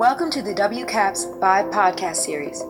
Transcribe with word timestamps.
Welcome 0.00 0.30
to 0.30 0.40
the 0.40 0.54
WCAPS 0.54 1.38
5 1.40 1.66
podcast 1.66 2.16
series. 2.16 2.62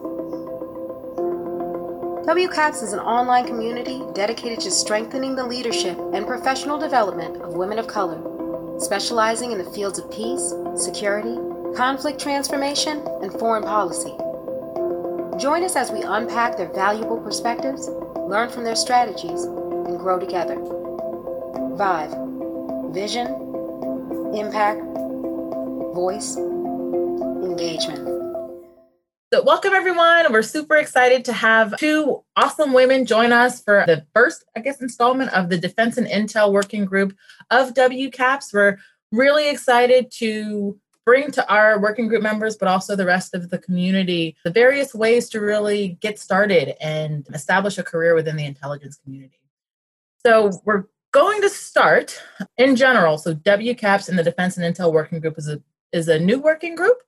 WCAPS 2.27 2.83
is 2.83 2.93
an 2.93 2.99
online 2.99 3.47
community 3.47 4.03
dedicated 4.15 4.59
to 4.63 4.71
strengthening 4.73 5.37
the 5.37 5.47
leadership 5.47 5.97
and 6.13 6.27
professional 6.27 6.77
development 6.77 7.41
of 7.41 7.55
women 7.55 7.79
of 7.79 7.87
color, 7.87 8.21
specializing 8.81 9.53
in 9.53 9.59
the 9.59 9.71
fields 9.71 10.01
of 10.01 10.11
peace, 10.11 10.53
security, 10.75 11.37
conflict 11.77 12.21
transformation, 12.21 12.99
and 13.23 13.33
foreign 13.35 13.63
policy. 13.63 14.17
Join 15.41 15.63
us 15.63 15.77
as 15.77 15.93
we 15.93 16.03
unpack 16.03 16.57
their 16.57 16.73
valuable 16.73 17.21
perspectives, 17.21 17.87
learn 18.27 18.51
from 18.51 18.65
their 18.65 18.75
strategies, 18.75 19.45
and 19.45 20.01
grow 20.01 20.19
together. 20.19 20.57
Vive 21.77 22.13
Vision, 22.93 23.29
Impact, 24.35 24.83
Voice, 25.95 26.37
We're 30.31 30.43
super 30.43 30.77
excited 30.77 31.25
to 31.25 31.33
have 31.33 31.77
two 31.77 32.23
awesome 32.37 32.73
women 32.73 33.05
join 33.05 33.33
us 33.33 33.61
for 33.61 33.83
the 33.87 34.07
first, 34.15 34.45
I 34.57 34.61
guess, 34.61 34.81
installment 34.81 35.33
of 35.33 35.49
the 35.49 35.59
Defense 35.59 35.99
and 35.99 36.07
Intel 36.07 36.53
Working 36.53 36.85
Group 36.85 37.17
of 37.51 37.75
WCAPS. 37.75 38.55
We're 38.55 38.79
really 39.11 39.51
excited 39.51 40.13
to 40.13 40.79
bring 41.05 41.33
to 41.33 41.49
our 41.53 41.81
working 41.81 42.07
group 42.07 42.23
members, 42.23 42.57
but 42.57 42.69
also 42.69 42.95
the 42.95 43.07
rest 43.07 43.35
of 43.35 43.51
the 43.51 43.59
community, 43.59 44.37
the 44.45 44.53
various 44.53 44.95
ways 44.95 45.29
to 45.31 45.41
really 45.41 45.99
get 46.01 46.21
started 46.21 46.77
and 46.81 47.27
establish 47.35 47.79
a 47.79 47.83
career 47.83 48.15
within 48.15 48.37
the 48.37 48.47
intelligence 48.47 48.97
community. 49.03 49.41
So, 50.25 50.53
we're 50.65 50.85
going 51.11 51.43
to 51.43 51.49
start 51.49 52.23
in 52.57 52.77
general. 52.77 53.19
So, 53.19 53.35
WCAPS 53.35 54.09
and 54.09 54.17
the 54.17 54.23
Defense 54.23 54.57
and 54.57 54.77
Intel 54.77 54.93
Working 54.93 55.19
Group 55.19 55.39
is 55.39 55.49
a, 55.49 55.61
is 55.93 56.07
a 56.07 56.21
new 56.21 56.39
working 56.39 56.77
group. 56.77 56.99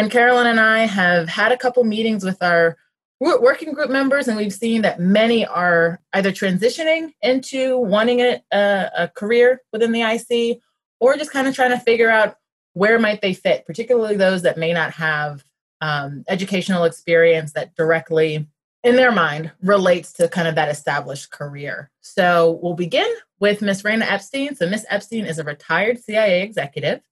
And 0.00 0.10
Carolyn 0.10 0.46
and 0.46 0.58
I 0.58 0.86
have 0.86 1.28
had 1.28 1.52
a 1.52 1.58
couple 1.58 1.84
meetings 1.84 2.24
with 2.24 2.42
our 2.42 2.78
working 3.20 3.74
group 3.74 3.90
members, 3.90 4.28
and 4.28 4.36
we've 4.38 4.50
seen 4.50 4.80
that 4.80 4.98
many 4.98 5.44
are 5.44 6.00
either 6.14 6.32
transitioning 6.32 7.12
into 7.20 7.76
wanting 7.76 8.22
a, 8.22 8.40
a 8.50 9.08
career 9.14 9.60
within 9.74 9.92
the 9.92 10.00
IC 10.00 10.62
or 11.00 11.18
just 11.18 11.30
kind 11.30 11.46
of 11.46 11.54
trying 11.54 11.72
to 11.72 11.78
figure 11.78 12.08
out 12.08 12.36
where 12.72 12.98
might 12.98 13.20
they 13.20 13.34
fit, 13.34 13.66
particularly 13.66 14.16
those 14.16 14.40
that 14.40 14.56
may 14.56 14.72
not 14.72 14.92
have 14.92 15.44
um, 15.82 16.24
educational 16.28 16.84
experience 16.84 17.52
that 17.52 17.76
directly, 17.76 18.48
in 18.82 18.96
their 18.96 19.12
mind, 19.12 19.52
relates 19.62 20.14
to 20.14 20.28
kind 20.28 20.48
of 20.48 20.54
that 20.54 20.70
established 20.70 21.30
career. 21.30 21.90
So 22.00 22.58
we'll 22.62 22.72
begin 22.72 23.12
with 23.38 23.60
Miss 23.60 23.82
Raina 23.82 24.10
Epstein. 24.10 24.54
So 24.56 24.66
Miss 24.66 24.86
Epstein 24.88 25.26
is 25.26 25.38
a 25.38 25.44
retired 25.44 26.02
CIA 26.02 26.40
executive 26.40 27.02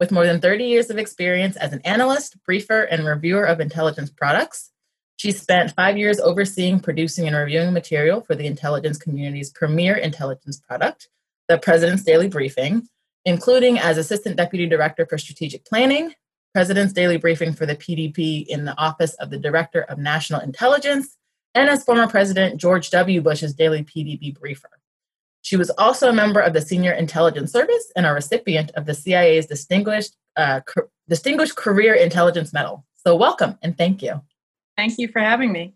with 0.00 0.12
more 0.12 0.26
than 0.26 0.40
30 0.40 0.64
years 0.64 0.90
of 0.90 0.98
experience 0.98 1.56
as 1.56 1.72
an 1.72 1.80
analyst, 1.84 2.36
briefer, 2.44 2.82
and 2.82 3.04
reviewer 3.04 3.44
of 3.44 3.60
intelligence 3.60 4.10
products. 4.10 4.70
She 5.16 5.32
spent 5.32 5.74
five 5.74 5.98
years 5.98 6.20
overseeing, 6.20 6.78
producing, 6.78 7.26
and 7.26 7.36
reviewing 7.36 7.72
material 7.72 8.20
for 8.20 8.36
the 8.36 8.46
intelligence 8.46 8.98
community's 8.98 9.50
premier 9.50 9.96
intelligence 9.96 10.58
product, 10.58 11.08
the 11.48 11.58
President's 11.58 12.04
Daily 12.04 12.28
Briefing, 12.28 12.88
including 13.24 13.78
as 13.78 13.98
Assistant 13.98 14.36
Deputy 14.36 14.66
Director 14.66 15.06
for 15.06 15.18
Strategic 15.18 15.64
Planning, 15.64 16.14
President's 16.54 16.92
Daily 16.92 17.16
Briefing 17.16 17.52
for 17.52 17.66
the 17.66 17.74
PDB 17.76 18.46
in 18.46 18.64
the 18.64 18.78
Office 18.78 19.14
of 19.14 19.30
the 19.30 19.38
Director 19.38 19.82
of 19.82 19.98
National 19.98 20.40
Intelligence, 20.40 21.16
and 21.54 21.68
as 21.68 21.82
former 21.82 22.06
President 22.06 22.60
George 22.60 22.90
W. 22.90 23.20
Bush's 23.20 23.54
Daily 23.54 23.82
PDB 23.82 24.38
Briefer. 24.38 24.77
She 25.48 25.56
was 25.56 25.70
also 25.78 26.10
a 26.10 26.12
member 26.12 26.40
of 26.40 26.52
the 26.52 26.60
Senior 26.60 26.92
Intelligence 26.92 27.52
Service 27.52 27.90
and 27.96 28.04
a 28.04 28.12
recipient 28.12 28.70
of 28.72 28.84
the 28.84 28.92
CIA's 28.92 29.46
Distinguished, 29.46 30.14
uh, 30.36 30.60
Distinguished 31.08 31.56
Career 31.56 31.94
Intelligence 31.94 32.52
Medal. 32.52 32.84
So, 32.96 33.16
welcome 33.16 33.56
and 33.62 33.74
thank 33.78 34.02
you. 34.02 34.20
Thank 34.76 34.98
you 34.98 35.08
for 35.08 35.20
having 35.20 35.50
me. 35.50 35.72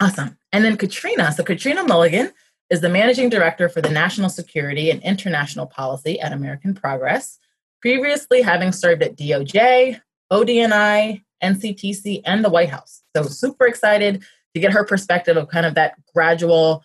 Awesome. 0.00 0.38
And 0.52 0.64
then 0.64 0.76
Katrina. 0.76 1.32
So, 1.32 1.42
Katrina 1.42 1.82
Mulligan 1.82 2.30
is 2.70 2.80
the 2.80 2.88
Managing 2.88 3.28
Director 3.28 3.68
for 3.68 3.80
the 3.80 3.90
National 3.90 4.28
Security 4.28 4.88
and 4.92 5.02
International 5.02 5.66
Policy 5.66 6.20
at 6.20 6.32
American 6.32 6.72
Progress, 6.72 7.40
previously 7.80 8.40
having 8.40 8.70
served 8.70 9.02
at 9.02 9.16
DOJ, 9.16 10.00
ODNI, 10.32 11.24
NCTC, 11.42 12.22
and 12.24 12.44
the 12.44 12.50
White 12.50 12.70
House. 12.70 13.02
So, 13.16 13.24
super 13.24 13.66
excited 13.66 14.22
to 14.54 14.60
get 14.60 14.72
her 14.72 14.84
perspective 14.84 15.36
of 15.36 15.48
kind 15.48 15.66
of 15.66 15.74
that 15.74 15.94
gradual 16.14 16.84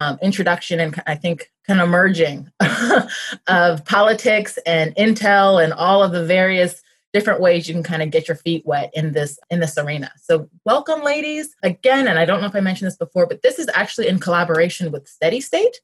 um, 0.00 0.18
introduction 0.22 0.80
and 0.80 1.00
I 1.06 1.14
think 1.14 1.50
kind 1.66 1.80
of 1.80 1.88
merging 1.88 2.50
of 3.46 3.84
politics 3.84 4.58
and 4.66 4.94
intel 4.96 5.62
and 5.62 5.72
all 5.72 6.02
of 6.02 6.12
the 6.12 6.24
various 6.24 6.82
different 7.12 7.40
ways 7.40 7.68
you 7.68 7.74
can 7.74 7.82
kind 7.82 8.02
of 8.02 8.10
get 8.10 8.28
your 8.28 8.36
feet 8.36 8.64
wet 8.64 8.90
in 8.94 9.12
this 9.12 9.38
in 9.50 9.60
this 9.60 9.76
arena. 9.76 10.10
So 10.20 10.48
welcome 10.64 11.02
ladies 11.02 11.54
again 11.62 12.08
and 12.08 12.18
I 12.18 12.24
don't 12.24 12.40
know 12.40 12.46
if 12.46 12.56
I 12.56 12.60
mentioned 12.60 12.86
this 12.86 12.96
before 12.96 13.26
but 13.26 13.42
this 13.42 13.58
is 13.58 13.68
actually 13.74 14.08
in 14.08 14.18
collaboration 14.18 14.90
with 14.90 15.08
Steady 15.08 15.40
State. 15.40 15.80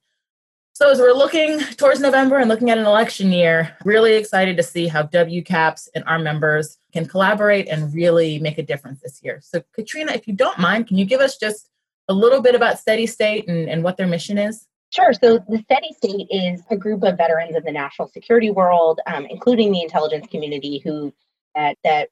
So 0.73 0.91
as 0.91 0.99
we're 0.99 1.15
looking 1.15 1.59
towards 1.77 2.01
November 2.01 2.37
and 2.37 2.51
looking 2.51 2.69
at 2.69 2.77
an 2.77 2.85
election 2.85 3.33
year, 3.33 3.75
really 3.87 4.15
excited 4.15 4.59
to 4.59 4.63
see 4.63 4.89
how 4.89 5.05
WCAPS 5.05 5.89
and 5.95 6.05
our 6.05 6.19
members 6.19 6.77
can 6.93 7.07
collaborate 7.07 7.67
and 7.67 7.95
really 7.95 8.39
make 8.41 8.59
a 8.59 8.63
difference 8.63 9.01
this 9.01 9.21
year. 9.23 9.41
So 9.43 9.63
Katrina, 9.75 10.13
if 10.13 10.29
you 10.29 10.35
don't 10.35 10.59
mind, 10.59 10.87
can 10.87 10.99
you 10.99 11.07
give 11.07 11.21
us 11.21 11.39
just 11.39 11.71
a 12.09 12.15
little 12.15 12.41
bit 12.41 12.55
about 12.55 12.79
Steady 12.79 13.07
State 13.07 13.49
and, 13.49 13.69
and 13.69 13.83
what 13.83 13.97
their 13.97 14.07
mission 14.07 14.39
is? 14.39 14.67
Sure. 14.91 15.13
So 15.13 15.39
the 15.49 15.59
Steady 15.59 15.93
State 15.93 16.27
is 16.31 16.63
a 16.71 16.77
group 16.77 17.03
of 17.03 17.17
veterans 17.17 17.57
of 17.57 17.65
the 17.65 17.73
national 17.73 18.09
security 18.09 18.51
world, 18.51 19.01
um, 19.07 19.27
including 19.29 19.73
the 19.73 19.83
intelligence 19.83 20.27
community, 20.31 20.81
who 20.85 21.13
that 21.55 21.77
that 21.85 22.09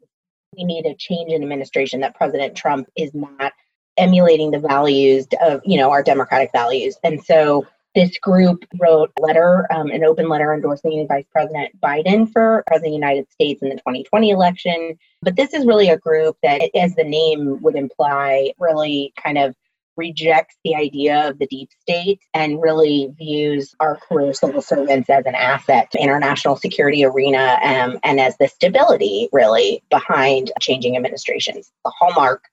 we 0.56 0.65
need 0.65 0.87
a 0.87 0.94
change 0.94 1.33
in 1.33 1.43
administration. 1.43 2.00
That 2.00 2.15
President 2.15 2.56
Trump 2.56 2.88
is 2.97 3.12
not 3.15 3.53
emulating 3.97 4.50
the 4.50 4.59
values 4.59 5.27
of 5.41 5.60
you 5.65 5.78
know 5.78 5.91
our 5.91 6.03
democratic 6.03 6.50
values, 6.53 6.97
and 7.04 7.22
so 7.25 7.65
this 7.94 8.19
group 8.19 8.65
wrote 8.81 9.12
a 9.16 9.22
letter, 9.22 9.69
um, 9.72 9.88
an 9.91 10.03
open 10.03 10.28
letter 10.28 10.53
endorsing 10.53 11.06
Vice 11.06 11.27
President 11.31 11.81
Biden 11.81 12.31
for 12.33 12.65
President 12.66 12.88
of 12.88 12.91
the 13.00 13.06
United 13.06 13.31
States 13.31 13.62
in 13.62 13.69
the 13.69 13.77
2020 13.77 14.31
election. 14.31 14.99
But 15.22 15.37
this 15.37 15.54
is 15.54 15.65
really 15.65 15.88
a 15.91 15.97
group 15.97 16.37
that, 16.43 16.60
as 16.75 16.97
the 16.97 17.04
name 17.04 17.62
would 17.62 17.77
imply, 17.77 18.53
really 18.59 19.12
kind 19.16 19.38
of 19.38 19.54
rejects 19.97 20.56
the 20.65 20.75
idea 20.75 21.28
of 21.28 21.38
the 21.38 21.47
deep 21.47 21.71
state 21.81 22.21
and 22.32 22.60
really 22.60 23.12
views 23.19 23.75
our 23.81 23.97
career 23.97 24.32
civil 24.32 24.62
servants 24.62 25.09
as 25.09 25.25
an 25.27 25.34
asset 25.34 25.91
to 25.93 25.99
international 25.99 26.56
security 26.56 27.05
arena 27.05 27.59
um, 27.62 27.99
and 28.03 28.21
as 28.21 28.37
the 28.38 28.49
stability 28.49 29.28
really 29.33 29.83
behind 29.91 30.53
changing 30.60 30.97
administrations. 30.97 31.71
The 31.84 31.91
hallmark 31.91 32.44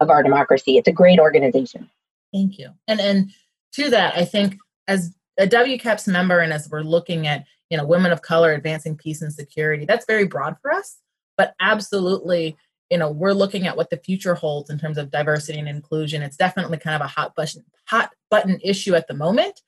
of 0.00 0.10
our 0.10 0.22
democracy. 0.22 0.76
It's 0.76 0.88
a 0.88 0.92
great 0.92 1.18
organization. 1.18 1.90
Thank 2.32 2.58
you. 2.58 2.70
And 2.86 3.00
and 3.00 3.30
to 3.72 3.90
that 3.90 4.16
i 4.16 4.24
think 4.24 4.56
as 4.86 5.14
a 5.38 5.46
wcaps 5.46 6.08
member 6.08 6.40
and 6.40 6.52
as 6.52 6.68
we're 6.70 6.82
looking 6.82 7.26
at 7.26 7.44
you 7.70 7.76
know 7.76 7.86
women 7.86 8.12
of 8.12 8.22
color 8.22 8.52
advancing 8.52 8.96
peace 8.96 9.22
and 9.22 9.32
security 9.32 9.84
that's 9.84 10.06
very 10.06 10.26
broad 10.26 10.56
for 10.60 10.72
us 10.72 10.98
but 11.36 11.54
absolutely 11.60 12.56
you 12.90 12.98
know 12.98 13.10
we're 13.10 13.32
looking 13.32 13.66
at 13.66 13.76
what 13.76 13.90
the 13.90 13.96
future 13.96 14.34
holds 14.34 14.70
in 14.70 14.78
terms 14.78 14.98
of 14.98 15.10
diversity 15.10 15.58
and 15.58 15.68
inclusion. 15.68 16.22
It's 16.22 16.36
definitely 16.36 16.78
kind 16.78 16.96
of 16.96 17.02
a 17.02 17.08
hot 17.08 17.34
button 17.34 17.64
hot 17.86 18.10
button 18.30 18.58
issue 18.62 18.94
at 18.94 19.08
the 19.08 19.14
moment 19.14 19.62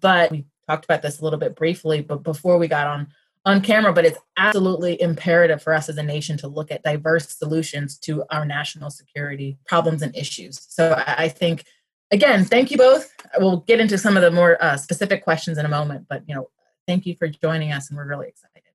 but 0.00 0.30
we 0.30 0.44
talked 0.68 0.84
about 0.84 1.02
this 1.02 1.20
a 1.20 1.24
little 1.24 1.38
bit 1.38 1.56
briefly 1.56 2.00
but 2.02 2.22
before 2.22 2.58
we 2.58 2.68
got 2.68 2.86
on 2.86 3.08
on 3.44 3.60
camera 3.60 3.92
but 3.92 4.04
it's 4.04 4.18
absolutely 4.36 5.00
imperative 5.00 5.62
for 5.62 5.72
us 5.72 5.88
as 5.88 5.98
a 5.98 6.02
nation 6.02 6.36
to 6.36 6.48
look 6.48 6.70
at 6.70 6.82
diverse 6.82 7.28
solutions 7.28 7.96
to 7.98 8.24
our 8.30 8.44
national 8.44 8.90
security 8.90 9.58
problems 9.66 10.02
and 10.02 10.14
issues. 10.16 10.60
So 10.68 11.02
i 11.06 11.28
think 11.28 11.64
again 12.10 12.44
thank 12.44 12.70
you 12.70 12.76
both. 12.76 13.12
We'll 13.38 13.58
get 13.58 13.80
into 13.80 13.98
some 13.98 14.16
of 14.16 14.22
the 14.22 14.30
more 14.30 14.62
uh, 14.62 14.76
specific 14.76 15.22
questions 15.24 15.58
in 15.58 15.66
a 15.66 15.70
moment 15.70 16.06
but 16.08 16.22
you 16.26 16.34
know 16.34 16.50
thank 16.86 17.06
you 17.06 17.16
for 17.18 17.28
joining 17.28 17.72
us 17.72 17.88
and 17.88 17.96
we're 17.96 18.08
really 18.08 18.28
excited 18.28 18.65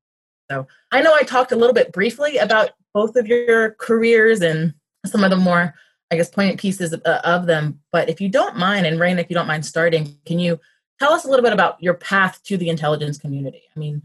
so 0.52 0.68
I 0.92 1.02
know 1.02 1.16
I 1.16 1.24
talked 1.24 1.54
a 1.54 1.56
little 1.56 1.74
bit 1.74 1.94
briefly 1.94 2.38
about 2.38 2.72
both 2.94 3.16
of 3.16 3.26
your 3.26 3.72
careers 3.76 4.42
and 4.42 4.74
some 5.06 5.24
of 5.24 5.30
the 5.30 5.38
more, 5.38 5.74
I 6.12 6.18
guess, 6.18 6.30
poignant 6.30 6.60
pieces 6.60 6.92
of, 6.92 7.02
uh, 7.06 7.22
of 7.24 7.46
them. 7.46 7.80
But 7.94 8.10
if 8.10 8.20
you 8.20 8.28
don't 8.28 8.58
mind, 8.58 8.86
and 8.86 9.00
Rain, 9.00 9.18
if 9.18 9.30
you 9.30 9.34
don't 9.34 9.48
mind 9.48 9.66
starting, 9.66 10.18
can 10.26 10.40
you 10.40 10.60
tell 11.00 11.14
us 11.14 11.24
a 11.24 11.30
little 11.30 11.44
bit 11.44 11.54
about 11.54 11.82
your 11.82 11.94
path 11.94 12.42
to 12.44 12.58
the 12.58 12.68
intelligence 12.68 13.18
community? 13.18 13.64
I 13.74 13.80
mean, 13.80 14.02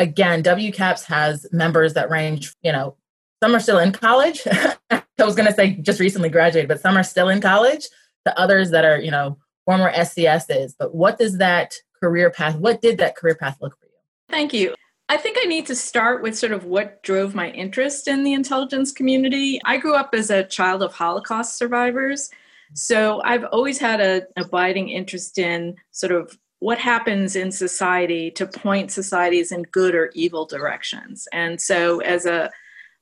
again, 0.00 0.42
WCAPS 0.42 1.04
has 1.04 1.46
members 1.52 1.94
that 1.94 2.10
range, 2.10 2.52
you 2.62 2.72
know, 2.72 2.96
some 3.40 3.54
are 3.54 3.60
still 3.60 3.78
in 3.78 3.92
college. 3.92 4.42
I 4.90 5.02
was 5.24 5.36
going 5.36 5.48
to 5.48 5.54
say 5.54 5.76
just 5.76 6.00
recently 6.00 6.28
graduated, 6.28 6.66
but 6.66 6.80
some 6.80 6.96
are 6.96 7.04
still 7.04 7.28
in 7.28 7.40
college. 7.40 7.86
To 8.26 8.38
others 8.38 8.72
that 8.72 8.84
are, 8.84 8.98
you 8.98 9.12
know, 9.12 9.38
former 9.64 9.92
SCSs. 9.92 10.74
But 10.76 10.92
what 10.92 11.18
does 11.18 11.38
that 11.38 11.76
career 12.02 12.30
path? 12.30 12.56
What 12.56 12.82
did 12.82 12.98
that 12.98 13.16
career 13.16 13.36
path 13.36 13.56
look 13.60 13.78
for 13.78 13.86
you? 13.86 13.92
Thank 14.28 14.52
you. 14.52 14.74
I 15.10 15.16
think 15.16 15.38
I 15.40 15.46
need 15.46 15.66
to 15.66 15.74
start 15.74 16.22
with 16.22 16.36
sort 16.36 16.52
of 16.52 16.64
what 16.64 17.02
drove 17.02 17.34
my 17.34 17.50
interest 17.50 18.08
in 18.08 18.24
the 18.24 18.34
intelligence 18.34 18.92
community. 18.92 19.58
I 19.64 19.78
grew 19.78 19.94
up 19.94 20.14
as 20.14 20.30
a 20.30 20.44
child 20.44 20.82
of 20.82 20.92
Holocaust 20.92 21.56
survivors. 21.56 22.30
So 22.74 23.22
I've 23.24 23.44
always 23.44 23.78
had 23.78 24.00
an 24.00 24.22
abiding 24.36 24.90
interest 24.90 25.38
in 25.38 25.76
sort 25.92 26.12
of 26.12 26.38
what 26.58 26.78
happens 26.78 27.36
in 27.36 27.52
society 27.52 28.30
to 28.32 28.46
point 28.46 28.90
societies 28.90 29.52
in 29.52 29.62
good 29.62 29.94
or 29.94 30.10
evil 30.14 30.44
directions. 30.44 31.26
And 31.32 31.60
so 31.60 32.00
as 32.00 32.26
a 32.26 32.50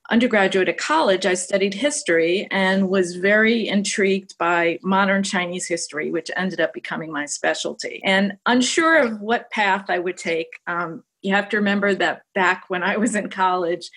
undergraduate 0.09 0.69
at 0.69 0.77
college, 0.77 1.25
I 1.25 1.33
studied 1.33 1.73
history 1.73 2.47
and 2.49 2.87
was 2.87 3.17
very 3.17 3.67
intrigued 3.67 4.37
by 4.37 4.79
modern 4.81 5.23
Chinese 5.23 5.67
history, 5.67 6.11
which 6.11 6.31
ended 6.35 6.61
up 6.61 6.73
becoming 6.73 7.11
my 7.11 7.25
specialty. 7.25 8.01
And 8.05 8.37
unsure 8.45 8.97
of 8.97 9.19
what 9.19 9.51
path 9.51 9.89
I 9.89 9.99
would 9.99 10.17
take, 10.17 10.47
um, 10.65 11.03
you 11.21 11.33
have 11.33 11.49
to 11.49 11.57
remember 11.57 11.93
that 11.95 12.21
back 12.33 12.65
when 12.67 12.83
I 12.83 12.97
was 12.97 13.15
in 13.15 13.29
college, 13.29 13.89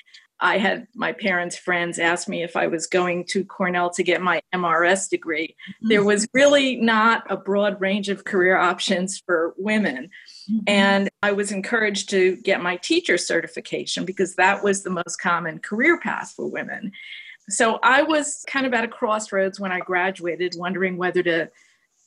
I 0.43 0.56
had 0.56 0.87
my 0.94 1.12
parents' 1.12 1.56
friends 1.56 1.99
ask 1.99 2.26
me 2.26 2.43
if 2.43 2.56
I 2.56 2.67
was 2.67 2.87
going 2.87 3.26
to 3.26 3.44
Cornell 3.44 3.90
to 3.90 4.02
get 4.02 4.22
my 4.22 4.40
MRS 4.55 5.11
degree. 5.11 5.49
Mm-hmm. 5.49 5.88
There 5.88 6.05
was 6.05 6.26
really 6.32 6.76
not 6.76 7.25
a 7.28 7.37
broad 7.37 7.78
range 7.81 8.08
of 8.08 8.25
career 8.25 8.56
options 8.56 9.19
for 9.19 9.55
women. 9.58 10.08
Mm-hmm. 10.50 10.61
And 10.67 11.11
I 11.22 11.32
was 11.32 11.52
encouraged 11.52 12.08
to 12.11 12.37
get 12.37 12.62
my 12.62 12.76
teacher 12.76 13.19
certification 13.19 14.06
because 14.06 14.34
that 14.37 14.64
was 14.64 14.82
the 14.82 14.90
most 14.90 15.17
common 15.20 15.58
career 15.58 16.00
path 16.00 16.32
for 16.34 16.46
women. 16.50 16.93
So 17.50 17.78
I 17.82 18.02
was 18.02 18.44
kind 18.49 18.64
of 18.64 18.72
at 18.72 18.84
a 18.84 18.88
crossroads 18.88 19.61
when 19.61 19.72
I 19.72 19.81
graduated, 19.81 20.55
wondering 20.56 20.96
whether 20.96 21.22
to 21.22 21.50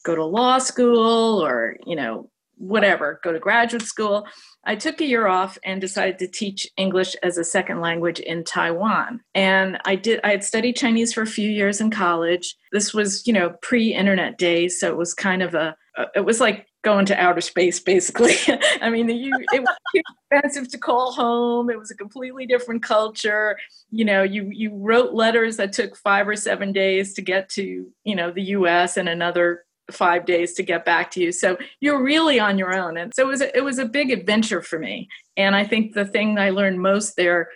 go 0.04 0.16
to 0.16 0.24
law 0.24 0.58
school 0.58 1.46
or, 1.46 1.78
you 1.86 1.96
know, 1.96 2.30
whatever, 2.58 3.20
go 3.24 3.32
to 3.32 3.40
graduate 3.40 3.84
school. 3.84 4.26
I 4.64 4.76
took 4.76 5.02
a 5.02 5.06
year 5.06 5.28
off 5.28 5.58
and 5.64 5.82
decided 5.82 6.20
to 6.20 6.28
teach 6.28 6.68
English 6.78 7.16
as 7.24 7.38
a 7.38 7.44
second 7.44 7.82
language 7.82 8.20
in 8.20 8.44
Taiwan. 8.44 9.22
And 9.36 9.80
I 9.86 9.96
did 9.96 10.20
I 10.24 10.32
had 10.32 10.44
studied 10.44 10.76
Chinese 10.76 11.14
for 11.14 11.22
a 11.22 11.28
few 11.28 11.50
years 11.50 11.82
in 11.82 11.92
college. 11.92 12.56
This 12.72 12.94
was, 12.94 13.26
you 13.28 13.34
know, 13.34 13.56
pre-internet 13.62 14.38
days, 14.38 14.80
so 14.80 14.88
it 14.90 14.98
was 14.98 15.14
kind 15.14 15.42
of 15.42 15.54
a 15.54 15.76
it 16.16 16.26
was 16.26 16.40
like 16.40 16.68
going 16.84 17.06
to 17.06 17.20
outer 17.20 17.42
space 17.42 17.80
basically. 17.80 18.36
I 18.82 18.90
mean, 18.90 19.10
you, 19.10 19.32
it 19.54 19.62
was 19.62 20.04
expensive 20.32 20.70
to 20.72 20.78
call 20.78 21.14
home. 21.14 21.70
It 21.70 21.80
was 21.80 21.92
a 21.92 21.96
completely 21.96 22.46
different 22.46 22.84
culture. 22.84 23.58
You 23.90 24.06
know, 24.06 24.24
you 24.24 24.50
you 24.52 24.72
wrote 24.74 25.14
letters 25.14 25.58
that 25.58 25.74
took 25.74 25.96
5 25.96 26.28
or 26.28 26.36
7 26.36 26.72
days 26.72 27.14
to 27.14 27.22
get 27.22 27.50
to, 27.50 27.88
you 28.04 28.16
know, 28.16 28.32
the 28.32 28.44
US 28.58 28.98
and 28.98 29.08
another 29.08 29.66
five 29.92 30.26
days 30.26 30.54
to 30.54 30.64
get 30.64 30.86
back 30.86 31.12
to 31.12 31.22
you. 31.22 31.32
So 31.32 31.58
you're 31.80 32.02
really 32.02 32.40
on 32.40 32.58
your 32.58 32.74
own. 32.74 32.98
And 32.98 33.14
so 33.14 33.24
it 33.24 33.28
was 33.28 33.42
a, 33.42 33.58
it 33.58 33.64
was 33.64 33.80
a 33.80 33.86
big 33.86 34.12
adventure 34.12 34.62
for 34.62 34.80
me. 34.80 35.08
And 35.36 35.56
I 35.56 35.66
think 35.66 35.94
the 35.94 36.06
thing 36.06 36.38
I 36.38 36.52
learned 36.52 36.82
most 36.82 37.16
there 37.16 37.50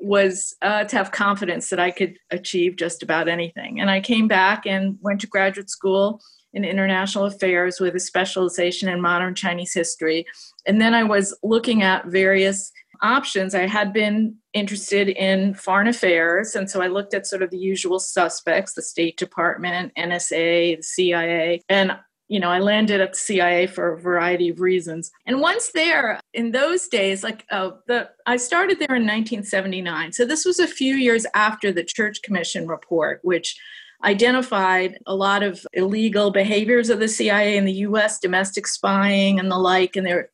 was 0.00 0.56
uh, 0.62 0.84
to 0.84 0.96
have 0.96 1.12
confidence 1.12 1.68
that 1.68 1.80
I 1.80 1.90
could 1.90 2.16
achieve 2.30 2.76
just 2.76 3.02
about 3.02 3.28
anything. 3.28 3.80
And 3.80 3.90
I 3.90 4.00
came 4.00 4.28
back 4.28 4.66
and 4.66 4.98
went 5.02 5.20
to 5.20 5.26
graduate 5.26 5.70
school 5.70 6.22
in 6.52 6.64
international 6.64 7.26
affairs 7.26 7.78
with 7.80 7.94
a 7.94 8.00
specialization 8.00 8.88
in 8.88 9.00
modern 9.00 9.34
Chinese 9.34 9.72
history. 9.72 10.26
And 10.66 10.80
then 10.80 10.94
I 10.94 11.04
was 11.04 11.36
looking 11.42 11.82
at 11.82 12.06
various 12.06 12.72
options. 13.02 13.54
I 13.54 13.66
had 13.66 13.92
been 13.92 14.36
interested 14.52 15.08
in 15.08 15.54
foreign 15.54 15.88
affairs, 15.88 16.54
and 16.54 16.70
so 16.70 16.82
I 16.82 16.88
looked 16.88 17.14
at 17.14 17.26
sort 17.26 17.42
of 17.42 17.50
the 17.50 17.58
usual 17.58 17.98
suspects 17.98 18.74
the 18.74 18.82
State 18.82 19.16
Department, 19.16 19.92
NSA, 19.96 20.76
the 20.76 20.82
CIA, 20.82 21.62
and 21.68 21.96
you 22.30 22.38
know, 22.38 22.48
I 22.48 22.60
landed 22.60 23.00
at 23.00 23.14
the 23.14 23.18
CIA 23.18 23.66
for 23.66 23.92
a 23.92 24.00
variety 24.00 24.48
of 24.50 24.60
reasons. 24.60 25.10
And 25.26 25.40
once 25.40 25.72
there, 25.72 26.20
in 26.32 26.52
those 26.52 26.86
days, 26.86 27.24
like 27.24 27.44
uh, 27.50 27.72
the, 27.88 28.08
I 28.24 28.36
started 28.36 28.78
there 28.78 28.94
in 28.94 29.02
1979. 29.02 30.12
So 30.12 30.24
this 30.24 30.44
was 30.44 30.60
a 30.60 30.68
few 30.68 30.94
years 30.94 31.26
after 31.34 31.72
the 31.72 31.82
Church 31.82 32.22
Commission 32.22 32.68
report, 32.68 33.18
which 33.24 33.60
identified 34.04 34.96
a 35.06 35.14
lot 35.14 35.42
of 35.42 35.66
illegal 35.72 36.30
behaviors 36.30 36.88
of 36.88 37.00
the 37.00 37.08
CIA 37.08 37.56
in 37.56 37.64
the 37.64 37.72
US, 37.72 38.20
domestic 38.20 38.68
spying 38.68 39.40
and 39.40 39.50
the 39.50 39.58
like. 39.58 39.96
And 39.96 40.06
there 40.06 40.30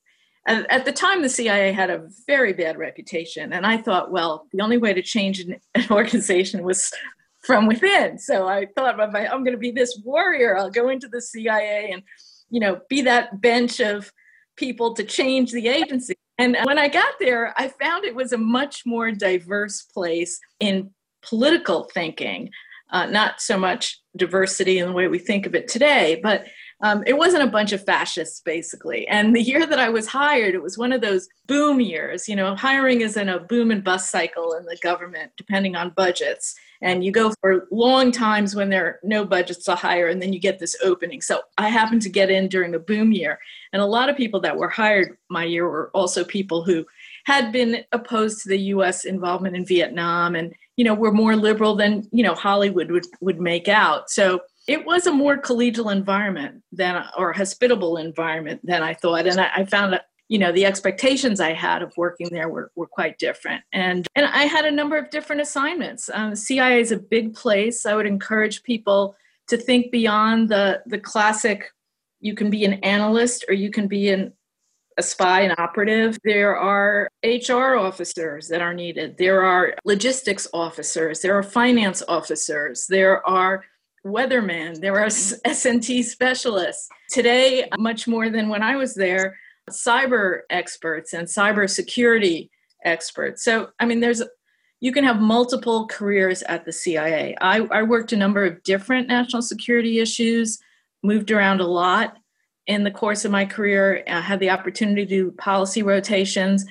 and 0.47 0.71
at 0.71 0.85
the 0.85 0.93
time, 0.93 1.23
the 1.23 1.29
CIA 1.29 1.73
had 1.73 1.91
a 1.91 2.07
very 2.27 2.53
bad 2.53 2.79
reputation. 2.79 3.53
And 3.53 3.67
I 3.67 3.79
thought, 3.79 4.13
well, 4.13 4.47
the 4.53 4.63
only 4.63 4.79
way 4.79 4.95
to 4.95 5.03
change 5.03 5.41
an, 5.41 5.57
organization 5.91 6.63
was 6.63 6.93
from 7.45 7.67
within. 7.67 8.19
So 8.19 8.47
I 8.47 8.67
thought, 8.77 8.99
I'm 9.01 9.43
going 9.45 9.53
to 9.53 9.57
be 9.57 9.73
this 9.73 10.01
warrior. 10.05 10.57
I'll 10.57 10.71
go 10.71 10.89
into 10.89 11.09
the 11.09 11.21
CIA 11.21 11.91
and, 11.93 12.03
you 12.49 12.61
know, 12.61 12.81
be 12.89 13.03
that 13.03 13.41
bench 13.41 13.81
of 13.81 14.13
people 14.57 14.95
to 14.95 15.05
change 15.05 15.53
the 15.53 15.69
agency. 15.69 16.15
And 16.39 16.57
when 16.65 16.79
I 16.79 16.89
got 16.89 17.15
there, 17.19 17.53
I 17.57 17.69
found 17.69 18.05
it 18.05 18.15
was 18.15 18.33
a 18.33 18.39
much 18.39 18.83
more 18.87 19.11
diverse 19.11 19.83
place 19.83 20.39
in 20.61 20.91
political 21.23 21.85
thinking, 21.93 22.51
uh, 22.91 23.07
not 23.07 23.41
so 23.41 23.59
much 23.59 24.01
diversity 24.17 24.79
in 24.79 24.87
the 24.87 24.93
way 24.93 25.09
we 25.09 25.19
think 25.19 25.47
of 25.47 25.55
it 25.55 25.67
today, 25.67 26.21
but 26.23 26.47
um, 26.83 27.03
it 27.07 27.17
wasn't 27.17 27.43
a 27.43 27.51
bunch 27.51 27.73
of 27.73 27.85
fascists 27.85 28.41
basically. 28.41 29.09
And 29.09 29.35
the 29.35 29.43
year 29.43 29.67
that 29.67 29.79
i 29.79 29.89
was 29.89 30.07
hired 30.07 30.55
it 30.55 30.63
was 30.63 30.77
one 30.77 30.93
of 30.93 31.01
those 31.01 31.29
boom 31.47 31.81
years. 31.81 32.29
You 32.29 32.37
know 32.37 32.55
hiring 32.55 33.01
is 33.01 33.17
in 33.17 33.29
a 33.29 33.41
boom 33.41 33.71
and 33.71 33.83
bust 33.83 34.11
cycle 34.11 34.53
in 34.55 34.65
the 34.67 34.77
government 34.83 35.33
depending 35.37 35.77
on 35.77 35.91
budgets. 35.91 36.55
And 36.83 37.03
you 37.03 37.11
go 37.11 37.33
for 37.41 37.67
long 37.71 38.13
times 38.13 38.55
when 38.55 38.69
there 38.69 38.85
are 38.85 39.01
no 39.03 39.25
budgets 39.25 39.65
to 39.65 39.75
hire 39.75 40.09
and 40.09 40.21
then 40.21 40.35
you 40.35 40.39
get 40.39 40.59
this 40.59 40.77
opening. 40.85 41.23
So 41.23 41.41
i 41.57 41.69
happened 41.69 42.03
to 42.03 42.11
get 42.11 42.31
in 42.31 42.49
during 42.49 42.75
a 42.75 42.79
boom 42.79 43.13
year. 43.13 43.39
And 43.73 43.81
a 43.81 43.87
lot 43.87 44.11
of 44.11 44.17
people 44.17 44.41
that 44.41 44.57
were 44.57 44.69
hired 44.69 45.17
my 45.31 45.45
year 45.45 45.69
were 45.69 45.91
also 45.95 46.25
people 46.25 46.63
who 46.63 46.85
had 47.25 47.53
been 47.53 47.85
opposed 47.93 48.43
to 48.43 48.49
the 48.49 48.59
us 48.59 49.05
involvement 49.05 49.57
in 49.57 49.65
vietnam 49.65 50.37
and 50.37 50.55
you 50.77 50.85
know 50.85 50.95
were 50.95 51.11
more 51.13 51.37
liberal 51.37 51.75
than 51.75 52.07
you 52.13 52.23
know 52.23 52.35
hollywood 52.35 52.91
would, 52.91 53.07
would 53.21 53.41
make 53.41 53.67
out. 53.67 54.11
So 54.11 54.41
it 54.67 54.85
was 54.85 55.07
a 55.07 55.13
more 55.13 55.39
collegial 55.39 55.93
environment 55.93 56.63
than 56.73 57.05
or 57.17 57.33
hospitable 57.33 57.97
environment 57.97 58.61
than 58.65 58.83
I 58.83 58.95
thought. 58.95 59.27
And 59.27 59.41
I, 59.41 59.51
I 59.57 59.65
found 59.65 59.93
that 59.93 60.07
you 60.29 60.39
know 60.41 60.51
the 60.51 60.65
expectations 60.65 61.41
I 61.41 61.53
had 61.53 61.83
of 61.83 61.93
working 61.97 62.29
there 62.31 62.49
were, 62.49 62.73
were 62.75 62.89
quite 62.89 63.19
different. 63.19 63.63
And 63.73 64.07
and 64.17 64.27
I 64.27 64.45
had 64.45 64.65
a 64.65 64.71
number 64.71 64.97
of 64.97 65.11
different 65.11 65.43
assignments. 65.43 66.11
Um, 66.13 66.35
CIA 66.35 66.81
is 66.81 66.93
a 66.93 66.99
big 66.99 67.35
place. 67.35 67.87
I 67.87 67.95
would 67.95 68.07
encourage 68.07 68.63
people 68.65 69.15
to 69.49 69.57
think 69.57 69.93
beyond 69.93 70.49
the 70.49 70.83
the 70.87 70.99
classic. 70.99 71.71
You 72.21 72.35
can 72.35 72.51
be 72.51 72.65
an 72.65 72.75
analyst 72.75 73.45
or 73.49 73.55
you 73.55 73.71
can 73.71 73.87
be 73.87 74.09
an 74.09 74.33
a 74.99 75.03
spy, 75.03 75.43
an 75.43 75.55
operative. 75.59 76.19
There 76.25 76.57
are 76.57 77.11
HR 77.23 77.77
officers 77.77 78.49
that 78.49 78.63
are 78.63 78.73
needed. 78.73 79.19
There 79.19 79.43
are 79.43 79.75
logistics 79.85 80.49
officers. 80.55 81.21
There 81.21 81.37
are 81.37 81.43
finance 81.43 82.03
officers. 82.09 82.87
There 82.89 83.27
are 83.29 83.63
weatherman, 84.07 84.81
there 84.81 84.99
are 84.99 85.07
S&T 85.07 86.03
specialists. 86.03 86.89
Today, 87.11 87.69
much 87.79 88.07
more 88.07 88.31
than 88.31 88.49
when 88.49 88.63
I 88.63 88.77
was 88.77 88.95
there, 88.95 89.37
cyber 89.71 90.41
experts 90.51 91.13
and 91.13 91.27
cyber 91.27 91.69
security 91.69 92.51
experts. 92.85 93.45
So, 93.45 93.71
I 93.81 93.87
mean, 93.87 94.01
there's 94.01 94.23
you 94.81 94.93
can 94.93 95.05
have 95.05 95.21
multiple 95.21 95.87
careers 95.87 96.43
at 96.43 96.65
the 96.65 96.73
CIA. 96.73 97.35
I, 97.41 97.61
I 97.61 97.83
worked 97.83 98.13
a 98.13 98.17
number 98.17 98.45
of 98.45 98.63
different 98.63 99.09
national 99.09 99.43
security 99.43 100.01
issues, 100.01 100.59
moved 101.03 101.31
around 101.31 101.61
a 101.61 101.67
lot 101.67 102.19
in 102.67 102.85
the 102.85 102.91
course 102.91 103.25
of 103.25 103.31
my 103.31 103.47
career. 103.47 104.05
I 104.07 104.21
had 104.21 104.39
the 104.39 104.51
opportunity 104.51 105.07
to 105.07 105.09
do 105.09 105.31
policy 105.33 105.83
rotations. 105.83 106.67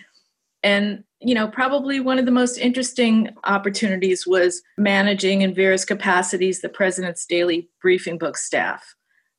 And 0.61 1.03
you 1.21 1.33
know, 1.33 1.47
probably 1.47 1.99
one 1.99 2.19
of 2.19 2.25
the 2.25 2.31
most 2.31 2.57
interesting 2.57 3.29
opportunities 3.45 4.27
was 4.27 4.61
managing 4.77 5.41
in 5.41 5.53
various 5.53 5.85
capacities 5.85 6.61
the 6.61 6.69
president's 6.69 7.25
daily 7.25 7.69
briefing 7.81 8.17
book 8.17 8.37
staff, 8.37 8.95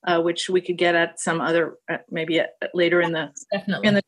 uh, 0.07 0.21
which 0.21 0.49
we 0.49 0.61
could 0.61 0.79
get 0.79 0.95
at 0.95 1.21
some 1.21 1.41
other, 1.41 1.77
uh, 1.91 1.99
maybe 2.11 2.41
at, 2.41 2.51
later 2.73 3.01
in 3.01 3.13
the, 3.13 3.31
Definitely. 3.53 3.89
in 3.89 3.95
the, 3.95 4.03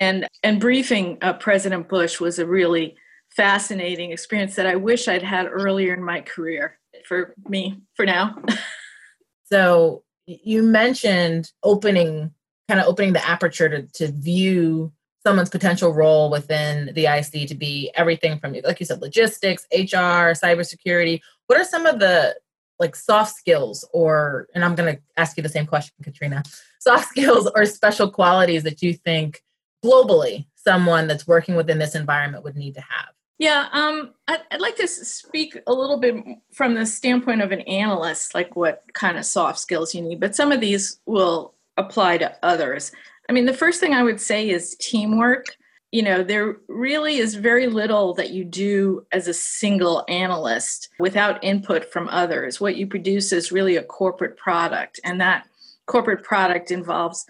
and 0.00 0.28
and 0.42 0.60
briefing 0.60 1.18
uh, 1.22 1.34
President 1.34 1.88
Bush 1.88 2.18
was 2.18 2.38
a 2.38 2.46
really 2.46 2.96
fascinating 3.30 4.10
experience 4.10 4.56
that 4.56 4.66
I 4.66 4.76
wish 4.76 5.08
I'd 5.08 5.22
had 5.22 5.46
earlier 5.46 5.94
in 5.94 6.02
my 6.02 6.20
career. 6.20 6.78
For 7.06 7.34
me, 7.48 7.80
for 7.94 8.06
now. 8.06 8.36
so 9.44 10.02
you 10.26 10.62
mentioned 10.62 11.52
opening, 11.62 12.32
kind 12.68 12.80
of 12.80 12.86
opening 12.86 13.12
the 13.12 13.26
aperture 13.26 13.68
to 13.68 13.82
to 13.94 14.12
view 14.12 14.92
someone's 15.24 15.50
potential 15.50 15.92
role 15.92 16.30
within 16.30 16.90
the 16.94 17.06
IC 17.06 17.48
to 17.48 17.54
be 17.54 17.90
everything 17.94 18.38
from, 18.38 18.54
like 18.64 18.80
you 18.80 18.86
said, 18.86 19.00
logistics, 19.00 19.66
HR, 19.72 20.34
cybersecurity. 20.34 21.20
What 21.46 21.58
are 21.58 21.64
some 21.64 21.86
of 21.86 21.98
the 21.98 22.36
like 22.78 22.96
soft 22.96 23.36
skills, 23.36 23.88
or, 23.92 24.48
and 24.54 24.64
I'm 24.64 24.74
going 24.74 24.96
to 24.96 25.02
ask 25.16 25.36
you 25.36 25.42
the 25.42 25.48
same 25.48 25.66
question, 25.66 25.94
Katrina, 26.02 26.42
soft 26.80 27.08
skills 27.10 27.50
or 27.54 27.64
special 27.66 28.10
qualities 28.10 28.64
that 28.64 28.82
you 28.82 28.92
think 28.92 29.42
globally 29.84 30.46
someone 30.56 31.06
that's 31.06 31.26
working 31.26 31.54
within 31.54 31.78
this 31.78 31.94
environment 31.94 32.44
would 32.44 32.56
need 32.56 32.74
to 32.74 32.80
have? 32.80 33.08
Yeah, 33.38 33.68
um, 33.72 34.12
I'd, 34.28 34.40
I'd, 34.50 34.60
like 34.60 34.76
to 34.76 34.86
speak 34.86 35.58
a 35.66 35.72
little 35.72 35.98
bit 35.98 36.14
from 36.52 36.74
the 36.74 36.86
standpoint 36.86 37.42
of 37.42 37.50
an 37.50 37.62
analyst, 37.62 38.32
like 38.34 38.54
what 38.54 38.84
kind 38.92 39.18
of 39.18 39.24
soft 39.24 39.58
skills 39.58 39.94
you 39.94 40.02
need, 40.02 40.20
but 40.20 40.36
some 40.36 40.52
of 40.52 40.60
these 40.60 41.00
will 41.04 41.54
apply 41.76 42.18
to 42.18 42.36
others. 42.44 42.92
I 43.28 43.32
mean, 43.32 43.46
the 43.46 43.52
first 43.54 43.80
thing 43.80 43.94
I 43.94 44.02
would 44.02 44.20
say 44.20 44.48
is 44.48 44.76
teamwork. 44.80 45.46
You 45.92 46.02
know, 46.02 46.22
there 46.24 46.56
really 46.68 47.18
is 47.18 47.36
very 47.36 47.68
little 47.68 48.14
that 48.14 48.30
you 48.30 48.44
do 48.44 49.06
as 49.12 49.28
a 49.28 49.34
single 49.34 50.04
analyst 50.08 50.88
without 50.98 51.42
input 51.42 51.84
from 51.92 52.08
others. 52.08 52.60
What 52.60 52.76
you 52.76 52.86
produce 52.86 53.32
is 53.32 53.52
really 53.52 53.76
a 53.76 53.82
corporate 53.82 54.36
product, 54.36 54.98
and 55.04 55.20
that 55.20 55.46
corporate 55.86 56.24
product 56.24 56.70
involves 56.70 57.24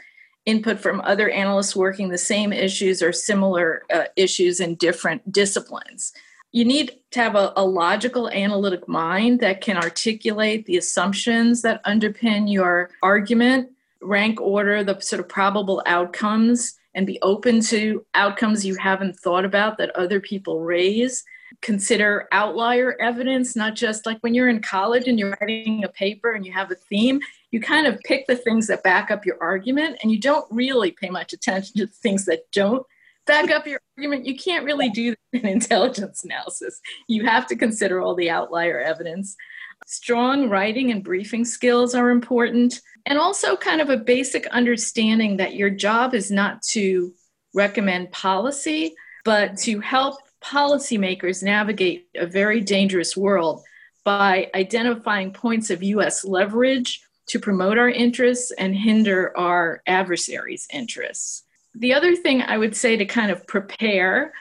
input 0.47 0.79
from 0.79 1.01
other 1.03 1.31
analysts 1.31 1.77
working 1.77 2.09
the 2.09 2.19
same 2.19 2.53
issues 2.53 3.03
or 3.03 3.13
similar 3.13 3.83
uh, 3.93 4.05
issues 4.17 4.61
in 4.61 4.75
different 4.77 5.33
disciplines. 5.33 6.13
you 6.53 6.65
need 6.65 6.93
to 7.11 7.21
have 7.21 7.35
a, 7.35 7.53
a, 7.57 7.65
logical 7.65 8.31
analytic 8.31 8.87
mind 8.87 9.41
that 9.41 9.61
can 9.61 9.77
articulate 9.77 10.67
the 10.67 10.77
assumptions 10.77 11.63
that 11.63 11.85
underpin 11.85 12.53
your 12.53 12.91
argument 13.03 13.69
rank 14.05 14.41
order 14.41 14.85
the 14.85 14.99
sort 15.01 15.21
of 15.21 15.29
probable 15.29 15.83
outcomes 15.87 16.75
and 16.95 17.07
be 17.07 17.19
open 17.23 17.61
to 17.61 18.05
outcomes 18.15 18.65
you 18.65 18.77
haven't 18.77 19.19
thought 19.19 19.45
about 19.45 19.79
that 19.79 19.95
other 19.97 20.21
people 20.21 20.61
raise 20.61 21.25
consider 21.61 22.29
outlier 22.33 22.97
evidence 23.01 23.55
not 23.57 23.75
just 23.75 24.07
like 24.07 24.19
when 24.21 24.35
you're 24.35 24.49
in 24.49 24.61
college 24.61 25.07
and 25.07 25.19
you're 25.19 25.37
writing 25.41 25.85
a 25.85 25.89
paper 25.89 26.33
and 26.33 26.45
you 26.45 26.53
have 26.53 26.71
a 26.71 26.75
theme 26.75 27.21
you 27.51 27.61
kind 27.61 27.87
of 27.87 27.99
pick 28.01 28.27
the 28.27 28.37
things 28.37 28.67
that 28.67 28.83
back 28.83 29.11
up 29.11 29.25
your 29.25 29.37
argument 29.41 29.97
and 30.03 30.11
you 30.11 30.21
don't 30.21 30.47
really 30.51 30.91
pay 30.91 31.09
much 31.09 31.33
attention 31.33 31.77
to 31.77 31.87
the 31.87 31.93
things 31.93 32.25
that 32.25 32.41
don't 32.53 32.85
back 33.27 33.51
up 33.51 33.67
your 33.67 33.81
argument. 33.97 34.27
You 34.27 34.37
can't 34.37 34.65
really 34.65 34.91
do 34.91 35.15
an 35.33 35.47
intelligence 35.47 36.25
analysis. 36.25 36.81
You 37.09 37.25
have 37.25 37.47
to 37.49 37.57
consider 37.57 38.01
all 38.01 38.15
the 38.15 38.31
outlier 38.31 38.81
evidence. 38.81 39.37
Strong 39.87 40.49
writing 40.49 40.91
and 40.91 41.05
briefing 41.05 41.45
skills 41.45 41.95
are 41.95 42.11
important, 42.11 42.81
and 43.07 43.19
also 43.19 43.57
kind 43.57 43.81
of 43.81 43.91
a 43.91 43.97
basic 43.97 44.47
understanding 44.49 45.37
that 45.37 45.55
your 45.55 45.71
job 45.71 46.15
is 46.15 46.31
not 46.31 46.63
to 46.63 47.13
recommend 47.55 48.11
policy, 48.11 48.95
but 49.25 49.57
to 49.59 49.81
help 49.81 50.17
policymakers 50.43 51.43
navigate 51.43 52.09
a 52.17 52.27
very 52.27 52.61
dangerous 52.61 53.17
world 53.17 53.63
by 54.05 54.51
identifying 54.55 55.33
points 55.33 55.71
of 55.71 55.83
US 55.83 56.25
leverage 56.25 57.01
to 57.27 57.39
promote 57.39 57.79
our 57.79 57.89
interests 57.89 58.53
and 58.53 58.75
hinder 58.75 59.37
our 59.37 59.83
adversaries' 59.87 60.69
interests. 60.73 61.43
The 61.75 61.95
other 61.95 62.15
thing 62.15 62.43
I 62.43 62.59
would 62.59 62.77
say 62.77 62.97
to 62.97 63.07
kind 63.07 63.31
of 63.31 63.47
prepare 63.47 64.33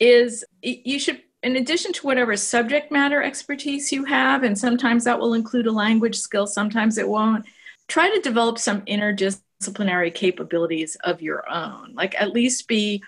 is 0.00 0.44
you 0.62 0.98
should, 0.98 1.22
in 1.46 1.54
addition 1.54 1.92
to 1.92 2.06
whatever 2.06 2.36
subject 2.36 2.90
matter 2.90 3.22
expertise 3.22 3.92
you 3.92 4.04
have, 4.04 4.42
and 4.42 4.58
sometimes 4.58 5.04
that 5.04 5.20
will 5.20 5.34
include 5.34 5.68
a 5.68 5.72
language 5.72 6.16
skill, 6.16 6.44
sometimes 6.44 6.98
it 6.98 7.08
won't, 7.08 7.46
try 7.86 8.10
to 8.12 8.20
develop 8.20 8.58
some 8.58 8.80
interdisciplinary 8.82 10.12
capabilities 10.12 10.96
of 11.04 11.22
your 11.22 11.48
own. 11.48 11.94
Like 11.94 12.20
at 12.20 12.32
least 12.32 12.66
be 12.66 13.00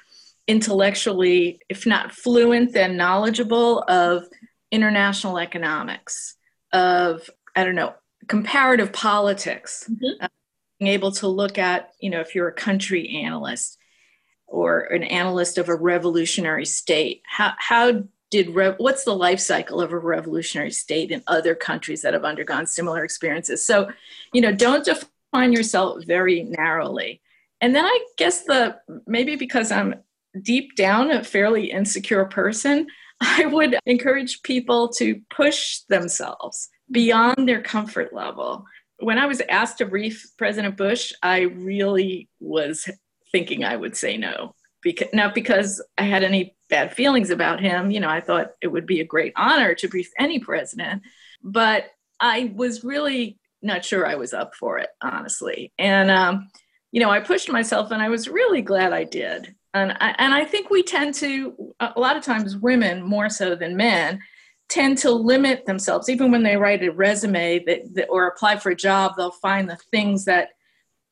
intellectually, 0.46 1.60
if 1.68 1.84
not 1.84 2.12
fluent, 2.12 2.72
then 2.72 2.96
knowledgeable 2.96 3.82
of 3.88 4.28
international 4.70 5.38
economics, 5.38 6.36
of, 6.72 7.28
I 7.56 7.64
don't 7.64 7.74
know, 7.74 7.94
comparative 8.28 8.92
politics. 8.92 9.90
Mm-hmm. 9.90 10.24
Uh, 10.24 10.28
being 10.78 10.92
able 10.92 11.10
to 11.10 11.26
look 11.26 11.58
at, 11.58 11.90
you 11.98 12.08
know, 12.08 12.20
if 12.20 12.36
you're 12.36 12.46
a 12.46 12.52
country 12.52 13.22
analyst 13.24 13.78
or 14.46 14.82
an 14.82 15.02
analyst 15.02 15.58
of 15.58 15.68
a 15.68 15.74
revolutionary 15.74 16.64
state, 16.64 17.22
how, 17.26 17.54
how 17.58 18.04
did 18.30 18.54
what's 18.78 19.04
the 19.04 19.14
life 19.14 19.40
cycle 19.40 19.80
of 19.80 19.92
a 19.92 19.98
revolutionary 19.98 20.70
state 20.70 21.10
in 21.10 21.22
other 21.26 21.54
countries 21.54 22.02
that 22.02 22.14
have 22.14 22.24
undergone 22.24 22.66
similar 22.66 23.04
experiences? 23.04 23.64
So, 23.64 23.90
you 24.32 24.40
know, 24.40 24.52
don't 24.52 24.84
define 24.84 25.52
yourself 25.52 26.04
very 26.04 26.42
narrowly. 26.44 27.20
And 27.60 27.74
then 27.74 27.84
I 27.84 27.98
guess 28.16 28.44
the 28.44 28.78
maybe 29.06 29.36
because 29.36 29.72
I'm 29.72 29.96
deep 30.42 30.76
down 30.76 31.10
a 31.10 31.24
fairly 31.24 31.70
insecure 31.70 32.26
person, 32.26 32.86
I 33.20 33.46
would 33.46 33.76
encourage 33.86 34.42
people 34.42 34.88
to 34.90 35.20
push 35.30 35.80
themselves 35.88 36.68
beyond 36.90 37.48
their 37.48 37.62
comfort 37.62 38.12
level 38.12 38.66
when 39.00 39.18
I 39.18 39.26
was 39.26 39.40
asked 39.48 39.78
to 39.78 39.86
brief 39.86 40.26
President 40.36 40.76
Bush, 40.76 41.12
I 41.22 41.42
really 41.42 42.28
was 42.40 42.88
thinking 43.30 43.64
I 43.64 43.76
would 43.76 43.96
say 43.96 44.16
no. 44.16 44.54
Because, 44.82 45.08
not 45.12 45.34
because 45.34 45.82
I 45.96 46.04
had 46.04 46.22
any 46.22 46.56
bad 46.68 46.94
feelings 46.94 47.30
about 47.30 47.60
him. 47.60 47.90
You 47.90 48.00
know, 48.00 48.08
I 48.08 48.20
thought 48.20 48.52
it 48.60 48.68
would 48.68 48.86
be 48.86 49.00
a 49.00 49.04
great 49.04 49.32
honor 49.36 49.74
to 49.74 49.88
brief 49.88 50.10
any 50.18 50.38
president, 50.38 51.02
but 51.42 51.86
I 52.20 52.52
was 52.54 52.84
really 52.84 53.38
not 53.62 53.84
sure 53.84 54.06
I 54.06 54.14
was 54.14 54.32
up 54.32 54.54
for 54.54 54.78
it, 54.78 54.90
honestly. 55.02 55.72
And, 55.78 56.10
um, 56.10 56.48
you 56.92 57.00
know, 57.00 57.10
I 57.10 57.20
pushed 57.20 57.50
myself 57.50 57.90
and 57.90 58.00
I 58.00 58.08
was 58.08 58.28
really 58.28 58.62
glad 58.62 58.92
I 58.92 59.04
did. 59.04 59.54
And 59.74 59.92
I, 59.92 60.14
and 60.18 60.32
I 60.32 60.44
think 60.44 60.70
we 60.70 60.82
tend 60.82 61.14
to, 61.14 61.74
a 61.80 61.98
lot 61.98 62.16
of 62.16 62.22
times, 62.22 62.56
women 62.56 63.02
more 63.02 63.28
so 63.28 63.54
than 63.54 63.76
men, 63.76 64.20
tend 64.68 64.98
to 64.98 65.10
limit 65.10 65.64
themselves 65.66 66.08
even 66.08 66.30
when 66.30 66.42
they 66.42 66.56
write 66.56 66.82
a 66.84 66.92
resume 66.92 67.64
that, 67.64 67.82
that, 67.94 68.06
or 68.10 68.26
apply 68.26 68.56
for 68.56 68.70
a 68.70 68.76
job 68.76 69.14
they'll 69.16 69.30
find 69.30 69.68
the 69.68 69.78
things 69.90 70.26
that 70.26 70.50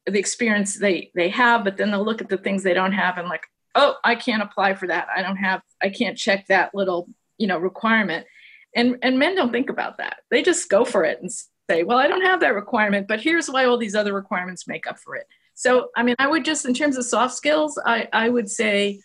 the 0.04 0.18
experience 0.18 0.78
they 0.78 1.11
they 1.14 1.28
have 1.28 1.64
but 1.64 1.76
then 1.76 1.90
they'll 1.90 2.04
look 2.04 2.20
at 2.20 2.28
the 2.28 2.37
things 2.37 2.62
they 2.62 2.75
don't 2.75 2.92
have 2.92 3.18
and 3.18 3.28
like 3.28 3.46
oh 3.76 3.95
i 4.04 4.14
can't 4.14 4.42
apply 4.42 4.75
for 4.75 4.87
that 4.88 5.06
i 5.14 5.23
don't 5.23 5.37
have 5.37 5.62
i 5.83 5.88
can't 5.88 6.18
check 6.18 6.47
that 6.49 6.75
little 6.75 7.09
you 7.38 7.47
know 7.47 7.59
requirement 7.59 8.26
and 8.75 8.97
and 9.02 9.18
men 9.18 9.35
don't 9.35 9.52
think 9.52 9.71
about 9.71 9.99
that 9.99 10.18
they 10.30 10.42
just 10.42 10.68
go 10.68 10.85
for 10.85 11.04
it 11.04 11.21
and 11.21 11.30
say 11.71 11.83
well 11.83 11.99
i 11.99 12.09
don't 12.09 12.23
have 12.23 12.40
that 12.40 12.54
requirement 12.54 13.06
but 13.06 13.21
here's 13.21 13.49
why 13.49 13.64
all 13.64 13.78
these 13.78 13.95
other 13.95 14.12
requirements 14.12 14.66
make 14.66 14.87
up 14.87 14.99
for 14.99 15.14
it 15.14 15.26
so 15.54 15.88
i 15.97 16.02
mean 16.02 16.16
i 16.18 16.26
would 16.26 16.45
just 16.45 16.64
in 16.64 16.75
terms 16.75 16.97
of 16.97 17.04
soft 17.04 17.35
skills 17.35 17.78
i 17.87 18.09
i 18.12 18.28
would 18.28 18.50
say 18.50 19.00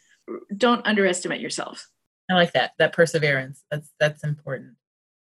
don't 0.58 0.86
underestimate 0.88 1.42
yourself 1.42 1.88
I 2.32 2.36
like 2.36 2.54
that. 2.54 2.72
That 2.80 2.94
perseverance. 2.94 3.63
That's 3.70 3.90
that's 4.00 4.24
important. 4.24 4.75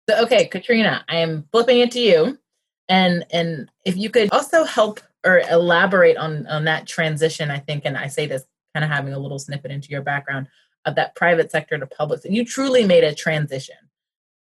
So 0.10 0.24
okay, 0.24 0.48
Katrina, 0.48 1.06
I 1.08 1.18
am 1.18 1.46
flipping 1.52 1.80
it 1.80 1.92
to 1.92 2.00
you. 2.00 2.38
And 2.90 3.26
and 3.32 3.70
if 3.86 3.96
you 3.96 4.10
could 4.10 4.32
also 4.32 4.64
help 4.64 5.00
or 5.26 5.42
elaborate 5.50 6.18
on 6.18 6.46
on 6.48 6.66
that 6.66 6.88
transition, 6.88 7.52
I 7.52 7.60
think, 7.60 7.84
and 7.86 7.98
I 7.98 8.08
say 8.08 8.28
this 8.28 8.44
kind 8.74 8.84
of 8.84 8.90
having 8.90 9.14
a 9.14 9.20
little 9.20 9.40
snippet 9.40 9.72
into 9.72 9.90
your 9.90 10.02
background 10.02 10.48
of 10.86 10.96
that 10.96 11.16
private 11.16 11.52
sector 11.52 11.78
to 11.78 11.88
public. 11.88 12.24
And 12.26 12.36
you 12.36 12.46
truly 12.46 12.86
made 12.86 13.04
a 13.04 13.14
transition. 13.14 13.76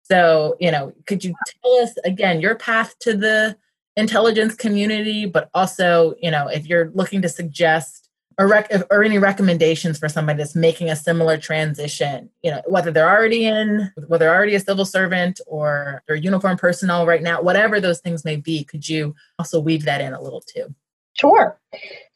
So, 0.04 0.56
you 0.61 0.71
know, 0.71 0.92
could 1.06 1.25
you 1.25 1.35
tell 1.62 1.73
us 1.78 1.95
again 2.04 2.40
your 2.40 2.54
path 2.54 2.99
to 3.00 3.16
the 3.16 3.56
intelligence 3.97 4.54
community, 4.54 5.26
but 5.26 5.50
also, 5.54 6.14
you 6.23 6.30
know, 6.30 6.49
if 6.49 6.66
you're 6.66 6.90
looking 6.95 7.23
to 7.23 7.28
suggest 7.28 8.06
or, 8.38 8.47
rec- 8.47 8.71
or 8.90 9.02
any 9.02 9.18
recommendations 9.18 9.99
for 9.99 10.09
somebody 10.09 10.38
that's 10.38 10.54
making 10.54 10.90
a 10.90 10.97
similar 10.97 11.38
transition 11.38 12.28
you 12.42 12.50
know 12.50 12.62
whether 12.66 12.90
they're 12.90 13.09
already 13.09 13.47
in 13.47 13.90
whether 14.09 14.25
they're 14.25 14.35
already 14.35 14.54
a 14.54 14.61
civil 14.61 14.85
servant 14.85 15.40
or 15.47 16.02
they're 16.06 16.16
uniform 16.16 16.56
personnel 16.56 17.06
right 17.06 17.23
now 17.23 17.40
whatever 17.40 17.80
those 17.80 18.00
things 18.00 18.25
may 18.25 18.37
be 18.37 18.64
could 18.64 18.88
you 18.88 19.14
also 19.38 19.61
weave 19.61 19.85
that 19.85 20.00
in 20.00 20.12
a 20.12 20.21
little 20.21 20.40
too 20.40 20.75
sure 21.14 21.59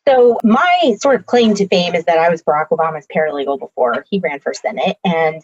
so 0.09 0.39
my 0.43 0.97
sort 0.99 1.17
of 1.17 1.27
claim 1.27 1.55
to 1.55 1.67
fame 1.69 1.95
is 1.95 2.05
that 2.05 2.19
i 2.19 2.29
was 2.29 2.43
barack 2.43 2.69
obama's 2.71 3.07
paralegal 3.15 3.59
before 3.59 4.05
he 4.11 4.19
ran 4.21 4.41
for 4.41 4.55
senate 4.55 4.97
and 5.05 5.43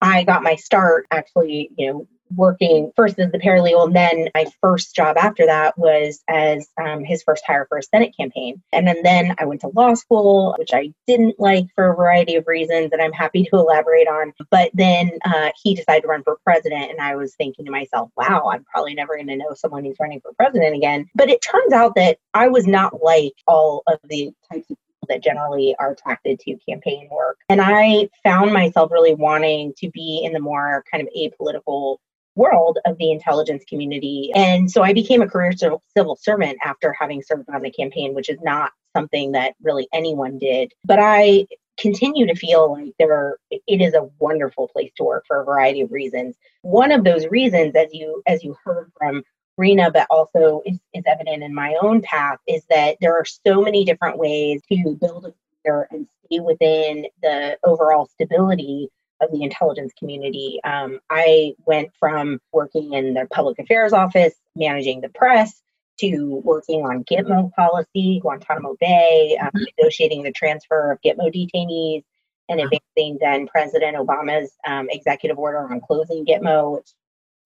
i 0.00 0.24
got 0.24 0.42
my 0.42 0.56
start 0.56 1.06
actually 1.10 1.70
you 1.76 1.92
know 1.92 2.08
working 2.34 2.92
first 2.96 3.18
as 3.18 3.30
the 3.32 3.38
paralegal. 3.38 3.86
And 3.86 3.96
then 3.96 4.28
my 4.34 4.46
first 4.60 4.94
job 4.94 5.16
after 5.16 5.46
that 5.46 5.78
was 5.78 6.22
as 6.28 6.68
um, 6.80 7.04
his 7.04 7.22
first 7.22 7.44
hire 7.46 7.66
for 7.68 7.78
a 7.78 7.82
Senate 7.82 8.14
campaign. 8.16 8.62
And 8.72 8.86
then, 8.86 9.02
then 9.02 9.34
I 9.38 9.44
went 9.44 9.60
to 9.62 9.68
law 9.68 9.94
school, 9.94 10.54
which 10.58 10.72
I 10.72 10.92
didn't 11.06 11.38
like 11.38 11.66
for 11.74 11.90
a 11.90 11.96
variety 11.96 12.36
of 12.36 12.46
reasons 12.46 12.90
that 12.90 13.00
I'm 13.00 13.12
happy 13.12 13.44
to 13.44 13.56
elaborate 13.56 14.08
on. 14.08 14.32
But 14.50 14.70
then 14.74 15.18
uh, 15.24 15.50
he 15.62 15.74
decided 15.74 16.02
to 16.02 16.08
run 16.08 16.22
for 16.22 16.38
president. 16.44 16.90
And 16.90 17.00
I 17.00 17.16
was 17.16 17.34
thinking 17.34 17.64
to 17.64 17.70
myself, 17.70 18.10
wow, 18.16 18.50
I'm 18.52 18.64
probably 18.64 18.94
never 18.94 19.16
going 19.16 19.28
to 19.28 19.36
know 19.36 19.54
someone 19.54 19.84
who's 19.84 19.96
running 20.00 20.20
for 20.20 20.32
president 20.34 20.76
again. 20.76 21.06
But 21.14 21.30
it 21.30 21.42
turns 21.42 21.72
out 21.72 21.94
that 21.96 22.18
I 22.34 22.48
was 22.48 22.66
not 22.66 23.02
like 23.02 23.32
all 23.46 23.82
of 23.86 23.98
the 24.04 24.32
types 24.50 24.70
of 24.70 24.76
people 24.76 25.06
that 25.08 25.22
generally 25.22 25.74
are 25.78 25.92
attracted 25.92 26.38
to 26.40 26.56
campaign 26.68 27.08
work. 27.10 27.38
And 27.48 27.60
I 27.60 28.08
found 28.22 28.52
myself 28.52 28.90
really 28.90 29.14
wanting 29.14 29.72
to 29.78 29.90
be 29.90 30.22
in 30.24 30.32
the 30.32 30.40
more 30.40 30.84
kind 30.90 31.02
of 31.02 31.08
apolitical 31.16 31.98
world 32.38 32.78
of 32.86 32.96
the 32.98 33.10
intelligence 33.10 33.64
community. 33.68 34.30
And 34.34 34.70
so 34.70 34.82
I 34.82 34.92
became 34.92 35.20
a 35.20 35.28
career 35.28 35.52
civil 35.52 36.16
servant 36.16 36.56
after 36.64 36.92
having 36.92 37.20
served 37.20 37.48
on 37.50 37.62
the 37.62 37.70
campaign, 37.70 38.14
which 38.14 38.30
is 38.30 38.38
not 38.40 38.70
something 38.96 39.32
that 39.32 39.54
really 39.62 39.88
anyone 39.92 40.38
did. 40.38 40.72
But 40.84 41.00
I 41.00 41.46
continue 41.78 42.26
to 42.26 42.34
feel 42.34 42.72
like 42.72 42.94
there 42.98 43.38
it 43.50 43.80
is 43.80 43.94
a 43.94 44.08
wonderful 44.18 44.68
place 44.68 44.90
to 44.96 45.04
work 45.04 45.24
for 45.26 45.40
a 45.40 45.44
variety 45.44 45.80
of 45.80 45.92
reasons. 45.92 46.36
One 46.62 46.92
of 46.92 47.04
those 47.04 47.26
reasons, 47.26 47.74
as 47.74 47.88
you 47.92 48.22
as 48.26 48.42
you 48.44 48.56
heard 48.64 48.90
from 48.96 49.22
Rena, 49.56 49.90
but 49.90 50.06
also 50.08 50.62
is, 50.64 50.78
is 50.94 51.04
evident 51.06 51.42
in 51.42 51.52
my 51.52 51.76
own 51.82 52.02
path, 52.02 52.38
is 52.46 52.62
that 52.70 52.96
there 53.00 53.14
are 53.14 53.24
so 53.24 53.60
many 53.60 53.84
different 53.84 54.16
ways 54.16 54.60
to 54.70 54.96
build 55.00 55.26
a 55.26 55.34
career 55.66 55.88
and 55.90 56.06
stay 56.26 56.40
within 56.40 57.06
the 57.22 57.58
overall 57.64 58.06
stability 58.06 58.88
of 59.20 59.30
the 59.32 59.42
intelligence 59.42 59.92
community. 59.98 60.60
Um, 60.64 61.00
I 61.10 61.54
went 61.66 61.90
from 61.98 62.40
working 62.52 62.92
in 62.92 63.14
the 63.14 63.26
public 63.30 63.58
affairs 63.58 63.92
office, 63.92 64.34
managing 64.54 65.00
the 65.00 65.08
press, 65.08 65.60
to 66.00 66.40
working 66.44 66.82
on 66.82 67.04
Gitmo 67.04 67.52
policy, 67.52 68.20
Guantanamo 68.20 68.76
Bay, 68.80 69.36
um, 69.40 69.48
mm-hmm. 69.48 69.64
negotiating 69.76 70.22
the 70.22 70.32
transfer 70.32 70.92
of 70.92 71.00
Gitmo 71.00 71.32
detainees, 71.34 72.04
and 72.48 72.60
advancing 72.60 73.18
then 73.20 73.46
President 73.46 73.96
Obama's 73.96 74.52
um, 74.66 74.88
executive 74.90 75.38
order 75.38 75.70
on 75.70 75.80
closing 75.80 76.24
Gitmo, 76.24 76.76
which 76.76 76.88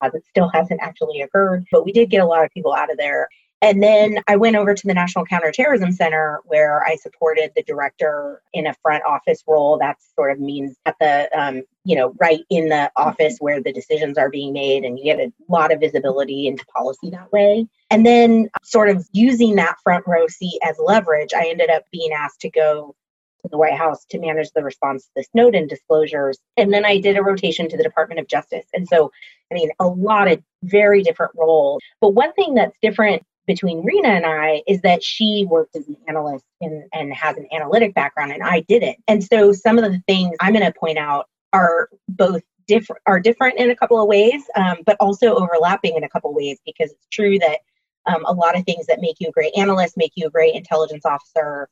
has, 0.01 0.11
still 0.29 0.49
hasn't 0.53 0.81
actually 0.81 1.21
occurred. 1.21 1.65
But 1.71 1.83
we 1.83 1.91
did 1.91 2.09
get 2.09 2.21
a 2.21 2.25
lot 2.25 2.45
of 2.45 2.51
people 2.51 2.73
out 2.73 2.91
of 2.91 2.97
there. 2.97 3.27
And 3.63 3.81
then 3.81 4.19
I 4.27 4.35
went 4.35 4.57
over 4.57 4.73
to 4.73 4.87
the 4.87 4.93
National 4.93 5.25
Counterterrorism 5.25 5.93
Center 5.93 6.41
where 6.43 6.83
I 6.83 6.97
supported 6.97 7.53
the 7.55 7.63
director 7.63 8.41
in 8.51 8.67
a 8.67 8.73
front 8.81 9.05
office 9.05 9.41
role. 9.47 9.77
That 9.77 9.95
sort 10.15 10.33
of 10.33 10.39
means 10.41 10.75
at 10.85 10.97
the, 10.99 11.29
um, 11.33 11.63
you 11.85 11.95
know, 11.95 12.13
right 12.19 12.41
in 12.49 12.67
the 12.67 12.91
office 12.97 13.37
where 13.39 13.61
the 13.61 13.71
decisions 13.71 14.17
are 14.17 14.29
being 14.29 14.51
made, 14.51 14.83
and 14.83 14.99
you 14.99 15.05
get 15.05 15.19
a 15.21 15.31
lot 15.47 15.71
of 15.71 15.79
visibility 15.79 16.45
into 16.45 16.65
policy 16.65 17.09
that 17.11 17.31
way. 17.31 17.65
And 17.89 18.05
then, 18.05 18.49
sort 18.63 18.89
of 18.89 19.07
using 19.13 19.55
that 19.55 19.77
front 19.81 20.03
row 20.05 20.27
seat 20.27 20.59
as 20.61 20.75
leverage, 20.77 21.33
I 21.33 21.47
ended 21.47 21.69
up 21.69 21.83
being 21.89 22.11
asked 22.11 22.41
to 22.41 22.49
go 22.49 22.95
to 23.43 23.47
the 23.49 23.57
White 23.57 23.77
House 23.77 24.03
to 24.09 24.19
manage 24.19 24.51
the 24.51 24.63
response 24.63 25.05
to 25.05 25.11
the 25.15 25.23
Snowden 25.23 25.67
disclosures. 25.67 26.37
And 26.57 26.73
then 26.73 26.83
I 26.83 26.99
did 26.99 27.15
a 27.15 27.23
rotation 27.23 27.69
to 27.69 27.77
the 27.77 27.83
Department 27.83 28.19
of 28.19 28.27
Justice. 28.27 28.65
And 28.73 28.89
so, 28.89 29.09
I 29.49 29.55
mean, 29.55 29.69
a 29.79 29.87
lot 29.87 30.29
of 30.29 30.43
very 30.63 31.01
different 31.01 31.31
roles. 31.37 31.81
But 32.01 32.09
one 32.09 32.33
thing 32.33 32.55
that's 32.55 32.75
different 32.81 33.23
between 33.45 33.83
Rena 33.83 34.09
and 34.09 34.25
I 34.25 34.63
is 34.67 34.81
that 34.81 35.03
she 35.03 35.45
worked 35.49 35.75
as 35.75 35.87
an 35.87 35.97
analyst 36.07 36.45
and, 36.61 36.83
and 36.93 37.13
has 37.13 37.37
an 37.37 37.47
analytic 37.51 37.93
background 37.93 38.31
and 38.31 38.43
I 38.43 38.61
didn't. 38.61 38.97
And 39.07 39.23
so 39.23 39.51
some 39.51 39.77
of 39.77 39.91
the 39.91 40.01
things 40.07 40.35
I'm 40.39 40.53
going 40.53 40.65
to 40.65 40.77
point 40.77 40.97
out 40.97 41.27
are 41.51 41.89
both 42.07 42.41
different 42.67 43.01
are 43.05 43.19
different 43.19 43.59
in 43.59 43.69
a 43.69 43.75
couple 43.75 44.01
of 44.01 44.07
ways, 44.07 44.43
um, 44.55 44.77
but 44.85 44.97
also 44.99 45.35
overlapping 45.35 45.95
in 45.95 46.03
a 46.03 46.09
couple 46.09 46.29
of 46.29 46.35
ways 46.35 46.59
because 46.65 46.91
it's 46.91 47.07
true 47.11 47.37
that 47.39 47.59
um, 48.05 48.23
a 48.25 48.33
lot 48.33 48.57
of 48.57 48.65
things 48.65 48.85
that 48.87 49.01
make 49.01 49.17
you 49.19 49.29
a 49.29 49.31
great 49.31 49.53
analyst 49.57 49.97
make 49.97 50.13
you 50.15 50.27
a 50.27 50.31
great 50.31 50.55
intelligence 50.55 51.05
officer 51.05 51.69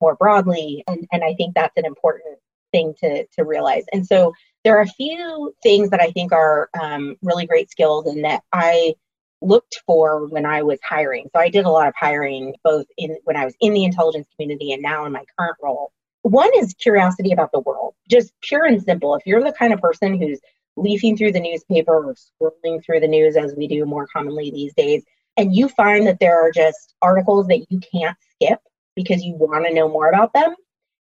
more 0.00 0.16
broadly. 0.16 0.84
And, 0.86 1.06
and 1.12 1.24
I 1.24 1.34
think 1.34 1.54
that's 1.54 1.76
an 1.76 1.86
important 1.86 2.38
thing 2.72 2.94
to, 3.00 3.26
to 3.26 3.44
realize. 3.44 3.84
And 3.92 4.06
so 4.06 4.32
there 4.64 4.76
are 4.76 4.82
a 4.82 4.86
few 4.86 5.54
things 5.62 5.90
that 5.90 6.00
I 6.00 6.10
think 6.10 6.32
are 6.32 6.68
um, 6.80 7.16
really 7.22 7.46
great 7.46 7.70
skills 7.70 8.06
and 8.06 8.24
that 8.24 8.42
I 8.52 8.94
looked 9.44 9.82
for 9.86 10.26
when 10.26 10.46
I 10.46 10.62
was 10.62 10.78
hiring. 10.82 11.28
So 11.34 11.40
I 11.40 11.48
did 11.48 11.64
a 11.64 11.70
lot 11.70 11.88
of 11.88 11.94
hiring 11.98 12.54
both 12.64 12.86
in 12.96 13.16
when 13.24 13.36
I 13.36 13.44
was 13.44 13.54
in 13.60 13.74
the 13.74 13.84
intelligence 13.84 14.26
community 14.36 14.72
and 14.72 14.82
now 14.82 15.04
in 15.04 15.12
my 15.12 15.24
current 15.38 15.56
role. 15.62 15.92
One 16.22 16.50
is 16.56 16.74
curiosity 16.74 17.32
about 17.32 17.52
the 17.52 17.60
world, 17.60 17.94
just 18.08 18.32
pure 18.40 18.64
and 18.64 18.82
simple. 18.82 19.14
If 19.14 19.26
you're 19.26 19.44
the 19.44 19.52
kind 19.52 19.72
of 19.72 19.80
person 19.80 20.18
who's 20.18 20.40
leafing 20.76 21.16
through 21.16 21.32
the 21.32 21.40
newspaper 21.40 21.92
or 21.92 22.14
scrolling 22.14 22.84
through 22.84 23.00
the 23.00 23.08
news 23.08 23.36
as 23.36 23.54
we 23.56 23.68
do 23.68 23.84
more 23.84 24.06
commonly 24.06 24.50
these 24.50 24.72
days, 24.74 25.04
and 25.36 25.54
you 25.54 25.68
find 25.68 26.06
that 26.06 26.20
there 26.20 26.40
are 26.40 26.50
just 26.50 26.94
articles 27.02 27.46
that 27.48 27.66
you 27.68 27.80
can't 27.92 28.16
skip 28.34 28.60
because 28.96 29.22
you 29.22 29.34
want 29.34 29.66
to 29.66 29.74
know 29.74 29.88
more 29.88 30.08
about 30.08 30.32
them, 30.32 30.54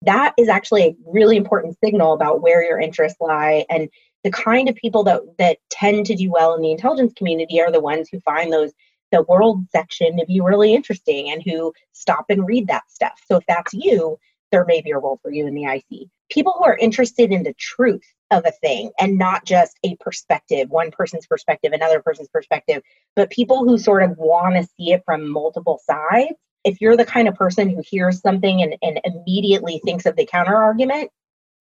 that 0.02 0.34
is 0.36 0.48
actually 0.48 0.84
a 0.84 0.96
really 1.06 1.36
important 1.36 1.76
signal 1.82 2.12
about 2.12 2.42
where 2.42 2.62
your 2.62 2.78
interests 2.78 3.18
lie 3.20 3.64
and 3.70 3.88
the 4.24 4.30
kind 4.30 4.68
of 4.68 4.74
people 4.76 5.04
that 5.04 5.20
that 5.38 5.58
tend 5.70 6.06
to 6.06 6.14
do 6.14 6.30
well 6.30 6.54
in 6.54 6.62
the 6.62 6.72
intelligence 6.72 7.12
community 7.16 7.60
are 7.60 7.70
the 7.70 7.80
ones 7.80 8.08
who 8.10 8.20
find 8.20 8.52
those 8.52 8.72
the 9.12 9.22
world 9.22 9.64
section 9.70 10.16
to 10.18 10.26
be 10.26 10.40
really 10.40 10.74
interesting 10.74 11.30
and 11.30 11.42
who 11.42 11.72
stop 11.92 12.26
and 12.28 12.46
read 12.46 12.66
that 12.66 12.90
stuff. 12.90 13.20
So 13.30 13.36
if 13.36 13.44
that's 13.46 13.72
you, 13.72 14.18
there 14.52 14.64
may 14.64 14.80
be 14.80 14.90
a 14.90 14.98
role 14.98 15.18
for 15.22 15.30
you 15.30 15.46
in 15.46 15.54
the 15.54 15.64
IC. 15.64 16.08
People 16.30 16.54
who 16.58 16.64
are 16.64 16.76
interested 16.76 17.30
in 17.30 17.42
the 17.42 17.54
truth 17.54 18.02
of 18.30 18.44
a 18.44 18.50
thing 18.50 18.90
and 18.98 19.16
not 19.18 19.44
just 19.44 19.78
a 19.84 19.96
perspective, 19.96 20.70
one 20.70 20.90
person's 20.90 21.26
perspective, 21.26 21.72
another 21.72 22.02
person's 22.02 22.28
perspective, 22.28 22.82
but 23.14 23.30
people 23.30 23.64
who 23.64 23.78
sort 23.78 24.02
of 24.02 24.16
want 24.16 24.56
to 24.56 24.68
see 24.76 24.92
it 24.92 25.02
from 25.04 25.28
multiple 25.28 25.80
sides. 25.84 26.34
If 26.64 26.80
you're 26.80 26.96
the 26.96 27.04
kind 27.04 27.28
of 27.28 27.34
person 27.36 27.70
who 27.70 27.82
hears 27.86 28.20
something 28.20 28.60
and, 28.60 28.76
and 28.82 29.00
immediately 29.04 29.80
thinks 29.84 30.04
of 30.04 30.16
the 30.16 30.26
counter 30.26 30.56
argument, 30.56 31.10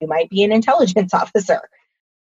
you 0.01 0.07
might 0.07 0.29
be 0.31 0.43
an 0.43 0.51
intelligence 0.51 1.13
officer 1.13 1.61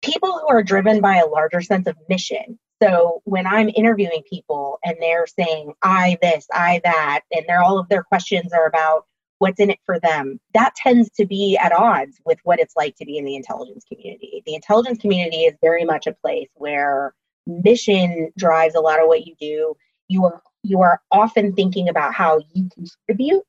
people 0.03 0.38
who 0.39 0.48
are 0.50 0.63
driven 0.63 1.01
by 1.01 1.17
a 1.17 1.25
larger 1.25 1.62
sense 1.62 1.88
of 1.88 1.95
mission. 2.10 2.60
So 2.81 3.22
when 3.24 3.48
I'm 3.48 3.69
interviewing 3.69 4.24
people 4.29 4.77
and 4.83 4.98
they're 5.00 5.25
saying, 5.25 5.74
I 5.81 6.17
this, 6.22 6.45
I 6.53 6.81
that, 6.83 7.22
and 7.31 7.45
they're 7.48 7.63
all 7.63 7.79
of 7.79 7.88
their 7.89 8.03
questions 8.03 8.51
are 8.51 8.67
about 8.67 9.05
what's 9.39 9.60
in 9.60 9.69
it 9.69 9.79
for 9.86 10.00
them, 10.00 10.39
that 10.53 10.75
tends 10.75 11.10
to 11.12 11.25
be 11.25 11.57
at 11.57 11.72
odds 11.72 12.19
with 12.25 12.39
what 12.43 12.60
it's 12.60 12.75
like 12.75 12.95
to 12.98 13.05
be 13.05 13.17
in 13.17 13.25
the 13.25 13.36
intelligence 13.36 13.86
community. 13.88 14.43
The 14.45 14.55
intelligence 14.55 15.00
community 15.00 15.43
is 15.43 15.55
very 15.62 15.86
much 15.86 16.07
a 16.07 16.13
place 16.13 16.50
where 16.55 17.13
mission 17.48 18.31
drives 18.38 18.75
a 18.75 18.82
lot 18.82 19.01
of 19.01 19.08
what 19.08 19.25
you 19.25 19.36
do. 19.39 19.75
You 20.10 20.25
are 20.25 20.41
you 20.63 20.82
are 20.82 21.01
often 21.12 21.54
thinking 21.54 21.89
about 21.89 22.13
how 22.13 22.39
you 22.54 22.69
contribute 22.73 23.43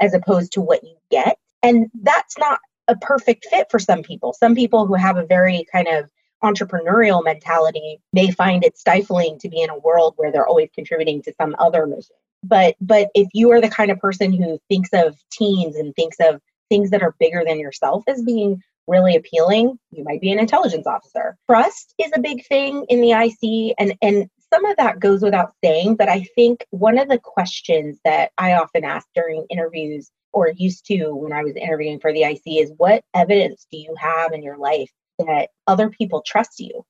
as 0.00 0.14
opposed 0.14 0.52
to 0.52 0.60
what 0.60 0.82
you 0.82 0.96
get. 1.10 1.38
And 1.62 1.88
that's 2.02 2.36
not 2.38 2.58
a 2.88 2.96
perfect 2.96 3.46
fit 3.50 3.68
for 3.70 3.78
some 3.78 4.02
people. 4.02 4.32
Some 4.32 4.54
people 4.54 4.86
who 4.86 4.94
have 4.94 5.16
a 5.16 5.26
very 5.26 5.66
kind 5.72 5.88
of 5.88 6.10
entrepreneurial 6.42 7.24
mentality 7.24 7.98
may 8.12 8.30
find 8.30 8.64
it 8.64 8.78
stifling 8.78 9.38
to 9.40 9.48
be 9.48 9.62
in 9.62 9.70
a 9.70 9.78
world 9.78 10.14
where 10.16 10.30
they're 10.30 10.46
always 10.46 10.68
contributing 10.74 11.22
to 11.22 11.32
some 11.40 11.56
other 11.58 11.86
mission. 11.86 12.16
But 12.42 12.76
but 12.80 13.08
if 13.14 13.28
you 13.32 13.50
are 13.52 13.60
the 13.60 13.70
kind 13.70 13.90
of 13.90 13.98
person 13.98 14.32
who 14.32 14.60
thinks 14.68 14.90
of 14.92 15.16
teams 15.32 15.76
and 15.76 15.94
thinks 15.94 16.16
of 16.20 16.40
things 16.68 16.90
that 16.90 17.02
are 17.02 17.14
bigger 17.18 17.42
than 17.44 17.58
yourself 17.58 18.04
as 18.06 18.22
being 18.22 18.62
really 18.86 19.16
appealing, 19.16 19.78
you 19.90 20.04
might 20.04 20.20
be 20.20 20.30
an 20.30 20.38
intelligence 20.38 20.86
officer. 20.86 21.36
Trust 21.46 21.94
is 21.98 22.12
a 22.14 22.20
big 22.20 22.46
thing 22.46 22.84
in 22.88 23.00
the 23.00 23.12
IC 23.12 23.74
and 23.78 23.96
and 24.02 24.30
some 24.56 24.64
of 24.64 24.76
that 24.78 25.00
goes 25.00 25.22
without 25.22 25.52
saying, 25.62 25.96
but 25.96 26.08
I 26.08 26.26
think 26.34 26.64
one 26.70 26.98
of 26.98 27.08
the 27.08 27.18
questions 27.18 28.00
that 28.04 28.30
I 28.38 28.54
often 28.54 28.84
ask 28.84 29.06
during 29.14 29.46
interviews 29.50 30.10
or 30.32 30.52
used 30.56 30.86
to 30.86 31.14
when 31.14 31.32
I 31.32 31.42
was 31.42 31.56
interviewing 31.56 32.00
for 32.00 32.12
the 32.12 32.22
IC 32.22 32.42
is 32.46 32.72
what 32.78 33.04
evidence 33.14 33.66
do 33.70 33.76
you 33.76 33.94
have 33.98 34.32
in 34.32 34.42
your 34.42 34.56
life 34.56 34.90
that 35.18 35.50
other 35.66 35.90
people 35.90 36.22
trust 36.24 36.58
you? 36.58 36.84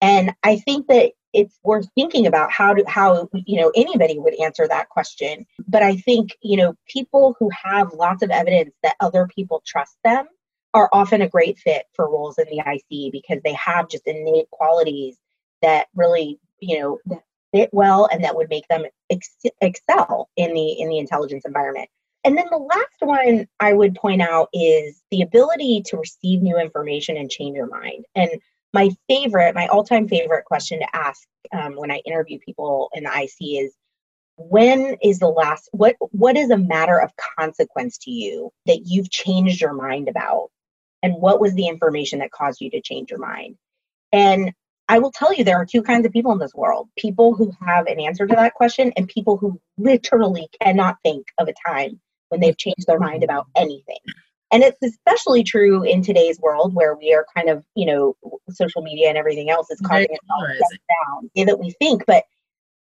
And 0.00 0.32
I 0.44 0.58
think 0.58 0.86
that 0.88 1.12
it's 1.32 1.58
worth 1.64 1.88
thinking 1.94 2.26
about 2.26 2.52
how 2.52 2.74
to 2.74 2.84
how 2.86 3.28
you 3.32 3.60
know 3.60 3.72
anybody 3.74 4.18
would 4.18 4.34
answer 4.40 4.68
that 4.68 4.88
question. 4.88 5.46
But 5.66 5.82
I 5.82 5.96
think 5.96 6.36
you 6.42 6.56
know 6.56 6.74
people 6.86 7.36
who 7.38 7.50
have 7.50 7.92
lots 7.94 8.22
of 8.22 8.30
evidence 8.30 8.74
that 8.82 8.96
other 9.00 9.28
people 9.34 9.62
trust 9.66 9.96
them 10.04 10.26
are 10.74 10.88
often 10.92 11.22
a 11.22 11.28
great 11.28 11.58
fit 11.58 11.86
for 11.94 12.10
roles 12.10 12.38
in 12.38 12.46
the 12.50 12.62
IC 12.64 13.12
because 13.12 13.40
they 13.42 13.54
have 13.54 13.88
just 13.88 14.06
innate 14.06 14.50
qualities 14.50 15.16
that 15.62 15.86
really 15.94 16.38
you 16.62 16.80
know 16.80 16.98
that 17.06 17.22
fit 17.52 17.70
well 17.72 18.08
and 18.10 18.24
that 18.24 18.34
would 18.34 18.48
make 18.48 18.66
them 18.68 18.84
ex- 19.10 19.44
excel 19.60 20.28
in 20.36 20.54
the 20.54 20.72
in 20.80 20.88
the 20.88 20.98
intelligence 20.98 21.44
environment. 21.44 21.88
And 22.24 22.38
then 22.38 22.46
the 22.50 22.58
last 22.58 23.00
one 23.00 23.48
I 23.60 23.72
would 23.72 23.96
point 23.96 24.22
out 24.22 24.48
is 24.52 25.02
the 25.10 25.22
ability 25.22 25.82
to 25.86 25.96
receive 25.96 26.40
new 26.40 26.58
information 26.58 27.16
and 27.16 27.30
change 27.30 27.56
your 27.56 27.66
mind. 27.66 28.04
And 28.14 28.30
my 28.72 28.90
favorite, 29.08 29.54
my 29.54 29.66
all 29.66 29.84
time 29.84 30.08
favorite 30.08 30.44
question 30.44 30.78
to 30.80 30.96
ask 30.96 31.22
um, 31.52 31.74
when 31.74 31.90
I 31.90 32.00
interview 32.06 32.38
people 32.38 32.90
in 32.94 33.04
the 33.04 33.10
IC 33.10 33.64
is 33.64 33.74
when 34.36 34.96
is 35.02 35.18
the 35.18 35.28
last 35.28 35.68
what 35.72 35.96
what 36.10 36.36
is 36.36 36.50
a 36.50 36.56
matter 36.56 36.98
of 36.98 37.12
consequence 37.38 37.98
to 37.98 38.10
you 38.10 38.50
that 38.66 38.86
you've 38.86 39.10
changed 39.10 39.60
your 39.60 39.74
mind 39.74 40.08
about 40.08 40.48
and 41.02 41.14
what 41.14 41.40
was 41.40 41.54
the 41.54 41.68
information 41.68 42.20
that 42.20 42.30
caused 42.30 42.60
you 42.60 42.70
to 42.70 42.80
change 42.80 43.10
your 43.10 43.20
mind 43.20 43.56
and 44.10 44.52
i 44.88 44.98
will 44.98 45.12
tell 45.12 45.32
you 45.32 45.44
there 45.44 45.56
are 45.56 45.66
two 45.66 45.82
kinds 45.82 46.06
of 46.06 46.12
people 46.12 46.32
in 46.32 46.38
this 46.38 46.54
world 46.54 46.88
people 46.96 47.34
who 47.34 47.52
have 47.64 47.86
an 47.86 48.00
answer 48.00 48.26
to 48.26 48.34
that 48.34 48.54
question 48.54 48.92
and 48.96 49.08
people 49.08 49.36
who 49.36 49.60
literally 49.78 50.48
cannot 50.60 50.96
think 51.02 51.26
of 51.38 51.48
a 51.48 51.54
time 51.66 52.00
when 52.32 52.40
they've 52.40 52.56
changed 52.56 52.86
their 52.86 52.98
mind 52.98 53.22
about 53.22 53.46
anything. 53.54 53.98
And 54.50 54.62
it's 54.62 54.82
especially 54.82 55.44
true 55.44 55.82
in 55.82 56.02
today's 56.02 56.40
world 56.40 56.74
where 56.74 56.94
we 56.94 57.12
are 57.12 57.26
kind 57.36 57.50
of, 57.50 57.62
you 57.74 57.86
know, 57.86 58.16
social 58.50 58.80
media 58.80 59.08
and 59.08 59.18
everything 59.18 59.50
else 59.50 59.70
is 59.70 59.80
causing 59.80 60.10
us 60.10 60.18
all 60.30 60.46
down 60.46 61.30
the 61.34 61.44
that 61.44 61.60
we 61.60 61.72
think. 61.78 62.04
But 62.06 62.24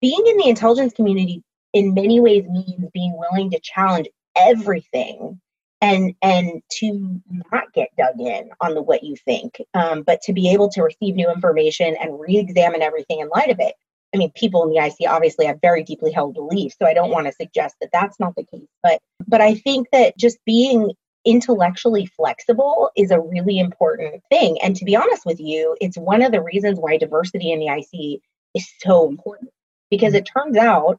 being 0.00 0.22
in 0.26 0.37
the 0.37 0.48
intelligence 0.48 0.92
community 0.92 1.42
in 1.72 1.94
many 1.94 2.20
ways 2.20 2.44
means 2.48 2.85
being 2.92 3.18
willing 3.18 3.50
to 3.50 3.61
challenge 3.61 4.09
everything 4.37 5.40
and 5.80 6.14
and 6.22 6.62
to 6.70 7.20
not 7.52 7.72
get 7.72 7.88
dug 7.96 8.20
in 8.20 8.50
on 8.60 8.74
the 8.74 8.82
what 8.82 9.02
you 9.02 9.16
think 9.16 9.60
um, 9.74 10.02
but 10.02 10.20
to 10.22 10.32
be 10.32 10.50
able 10.52 10.68
to 10.68 10.82
receive 10.82 11.14
new 11.14 11.30
information 11.30 11.96
and 12.00 12.20
re-examine 12.20 12.82
everything 12.82 13.20
in 13.20 13.28
light 13.28 13.50
of 13.50 13.58
it 13.60 13.74
I 14.12 14.18
mean, 14.18 14.32
people 14.34 14.64
in 14.64 14.70
the 14.70 14.84
IC 14.84 15.08
obviously 15.08 15.46
have 15.46 15.60
very 15.62 15.84
deeply 15.84 16.10
held 16.10 16.34
beliefs, 16.34 16.76
so 16.78 16.86
I 16.86 16.94
don't 16.94 17.10
want 17.10 17.26
to 17.26 17.32
suggest 17.32 17.76
that 17.80 17.90
that's 17.92 18.18
not 18.18 18.34
the 18.34 18.44
case. 18.44 18.66
But 18.82 19.00
but 19.26 19.40
I 19.40 19.54
think 19.54 19.88
that 19.92 20.18
just 20.18 20.38
being 20.44 20.92
intellectually 21.24 22.06
flexible 22.06 22.90
is 22.96 23.10
a 23.10 23.20
really 23.20 23.58
important 23.58 24.22
thing. 24.30 24.58
And 24.62 24.74
to 24.76 24.84
be 24.84 24.96
honest 24.96 25.26
with 25.26 25.38
you, 25.38 25.76
it's 25.80 25.96
one 25.96 26.22
of 26.22 26.32
the 26.32 26.42
reasons 26.42 26.78
why 26.80 26.96
diversity 26.96 27.52
in 27.52 27.60
the 27.60 27.68
IC 27.68 28.20
is 28.54 28.68
so 28.80 29.08
important 29.08 29.50
because 29.90 30.14
it 30.14 30.28
turns 30.34 30.56
out 30.56 30.98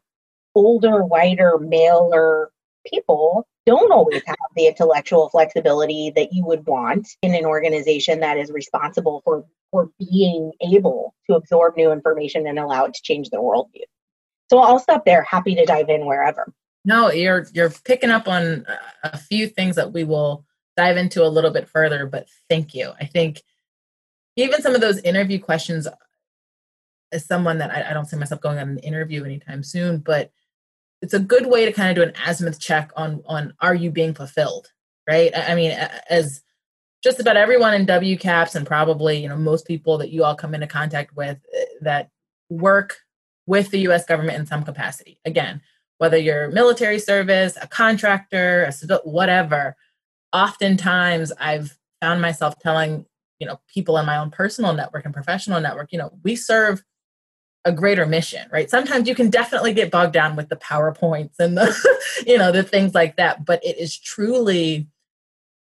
older, 0.55 1.03
whiter, 1.03 1.57
maler 1.57 2.51
people 2.85 3.47
don't 3.65 3.91
always 3.91 4.21
have 4.25 4.37
the 4.55 4.67
intellectual 4.67 5.29
flexibility 5.29 6.11
that 6.15 6.33
you 6.33 6.45
would 6.45 6.65
want 6.65 7.07
in 7.21 7.35
an 7.35 7.45
organization 7.45 8.19
that 8.21 8.37
is 8.37 8.51
responsible 8.51 9.21
for 9.23 9.45
for 9.71 9.89
being 9.97 10.51
able 10.61 11.15
to 11.29 11.35
absorb 11.35 11.77
new 11.77 11.91
information 11.91 12.45
and 12.45 12.59
allow 12.59 12.85
it 12.85 12.93
to 12.93 13.01
change 13.03 13.29
their 13.29 13.39
worldview. 13.39 13.83
So 14.49 14.59
I'll 14.59 14.79
stop 14.79 15.05
there. 15.05 15.23
Happy 15.23 15.55
to 15.55 15.65
dive 15.65 15.89
in 15.89 16.05
wherever. 16.05 16.53
No, 16.83 17.09
you're 17.11 17.47
you're 17.53 17.69
picking 17.69 18.09
up 18.09 18.27
on 18.27 18.65
a 19.03 19.17
few 19.17 19.47
things 19.47 19.75
that 19.77 19.93
we 19.93 20.03
will 20.03 20.45
dive 20.75 20.97
into 20.97 21.23
a 21.23 21.29
little 21.29 21.51
bit 21.51 21.69
further. 21.69 22.05
But 22.05 22.27
thank 22.49 22.73
you. 22.73 22.91
I 22.99 23.05
think 23.05 23.41
even 24.35 24.61
some 24.61 24.75
of 24.75 24.81
those 24.81 24.99
interview 24.99 25.39
questions, 25.39 25.87
as 27.11 27.25
someone 27.25 27.59
that 27.59 27.71
I, 27.71 27.91
I 27.91 27.93
don't 27.93 28.05
see 28.05 28.17
myself 28.17 28.41
going 28.41 28.57
on 28.57 28.69
an 28.69 28.79
interview 28.79 29.23
anytime 29.23 29.63
soon, 29.63 29.99
but 29.99 30.31
it's 31.01 31.13
a 31.13 31.19
good 31.19 31.47
way 31.47 31.65
to 31.65 31.71
kind 31.71 31.89
of 31.89 31.95
do 31.95 32.07
an 32.07 32.15
azimuth 32.27 32.59
check 32.59 32.91
on 32.95 33.21
on 33.25 33.53
are 33.59 33.75
you 33.75 33.91
being 33.91 34.13
fulfilled, 34.13 34.67
right? 35.09 35.31
I 35.35 35.55
mean, 35.55 35.71
as 36.09 36.41
just 37.03 37.19
about 37.19 37.37
everyone 37.37 37.73
in 37.73 37.87
WCAPS 37.87 38.55
and 38.55 38.67
probably 38.67 39.21
you 39.21 39.27
know 39.27 39.37
most 39.37 39.65
people 39.65 39.97
that 39.97 40.11
you 40.11 40.23
all 40.23 40.35
come 40.35 40.53
into 40.53 40.67
contact 40.67 41.15
with 41.15 41.39
eh, 41.55 41.65
that 41.81 42.09
work 42.49 42.97
with 43.47 43.71
the 43.71 43.79
U.S. 43.79 44.05
government 44.05 44.37
in 44.37 44.45
some 44.45 44.63
capacity. 44.63 45.19
Again, 45.25 45.61
whether 45.97 46.17
you're 46.17 46.51
military 46.51 46.99
service, 46.99 47.57
a 47.61 47.67
contractor, 47.67 48.63
a 48.63 48.71
civil, 48.71 48.99
whatever. 49.03 49.75
Oftentimes, 50.33 51.31
I've 51.39 51.77
found 51.99 52.21
myself 52.21 52.57
telling 52.59 53.05
you 53.39 53.47
know 53.47 53.59
people 53.73 53.97
in 53.97 54.05
my 54.05 54.17
own 54.17 54.29
personal 54.29 54.73
network 54.73 55.05
and 55.05 55.13
professional 55.13 55.59
network, 55.59 55.91
you 55.91 55.97
know, 55.97 56.11
we 56.23 56.35
serve 56.35 56.83
a 57.65 57.71
greater 57.71 58.05
mission, 58.05 58.47
right? 58.51 58.69
Sometimes 58.69 59.07
you 59.07 59.15
can 59.15 59.29
definitely 59.29 59.73
get 59.73 59.91
bogged 59.91 60.13
down 60.13 60.35
with 60.35 60.49
the 60.49 60.55
PowerPoints 60.55 61.39
and 61.39 61.57
the, 61.57 61.75
you 62.27 62.37
know, 62.37 62.51
the 62.51 62.63
things 62.63 62.93
like 62.93 63.17
that. 63.17 63.45
But 63.45 63.63
it 63.63 63.77
is 63.77 63.97
truly, 63.97 64.87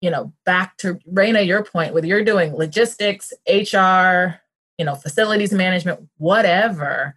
you 0.01 0.11
know, 0.11 0.33
back 0.45 0.77
to 0.79 0.95
Raina, 1.11 1.47
your 1.47 1.65
point, 1.65 1.95
whether 1.95 2.07
you're 2.07 2.25
doing 2.25 2.55
logistics, 2.55 3.33
HR, 3.49 4.41
you 4.77 4.85
know, 4.85 4.95
facilities 4.95 5.53
management, 5.53 6.09
whatever. 6.19 7.15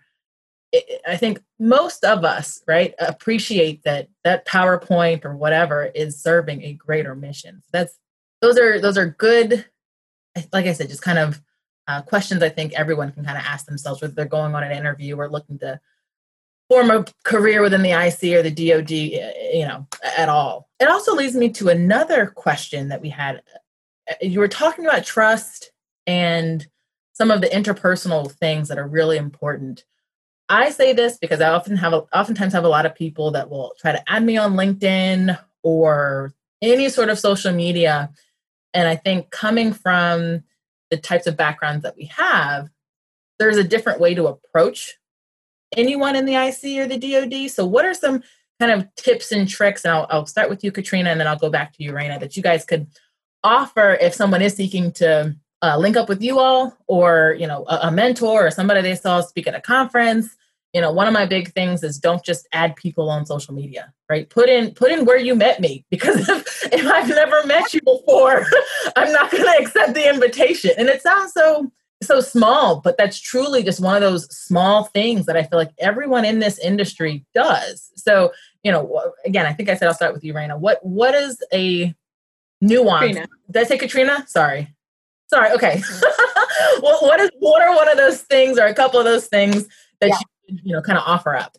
It, 0.71 1.01
I 1.05 1.17
think 1.17 1.43
most 1.59 2.05
of 2.05 2.23
us, 2.23 2.63
right, 2.65 2.93
appreciate 2.97 3.83
that 3.83 4.07
that 4.23 4.47
PowerPoint 4.47 5.25
or 5.25 5.35
whatever 5.35 5.85
is 5.85 6.21
serving 6.21 6.63
a 6.63 6.73
greater 6.73 7.13
mission. 7.13 7.61
That's 7.73 7.97
those 8.41 8.57
are 8.57 8.79
those 8.79 8.97
are 8.97 9.07
good. 9.07 9.65
Like 10.53 10.65
I 10.65 10.71
said, 10.71 10.87
just 10.87 11.01
kind 11.01 11.19
of 11.19 11.41
uh, 11.87 12.01
questions 12.01 12.43
I 12.43 12.49
think 12.49 12.73
everyone 12.73 13.11
can 13.11 13.25
kind 13.25 13.37
of 13.37 13.43
ask 13.43 13.65
themselves 13.65 14.01
whether 14.01 14.13
they're 14.13 14.25
going 14.25 14.55
on 14.55 14.63
an 14.63 14.71
interview 14.71 15.15
or 15.15 15.29
looking 15.29 15.59
to 15.59 15.79
form 16.69 16.89
a 16.89 17.05
career 17.23 17.61
within 17.61 17.81
the 17.81 17.91
IC 17.91 18.33
or 18.33 18.41
the 18.41 18.49
DoD, 18.49 18.91
uh, 18.91 19.53
you 19.53 19.65
know, 19.65 19.87
at 20.17 20.29
all. 20.29 20.69
It 20.79 20.87
also 20.87 21.13
leads 21.13 21.35
me 21.35 21.49
to 21.49 21.69
another 21.69 22.27
question 22.27 22.89
that 22.89 23.01
we 23.01 23.09
had. 23.09 23.41
Uh, 24.09 24.13
you 24.21 24.39
were 24.39 24.47
talking 24.47 24.85
about 24.85 25.03
trust 25.03 25.71
and 26.07 26.65
some 27.13 27.29
of 27.29 27.41
the 27.41 27.47
interpersonal 27.47 28.31
things 28.31 28.69
that 28.69 28.77
are 28.77 28.87
really 28.87 29.17
important. 29.17 29.83
I 30.47 30.69
say 30.69 30.93
this 30.93 31.17
because 31.17 31.41
I 31.41 31.49
often 31.49 31.75
have, 31.77 31.93
oftentimes 32.13 32.53
have 32.53 32.63
a 32.63 32.69
lot 32.69 32.85
of 32.85 32.95
people 32.95 33.31
that 33.31 33.49
will 33.49 33.73
try 33.79 33.91
to 33.91 34.03
add 34.11 34.23
me 34.23 34.37
on 34.37 34.53
LinkedIn 34.53 35.37
or 35.63 36.33
any 36.61 36.89
sort 36.89 37.09
of 37.09 37.19
social 37.19 37.53
media, 37.53 38.11
and 38.73 38.87
I 38.87 38.95
think 38.95 39.29
coming 39.29 39.73
from 39.73 40.43
the 40.91 40.97
types 40.97 41.25
of 41.25 41.37
backgrounds 41.37 41.83
that 41.83 41.95
we 41.97 42.05
have, 42.05 42.69
there's 43.39 43.57
a 43.57 43.63
different 43.63 43.99
way 43.99 44.13
to 44.13 44.27
approach 44.27 44.97
anyone 45.75 46.15
in 46.15 46.25
the 46.25 46.35
IC 46.35 46.77
or 46.79 46.87
the 46.87 46.97
DoD. 46.97 47.49
So, 47.49 47.65
what 47.65 47.85
are 47.85 47.93
some 47.93 48.21
kind 48.59 48.71
of 48.71 48.87
tips 48.95 49.31
and 49.31 49.49
tricks? 49.49 49.83
And 49.83 49.93
I'll, 49.93 50.07
I'll 50.09 50.25
start 50.27 50.49
with 50.49 50.63
you, 50.63 50.71
Katrina, 50.71 51.09
and 51.09 51.19
then 51.19 51.27
I'll 51.27 51.39
go 51.39 51.49
back 51.49 51.73
to 51.73 51.83
you, 51.83 51.93
Raina, 51.93 52.19
that 52.19 52.37
you 52.37 52.43
guys 52.43 52.65
could 52.65 52.87
offer 53.43 53.97
if 53.99 54.13
someone 54.13 54.41
is 54.43 54.53
seeking 54.53 54.91
to 54.93 55.35
uh, 55.63 55.77
link 55.77 55.97
up 55.97 56.09
with 56.09 56.21
you 56.21 56.39
all, 56.39 56.77
or 56.87 57.35
you 57.39 57.47
know, 57.47 57.65
a, 57.67 57.87
a 57.87 57.91
mentor 57.91 58.45
or 58.45 58.51
somebody 58.51 58.81
they 58.81 58.95
saw 58.95 59.21
speak 59.21 59.47
at 59.47 59.55
a 59.55 59.61
conference 59.61 60.35
you 60.73 60.81
know 60.81 60.91
one 60.91 61.07
of 61.07 61.13
my 61.13 61.25
big 61.25 61.51
things 61.53 61.83
is 61.83 61.97
don't 61.97 62.23
just 62.23 62.47
add 62.53 62.75
people 62.75 63.09
on 63.09 63.25
social 63.25 63.53
media 63.53 63.93
right? 64.11 64.29
Put 64.29 64.49
in 64.49 64.73
put 64.73 64.91
in 64.91 65.05
where 65.05 65.17
you 65.17 65.35
met 65.35 65.61
me 65.61 65.85
because 65.89 66.27
if, 66.29 66.73
if 66.73 66.85
i've 66.85 67.07
never 67.07 67.45
met 67.45 67.73
you 67.73 67.81
before 67.81 68.45
i'm 68.97 69.11
not 69.13 69.31
going 69.31 69.43
to 69.43 69.63
accept 69.63 69.93
the 69.93 70.07
invitation. 70.07 70.71
And 70.77 70.89
it 70.89 71.01
sounds 71.01 71.33
so 71.33 71.71
so 72.03 72.19
small 72.19 72.81
but 72.81 72.97
that's 72.97 73.19
truly 73.19 73.61
just 73.63 73.79
one 73.79 73.95
of 73.95 74.01
those 74.01 74.25
small 74.35 74.85
things 74.85 75.27
that 75.27 75.37
i 75.37 75.43
feel 75.43 75.59
like 75.59 75.71
everyone 75.79 76.25
in 76.25 76.39
this 76.39 76.59
industry 76.59 77.25
does. 77.33 77.91
So 77.95 78.33
you 78.63 78.71
know 78.71 79.13
again 79.25 79.45
i 79.45 79.53
think 79.53 79.69
i 79.69 79.75
said 79.75 79.87
i'll 79.87 79.93
start 79.93 80.13
with 80.13 80.23
you 80.23 80.33
raina. 80.33 80.59
What 80.59 80.85
what 80.85 81.15
is 81.15 81.41
a 81.53 81.95
nuance? 82.59 83.07
Katrina. 83.07 83.27
did 83.49 83.61
i 83.61 83.65
say 83.65 83.77
katrina? 83.77 84.25
Sorry. 84.27 84.67
Sorry 85.27 85.51
okay. 85.51 85.81
Well, 86.81 86.99
what 87.01 87.19
is 87.19 87.31
what 87.39 87.61
are 87.61 87.75
one 87.75 87.89
of 87.89 87.97
those 87.97 88.21
things 88.21 88.59
or 88.59 88.65
a 88.65 88.73
couple 88.73 88.99
of 88.99 89.05
those 89.05 89.27
things 89.27 89.67
that 89.99 90.09
yeah. 90.09 90.17
You 90.63 90.73
know 90.73 90.81
kind 90.81 90.97
of 90.97 91.03
offer 91.05 91.35
up? 91.35 91.57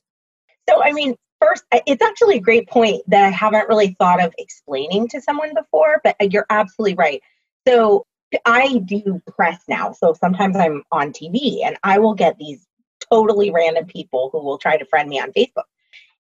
So 0.68 0.82
i 0.82 0.92
mean 0.92 1.14
first 1.40 1.64
it's 1.72 2.02
actually 2.02 2.36
a 2.36 2.40
great 2.40 2.68
point 2.68 3.02
that 3.08 3.24
i 3.24 3.30
haven't 3.30 3.68
really 3.68 3.96
thought 3.98 4.22
of 4.22 4.32
explaining 4.38 5.08
to 5.08 5.20
someone 5.20 5.52
before 5.54 6.00
but 6.04 6.16
uh, 6.20 6.28
you're 6.30 6.46
absolutely 6.50 6.94
right. 6.94 7.22
So 7.66 8.06
i 8.46 8.78
do 8.84 9.20
press 9.36 9.60
now. 9.68 9.92
So 9.92 10.14
sometimes 10.14 10.56
i'm 10.56 10.82
on 10.92 11.12
tv 11.12 11.64
and 11.64 11.76
i 11.82 11.98
will 11.98 12.14
get 12.14 12.38
these 12.38 12.66
totally 13.10 13.50
random 13.50 13.86
people 13.86 14.30
who 14.32 14.42
will 14.42 14.58
try 14.58 14.76
to 14.76 14.84
friend 14.86 15.08
me 15.08 15.20
on 15.20 15.32
facebook. 15.32 15.64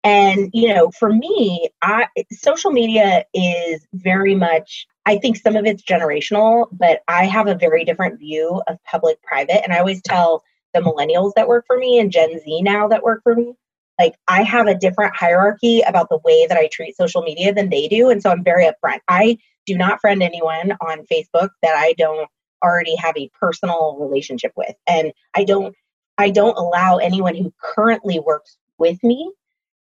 And 0.03 0.49
you 0.53 0.73
know 0.73 0.91
for 0.91 1.11
me 1.11 1.69
i 1.81 2.07
social 2.31 2.71
media 2.71 3.25
is 3.33 3.85
very 3.93 4.33
much 4.35 4.87
i 5.05 5.17
think 5.17 5.35
some 5.35 5.57
of 5.57 5.65
it's 5.65 5.83
generational 5.83 6.67
but 6.71 7.01
i 7.07 7.25
have 7.25 7.47
a 7.47 7.55
very 7.55 7.83
different 7.83 8.17
view 8.19 8.61
of 8.67 8.77
public 8.85 9.21
private. 9.21 9.63
And 9.63 9.73
i 9.73 9.79
always 9.79 10.01
tell 10.01 10.43
the 10.73 10.81
millennials 10.81 11.33
that 11.35 11.47
work 11.47 11.65
for 11.67 11.77
me 11.77 11.99
and 11.99 12.11
Gen 12.11 12.39
Z 12.39 12.61
now 12.61 12.87
that 12.87 13.03
work 13.03 13.21
for 13.23 13.35
me. 13.35 13.53
Like 13.99 14.15
I 14.27 14.43
have 14.43 14.67
a 14.67 14.75
different 14.75 15.15
hierarchy 15.15 15.81
about 15.81 16.07
the 16.09 16.19
way 16.23 16.47
that 16.47 16.57
I 16.57 16.69
treat 16.71 16.95
social 16.95 17.21
media 17.21 17.53
than 17.53 17.69
they 17.69 17.87
do. 17.87 18.09
And 18.09 18.21
so 18.21 18.29
I'm 18.29 18.43
very 18.43 18.65
upfront. 18.65 18.99
I 19.07 19.37
do 19.65 19.77
not 19.77 19.99
friend 19.99 20.23
anyone 20.23 20.73
on 20.81 21.05
Facebook 21.11 21.49
that 21.61 21.75
I 21.75 21.93
don't 21.97 22.29
already 22.63 22.95
have 22.95 23.15
a 23.17 23.29
personal 23.39 23.97
relationship 23.99 24.53
with. 24.55 24.75
And 24.87 25.11
I 25.35 25.43
don't 25.43 25.75
I 26.17 26.31
don't 26.31 26.57
allow 26.57 26.97
anyone 26.97 27.35
who 27.35 27.53
currently 27.61 28.19
works 28.19 28.57
with 28.77 29.01
me 29.03 29.31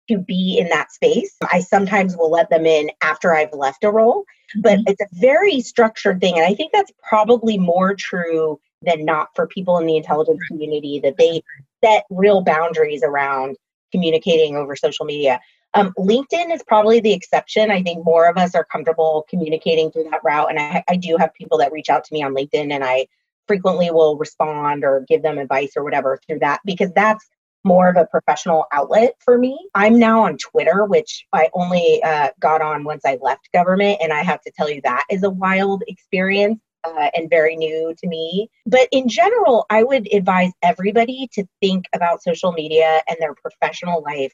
to 0.09 0.17
be 0.17 0.57
in 0.59 0.69
that 0.69 0.91
space. 0.91 1.35
I 1.51 1.61
sometimes 1.61 2.15
will 2.15 2.29
let 2.29 2.49
them 2.49 2.65
in 2.65 2.91
after 3.01 3.33
I've 3.33 3.53
left 3.53 3.83
a 3.83 3.91
role, 3.91 4.25
but 4.61 4.79
mm-hmm. 4.79 4.83
it's 4.87 5.01
a 5.01 5.07
very 5.13 5.61
structured 5.61 6.19
thing. 6.19 6.35
And 6.37 6.45
I 6.45 6.53
think 6.53 6.71
that's 6.71 6.91
probably 7.07 7.57
more 7.57 7.95
true 7.95 8.59
than 8.85 9.05
not 9.05 9.29
for 9.35 9.47
people 9.47 9.77
in 9.77 9.85
the 9.85 9.97
intelligence 9.97 10.39
community 10.47 10.99
that 11.03 11.17
they 11.17 11.41
set 11.83 12.05
real 12.09 12.41
boundaries 12.41 13.03
around 13.03 13.57
communicating 13.91 14.55
over 14.55 14.75
social 14.75 15.05
media. 15.05 15.39
Um, 15.73 15.93
LinkedIn 15.97 16.53
is 16.53 16.63
probably 16.63 16.99
the 16.99 17.13
exception. 17.13 17.69
I 17.69 17.83
think 17.83 18.05
more 18.05 18.29
of 18.29 18.37
us 18.37 18.55
are 18.55 18.63
comfortable 18.63 19.25
communicating 19.29 19.91
through 19.91 20.07
that 20.11 20.21
route. 20.23 20.49
And 20.49 20.59
I, 20.59 20.83
I 20.87 20.95
do 20.95 21.17
have 21.17 21.33
people 21.33 21.57
that 21.57 21.71
reach 21.71 21.89
out 21.89 22.05
to 22.05 22.13
me 22.13 22.23
on 22.23 22.33
LinkedIn 22.33 22.73
and 22.73 22.83
I 22.83 23.07
frequently 23.47 23.91
will 23.91 24.17
respond 24.17 24.83
or 24.83 25.05
give 25.07 25.21
them 25.21 25.37
advice 25.37 25.73
or 25.75 25.83
whatever 25.83 26.19
through 26.25 26.39
that 26.39 26.61
because 26.65 26.91
that's 26.93 27.27
more 27.65 27.89
of 27.89 27.97
a 27.97 28.05
professional 28.05 28.65
outlet 28.71 29.15
for 29.19 29.37
me. 29.37 29.57
I'm 29.73 29.99
now 29.99 30.23
on 30.23 30.37
Twitter, 30.37 30.85
which 30.85 31.25
I 31.33 31.49
only 31.53 32.01
uh, 32.03 32.29
got 32.39 32.61
on 32.61 32.83
once 32.83 33.03
I 33.05 33.17
left 33.21 33.51
government. 33.53 33.97
And 34.01 34.13
I 34.13 34.23
have 34.23 34.41
to 34.41 34.51
tell 34.55 34.69
you, 34.69 34.81
that 34.83 35.03
is 35.09 35.23
a 35.23 35.29
wild 35.29 35.83
experience 35.87 36.59
uh, 36.85 37.09
and 37.15 37.29
very 37.29 37.55
new 37.55 37.93
to 37.97 38.07
me. 38.07 38.49
But 38.65 38.87
in 38.91 39.07
general, 39.09 39.65
I 39.69 39.83
would 39.83 40.13
advise 40.13 40.51
everybody 40.61 41.29
to 41.33 41.45
think 41.61 41.85
about 41.93 42.23
social 42.23 42.51
media 42.51 43.01
and 43.07 43.17
their 43.19 43.35
professional 43.35 44.01
life 44.03 44.33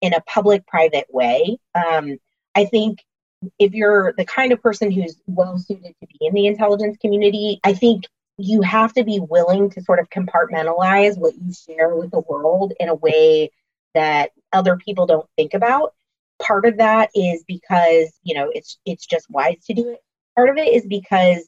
in 0.00 0.14
a 0.14 0.20
public 0.22 0.66
private 0.66 1.06
way. 1.10 1.58
Um, 1.74 2.18
I 2.54 2.64
think 2.64 3.00
if 3.58 3.72
you're 3.72 4.12
the 4.16 4.24
kind 4.24 4.52
of 4.52 4.62
person 4.62 4.90
who's 4.90 5.16
well 5.26 5.58
suited 5.58 5.94
to 6.00 6.06
be 6.06 6.26
in 6.26 6.34
the 6.34 6.46
intelligence 6.46 6.96
community, 7.00 7.60
I 7.64 7.72
think 7.72 8.04
you 8.36 8.62
have 8.62 8.92
to 8.94 9.04
be 9.04 9.20
willing 9.20 9.70
to 9.70 9.82
sort 9.82 9.98
of 9.98 10.08
compartmentalize 10.10 11.18
what 11.18 11.34
you 11.34 11.52
share 11.52 11.94
with 11.94 12.10
the 12.10 12.20
world 12.20 12.72
in 12.80 12.88
a 12.88 12.94
way 12.94 13.50
that 13.94 14.30
other 14.52 14.76
people 14.76 15.06
don't 15.06 15.28
think 15.36 15.54
about. 15.54 15.94
Part 16.40 16.64
of 16.64 16.78
that 16.78 17.10
is 17.14 17.44
because, 17.46 18.12
you 18.22 18.34
know, 18.34 18.50
it's 18.54 18.78
it's 18.86 19.06
just 19.06 19.28
wise 19.30 19.62
to 19.66 19.74
do 19.74 19.90
it. 19.90 20.00
Part 20.36 20.48
of 20.48 20.56
it 20.56 20.68
is 20.68 20.86
because 20.86 21.46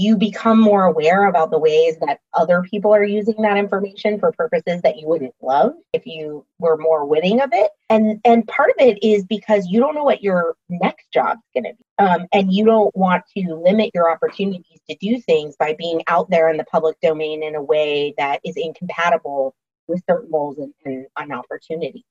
you 0.00 0.16
become 0.16 0.58
more 0.58 0.84
aware 0.84 1.26
about 1.26 1.50
the 1.50 1.58
ways 1.58 1.96
that 2.00 2.20
other 2.34 2.62
people 2.62 2.94
are 2.94 3.04
using 3.04 3.34
that 3.42 3.58
information 3.58 4.18
for 4.18 4.32
purposes 4.32 4.80
that 4.82 4.98
you 4.98 5.06
wouldn't 5.06 5.34
love 5.42 5.72
if 5.92 6.06
you 6.06 6.44
were 6.58 6.76
more 6.76 7.04
witting 7.04 7.40
of 7.40 7.50
it. 7.52 7.70
And 7.88 8.20
and 8.24 8.46
part 8.48 8.70
of 8.70 8.76
it 8.78 9.02
is 9.02 9.24
because 9.24 9.66
you 9.68 9.78
don't 9.80 9.94
know 9.94 10.04
what 10.04 10.22
your 10.22 10.56
next 10.68 11.12
job's 11.12 11.42
going 11.54 11.64
to 11.64 11.72
be. 11.72 12.04
Um, 12.04 12.26
and 12.32 12.52
you 12.52 12.64
don't 12.64 12.94
want 12.96 13.24
to 13.36 13.54
limit 13.54 13.90
your 13.92 14.10
opportunities 14.10 14.80
to 14.88 14.96
do 15.00 15.20
things 15.20 15.54
by 15.56 15.74
being 15.78 16.02
out 16.06 16.30
there 16.30 16.48
in 16.48 16.56
the 16.56 16.64
public 16.64 16.98
domain 17.02 17.42
in 17.42 17.54
a 17.54 17.62
way 17.62 18.14
that 18.16 18.40
is 18.44 18.56
incompatible 18.56 19.54
with 19.86 20.02
certain 20.08 20.30
roles 20.30 20.56
and, 20.58 20.72
and, 20.84 21.06
and 21.18 21.32
opportunities 21.32 22.04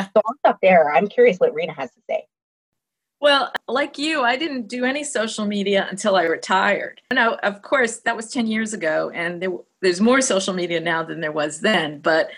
so 0.00 0.06
i'll 0.16 0.34
stop 0.38 0.58
there. 0.62 0.92
I'm 0.92 1.08
curious 1.08 1.38
what 1.38 1.54
rena 1.54 1.72
has 1.72 1.90
to 1.92 2.00
say 2.08 2.24
well, 3.24 3.50
like 3.66 3.96
you, 3.96 4.20
I 4.20 4.36
didn't 4.36 4.68
do 4.68 4.84
any 4.84 5.02
social 5.02 5.46
media 5.46 5.88
until 5.90 6.14
I 6.14 6.24
retired. 6.24 7.00
Now, 7.10 7.36
of 7.36 7.62
course, 7.62 8.00
that 8.00 8.14
was 8.14 8.30
10 8.30 8.46
years 8.46 8.74
ago, 8.74 9.10
and 9.14 9.40
there, 9.40 9.48
there's 9.80 10.02
more 10.02 10.20
social 10.20 10.52
media 10.52 10.78
now 10.78 11.02
than 11.02 11.22
there 11.22 11.32
was 11.32 11.62
then. 11.62 12.00
But 12.00 12.28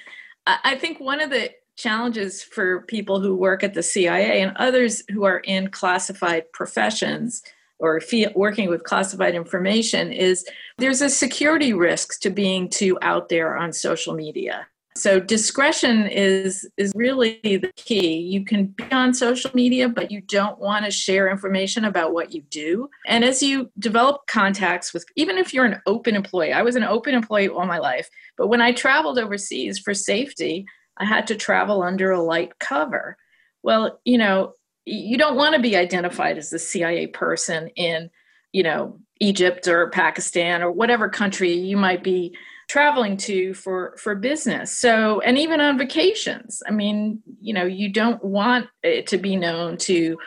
I 0.46 0.76
think 0.76 1.00
one 1.00 1.20
of 1.20 1.30
the 1.30 1.50
challenges 1.74 2.40
for 2.40 2.82
people 2.82 3.18
who 3.18 3.34
work 3.34 3.64
at 3.64 3.74
the 3.74 3.82
CIA 3.82 4.40
and 4.40 4.56
others 4.58 5.02
who 5.10 5.24
are 5.24 5.40
in 5.40 5.70
classified 5.70 6.44
professions 6.52 7.42
or 7.80 8.00
working 8.36 8.70
with 8.70 8.84
classified 8.84 9.34
information 9.34 10.12
is 10.12 10.46
there's 10.78 11.02
a 11.02 11.10
security 11.10 11.72
risk 11.72 12.20
to 12.20 12.30
being 12.30 12.68
too 12.68 12.96
out 13.02 13.28
there 13.28 13.56
on 13.56 13.72
social 13.72 14.14
media. 14.14 14.68
So 14.96 15.20
discretion 15.20 16.06
is 16.06 16.68
is 16.78 16.92
really 16.94 17.38
the 17.42 17.70
key. 17.76 18.16
You 18.16 18.44
can 18.44 18.66
be 18.66 18.90
on 18.90 19.12
social 19.12 19.50
media, 19.52 19.88
but 19.88 20.10
you 20.10 20.22
don't 20.22 20.58
want 20.58 20.86
to 20.86 20.90
share 20.90 21.30
information 21.30 21.84
about 21.84 22.14
what 22.14 22.32
you 22.32 22.42
do. 22.50 22.88
And 23.06 23.22
as 23.22 23.42
you 23.42 23.70
develop 23.78 24.26
contacts 24.26 24.94
with 24.94 25.04
even 25.14 25.36
if 25.36 25.52
you're 25.52 25.66
an 25.66 25.82
open 25.86 26.16
employee, 26.16 26.52
I 26.52 26.62
was 26.62 26.76
an 26.76 26.84
open 26.84 27.14
employee 27.14 27.48
all 27.48 27.66
my 27.66 27.78
life, 27.78 28.08
but 28.38 28.48
when 28.48 28.62
I 28.62 28.72
traveled 28.72 29.18
overseas 29.18 29.78
for 29.78 29.92
safety, 29.92 30.64
I 30.96 31.04
had 31.04 31.26
to 31.26 31.36
travel 31.36 31.82
under 31.82 32.10
a 32.10 32.22
light 32.22 32.58
cover. 32.58 33.18
Well, 33.62 34.00
you 34.04 34.16
know, 34.16 34.54
you 34.86 35.18
don't 35.18 35.36
want 35.36 35.54
to 35.54 35.60
be 35.60 35.76
identified 35.76 36.38
as 36.38 36.48
the 36.48 36.58
CIA 36.58 37.08
person 37.08 37.68
in, 37.76 38.08
you 38.52 38.62
know, 38.62 38.98
Egypt 39.20 39.68
or 39.68 39.90
Pakistan 39.90 40.62
or 40.62 40.70
whatever 40.70 41.08
country 41.08 41.52
you 41.52 41.76
might 41.76 42.02
be 42.02 42.34
traveling 42.68 43.16
to 43.16 43.54
for 43.54 43.96
for 43.98 44.14
business. 44.14 44.76
So 44.76 45.20
and 45.20 45.38
even 45.38 45.60
on 45.60 45.78
vacations. 45.78 46.62
I 46.66 46.72
mean 46.72 47.22
you 47.40 47.54
know 47.54 47.64
you 47.64 47.88
don't 47.88 48.22
want 48.24 48.68
it 48.82 49.06
to 49.08 49.18
be 49.18 49.36
known 49.36 49.76
to 49.78 50.18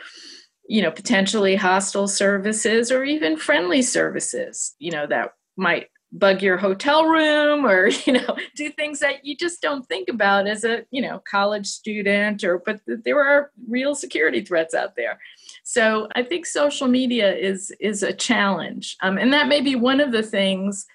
you 0.68 0.82
know 0.82 0.90
potentially 0.90 1.56
hostile 1.56 2.08
services 2.08 2.92
or 2.92 3.02
even 3.02 3.36
friendly 3.36 3.82
services 3.82 4.76
you 4.78 4.92
know 4.92 5.04
that 5.04 5.32
might 5.56 5.88
bug 6.12 6.42
your 6.42 6.56
hotel 6.56 7.06
room 7.06 7.64
or 7.64 7.88
you 8.06 8.12
know 8.12 8.36
do 8.56 8.70
things 8.70 9.00
that 9.00 9.24
you 9.24 9.36
just 9.36 9.60
don't 9.60 9.86
think 9.86 10.08
about 10.08 10.46
as 10.46 10.64
a 10.64 10.84
you 10.90 11.02
know 11.02 11.20
college 11.30 11.66
student 11.66 12.42
or 12.42 12.62
but 12.64 12.80
there 12.86 13.20
are 13.20 13.50
real 13.68 13.94
security 13.94 14.40
threats 14.40 14.74
out 14.74 14.96
there. 14.96 15.18
So 15.62 16.08
i 16.14 16.22
think 16.22 16.46
social 16.46 16.88
media 16.88 17.34
is 17.34 17.72
is 17.80 18.02
a 18.02 18.12
challenge. 18.12 18.96
Um, 19.02 19.18
and 19.18 19.32
that 19.32 19.48
may 19.48 19.60
be 19.60 19.74
one 19.74 20.00
of 20.00 20.12
the 20.12 20.22
things 20.22 20.86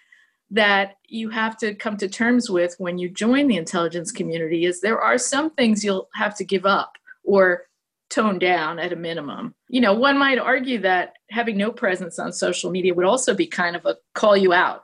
that 0.52 0.98
you 1.08 1.30
have 1.30 1.58
to 1.58 1.74
come 1.74 1.98
to 1.98 2.08
terms 2.08 2.50
with 2.50 2.76
when 2.78 2.98
you 2.98 3.10
join 3.10 3.48
the 3.48 3.58
intelligence 3.58 4.12
community 4.12 4.66
is 4.66 4.82
there 4.82 5.02
are 5.02 5.18
some 5.18 5.50
things 5.50 5.84
you'll 5.84 6.10
have 6.14 6.36
to 6.38 6.44
give 6.44 6.66
up 6.66 6.94
or 7.24 7.64
tone 8.10 8.38
down 8.38 8.80
at 8.80 8.94
a 8.94 8.96
minimum. 8.96 9.56
You 9.68 9.82
know, 9.82 9.94
one 9.94 10.18
might 10.18 10.38
argue 10.38 10.80
that 10.80 11.14
having 11.32 11.58
no 11.58 11.72
presence 11.72 12.20
on 12.20 12.32
social 12.32 12.70
media 12.70 12.94
would 12.94 13.06
also 13.06 13.34
be 13.34 13.48
kind 13.48 13.76
of 13.76 13.86
a 13.86 13.98
call 14.14 14.38
you 14.38 14.54
out. 14.54 14.84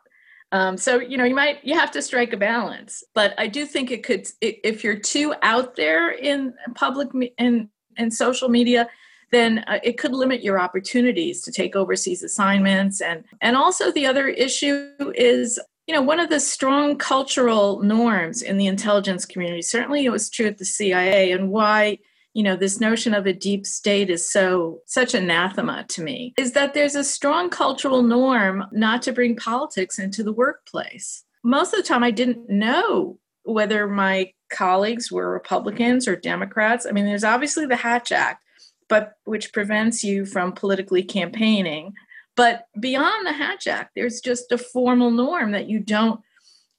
Um, 0.51 0.77
so 0.77 0.99
you 0.99 1.17
know, 1.17 1.23
you 1.23 1.35
might 1.35 1.63
you 1.63 1.79
have 1.79 1.91
to 1.91 2.01
strike 2.01 2.33
a 2.33 2.37
balance. 2.37 3.03
But 3.13 3.33
I 3.37 3.47
do 3.47 3.65
think 3.65 3.91
it 3.91 4.03
could 4.03 4.27
if 4.41 4.83
you're 4.83 4.99
too 4.99 5.33
out 5.41 5.75
there 5.75 6.11
in 6.11 6.53
public 6.75 7.09
in 7.37 7.69
in 7.97 8.11
social 8.11 8.49
media, 8.49 8.89
then 9.31 9.59
uh, 9.67 9.79
it 9.83 9.97
could 9.97 10.13
limit 10.13 10.43
your 10.43 10.59
opportunities 10.59 11.41
to 11.43 11.51
take 11.51 11.75
overseas 11.75 12.23
assignments. 12.23 13.01
And 13.01 13.23
and 13.41 13.55
also 13.55 13.91
the 13.91 14.05
other 14.05 14.27
issue 14.27 14.91
is 15.15 15.59
you 15.87 15.95
know 15.95 16.01
one 16.01 16.19
of 16.19 16.29
the 16.29 16.39
strong 16.39 16.97
cultural 16.97 17.81
norms 17.81 18.41
in 18.41 18.57
the 18.57 18.67
intelligence 18.67 19.25
community 19.25 19.61
certainly 19.61 20.05
it 20.05 20.09
was 20.09 20.29
true 20.29 20.47
at 20.47 20.57
the 20.57 20.65
CIA 20.65 21.31
and 21.31 21.49
why 21.49 21.97
you 22.33 22.43
know 22.43 22.55
this 22.55 22.79
notion 22.79 23.13
of 23.13 23.25
a 23.25 23.33
deep 23.33 23.65
state 23.65 24.09
is 24.09 24.31
so 24.31 24.79
such 24.85 25.13
anathema 25.13 25.85
to 25.89 26.01
me 26.01 26.33
is 26.37 26.53
that 26.53 26.73
there's 26.73 26.95
a 26.95 27.03
strong 27.03 27.49
cultural 27.49 28.03
norm 28.03 28.63
not 28.71 29.01
to 29.01 29.11
bring 29.11 29.35
politics 29.35 29.99
into 29.99 30.23
the 30.23 30.31
workplace. 30.31 31.23
Most 31.43 31.73
of 31.73 31.77
the 31.77 31.87
time 31.87 32.03
i 32.03 32.11
didn't 32.11 32.49
know 32.49 33.17
whether 33.43 33.87
my 33.87 34.31
colleagues 34.49 35.11
were 35.11 35.31
republicans 35.31 36.07
or 36.07 36.15
democrats. 36.15 36.85
I 36.85 36.91
mean 36.91 37.05
there's 37.05 37.23
obviously 37.23 37.65
the 37.65 37.75
hatch 37.75 38.11
act 38.11 38.45
but 38.91 39.13
which 39.23 39.53
prevents 39.53 40.03
you 40.03 40.25
from 40.25 40.51
politically 40.51 41.01
campaigning. 41.01 41.93
But 42.35 42.67
beyond 42.77 43.25
the 43.25 43.31
Hatch 43.31 43.65
Act, 43.65 43.91
there's 43.95 44.19
just 44.19 44.51
a 44.51 44.57
formal 44.57 45.11
norm 45.11 45.51
that 45.51 45.69
you 45.69 45.79
don't 45.79 46.19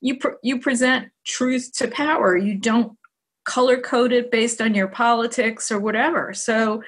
you 0.02 0.18
you 0.42 0.60
present 0.60 1.08
truth 1.24 1.72
to 1.78 1.88
power. 1.88 2.36
You 2.36 2.58
don't 2.58 2.98
color 3.44 3.80
code 3.80 4.12
it 4.12 4.30
based 4.30 4.60
on 4.60 4.74
your 4.74 4.88
politics 4.88 5.72
or 5.72 5.80
whatever. 5.80 6.34
So 6.34 6.82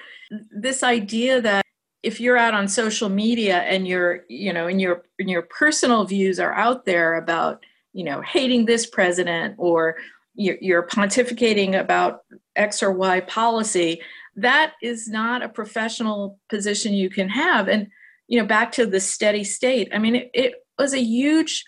this 0.50 0.82
idea 0.82 1.40
that 1.40 1.64
if 2.02 2.20
you're 2.20 2.36
out 2.36 2.52
on 2.52 2.68
social 2.68 3.08
media 3.08 3.60
and 3.60 3.88
your 3.88 4.24
you 4.28 4.52
know 4.52 4.66
and 4.66 4.78
your 4.78 5.04
and 5.18 5.30
your 5.30 5.42
personal 5.42 6.04
views 6.04 6.38
are 6.38 6.52
out 6.52 6.84
there 6.84 7.14
about 7.14 7.64
you 7.94 8.04
know 8.04 8.20
hating 8.20 8.66
this 8.66 8.84
president 8.84 9.54
or 9.56 9.96
you're 10.36 10.86
pontificating 10.86 11.78
about 11.78 12.24
X 12.56 12.82
or 12.82 12.92
Y 12.92 13.20
policy, 13.20 14.02
that 14.36 14.74
is 14.82 15.08
not 15.08 15.42
a 15.42 15.48
professional 15.48 16.38
position 16.48 16.94
you 16.94 17.10
can 17.10 17.28
have. 17.28 17.68
And 17.68 17.88
you 18.28 18.38
know 18.38 18.46
back 18.46 18.72
to 18.72 18.86
the 18.86 19.00
steady 19.00 19.44
state 19.44 19.88
i 19.92 19.98
mean 19.98 20.16
it, 20.16 20.30
it 20.34 20.54
was 20.78 20.94
a 20.94 21.02
huge 21.02 21.64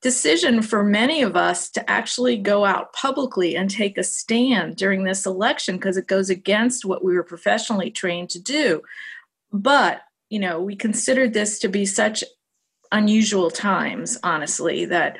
decision 0.00 0.62
for 0.62 0.82
many 0.82 1.22
of 1.22 1.36
us 1.36 1.70
to 1.70 1.90
actually 1.90 2.36
go 2.36 2.64
out 2.64 2.92
publicly 2.92 3.54
and 3.54 3.70
take 3.70 3.96
a 3.96 4.02
stand 4.02 4.76
during 4.76 5.04
this 5.04 5.26
election 5.26 5.76
because 5.76 5.96
it 5.96 6.08
goes 6.08 6.28
against 6.28 6.84
what 6.84 7.04
we 7.04 7.14
were 7.14 7.22
professionally 7.22 7.88
trained 7.88 8.28
to 8.28 8.40
do. 8.40 8.82
But 9.52 10.00
you 10.28 10.40
know 10.40 10.60
we 10.60 10.74
considered 10.74 11.32
this 11.32 11.60
to 11.60 11.68
be 11.68 11.86
such 11.86 12.24
unusual 12.90 13.50
times 13.50 14.18
honestly 14.22 14.84
that 14.86 15.16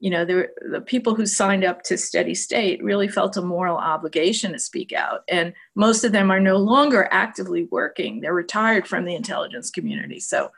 you 0.00 0.08
know, 0.08 0.24
the, 0.24 0.48
the 0.70 0.80
people 0.80 1.14
who 1.14 1.26
signed 1.26 1.62
up 1.62 1.82
to 1.82 1.98
Steady 1.98 2.34
State 2.34 2.82
really 2.82 3.06
felt 3.06 3.36
a 3.36 3.42
moral 3.42 3.76
obligation 3.76 4.52
to 4.52 4.58
speak 4.58 4.92
out. 4.92 5.20
And 5.28 5.52
most 5.74 6.04
of 6.04 6.12
them 6.12 6.30
are 6.30 6.40
no 6.40 6.56
longer 6.56 7.06
actively 7.12 7.64
working. 7.70 8.20
They're 8.20 8.34
retired 8.34 8.88
from 8.88 9.04
the 9.04 9.14
intelligence 9.14 9.70
community. 9.70 10.18
So 10.18 10.50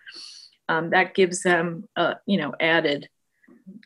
um, 0.69 0.91
that 0.91 1.15
gives 1.15 1.43
them, 1.43 1.89
uh, 1.97 2.15
you 2.25 2.39
know, 2.39 2.55
added 2.61 3.09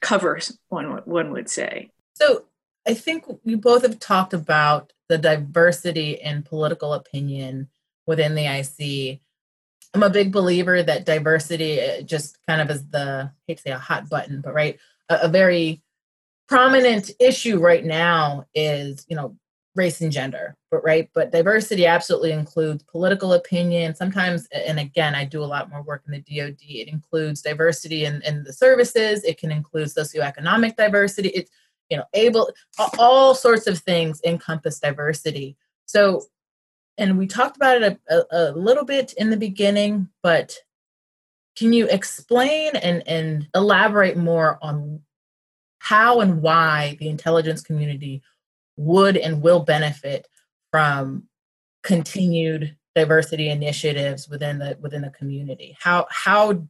cover, 0.03 0.39
one, 0.69 1.01
one 1.07 1.33
would 1.33 1.49
say. 1.49 1.91
So 2.15 2.45
I 2.87 2.93
think 2.93 3.25
you 3.43 3.57
both 3.57 3.83
have 3.83 3.99
talked 3.99 4.35
about 4.35 4.93
the 5.09 5.17
diversity 5.17 6.13
in 6.13 6.43
political 6.43 6.93
opinion 6.93 7.69
within 8.07 8.35
the 8.35 8.45
IC. 8.45 9.21
I'm 9.95 10.03
a 10.03 10.11
big 10.11 10.33
believer 10.33 10.83
that 10.83 11.07
diversity 11.07 11.81
uh, 11.81 12.03
just 12.03 12.37
kind 12.47 12.61
of 12.61 12.71
is 12.71 12.87
the, 12.89 13.31
I 13.33 13.41
hate 13.47 13.57
to 13.57 13.63
say 13.63 13.71
a 13.71 13.79
hot 13.79 14.11
button, 14.11 14.43
but 14.43 14.53
right, 14.53 14.79
a, 15.09 15.29
very 15.29 15.83
prominent 16.49 17.11
issue 17.21 17.59
right 17.59 17.85
now 17.85 18.47
is 18.55 19.05
you 19.09 19.17
know 19.17 19.37
race 19.75 20.01
and 20.01 20.13
gender 20.13 20.57
but 20.71 20.85
right? 20.85 21.09
But 21.15 21.33
diversity 21.33 21.87
absolutely 21.87 22.33
includes 22.33 22.83
political 22.83 23.33
opinion. 23.35 23.95
Sometimes 23.95 24.47
and 24.53 24.79
again 24.79 25.15
i 25.15 25.25
do 25.25 25.43
a 25.43 25.47
lot 25.47 25.71
more 25.71 25.83
work 25.83 26.03
in 26.07 26.13
the 26.13 26.19
dod 26.21 26.57
it 26.61 26.89
includes 26.89 27.43
diversity 27.43 28.05
in, 28.05 28.23
in 28.23 28.45
the 28.45 28.53
services. 28.53 29.25
It 29.25 29.39
can 29.39 29.51
include 29.51 29.89
socioeconomic 29.89 30.77
diversity. 30.77 31.29
It's 31.31 31.51
you 31.89 31.97
know 31.97 32.05
able 32.15 32.51
all 32.99 33.35
sorts 33.35 33.67
of 33.67 33.79
things 33.79 34.21
encompass 34.25 34.81
diversity. 34.81 35.57
So 35.87 36.25
and 36.99 37.19
we 37.19 37.27
talked 37.27 37.57
about 37.57 37.83
it 37.83 38.01
a, 38.09 38.15
a, 38.15 38.25
a 38.33 38.53
little 38.53 38.85
bit 38.85 39.13
in 39.15 39.31
the 39.31 39.37
beginning 39.37 40.09
but 40.23 40.57
can 41.57 41.73
you 41.73 41.87
explain 41.89 42.77
and, 42.77 43.07
and 43.09 43.49
elaborate 43.55 44.17
more 44.17 44.59
on 44.61 45.01
how 45.79 46.21
and 46.21 46.43
why 46.43 46.97
the 47.01 47.09
intelligence 47.09 47.63
community 47.63 48.23
would 48.77 49.17
and 49.17 49.43
will 49.43 49.61
benefit 49.61 50.29
from 50.71 51.25
continued 51.83 52.77
diversity 52.95 53.49
initiatives 53.49 54.29
within 54.29 54.59
the 54.59 54.77
within 54.81 55.03
the 55.03 55.11
community? 55.11 55.77
How 55.81 56.07
how 56.11 56.67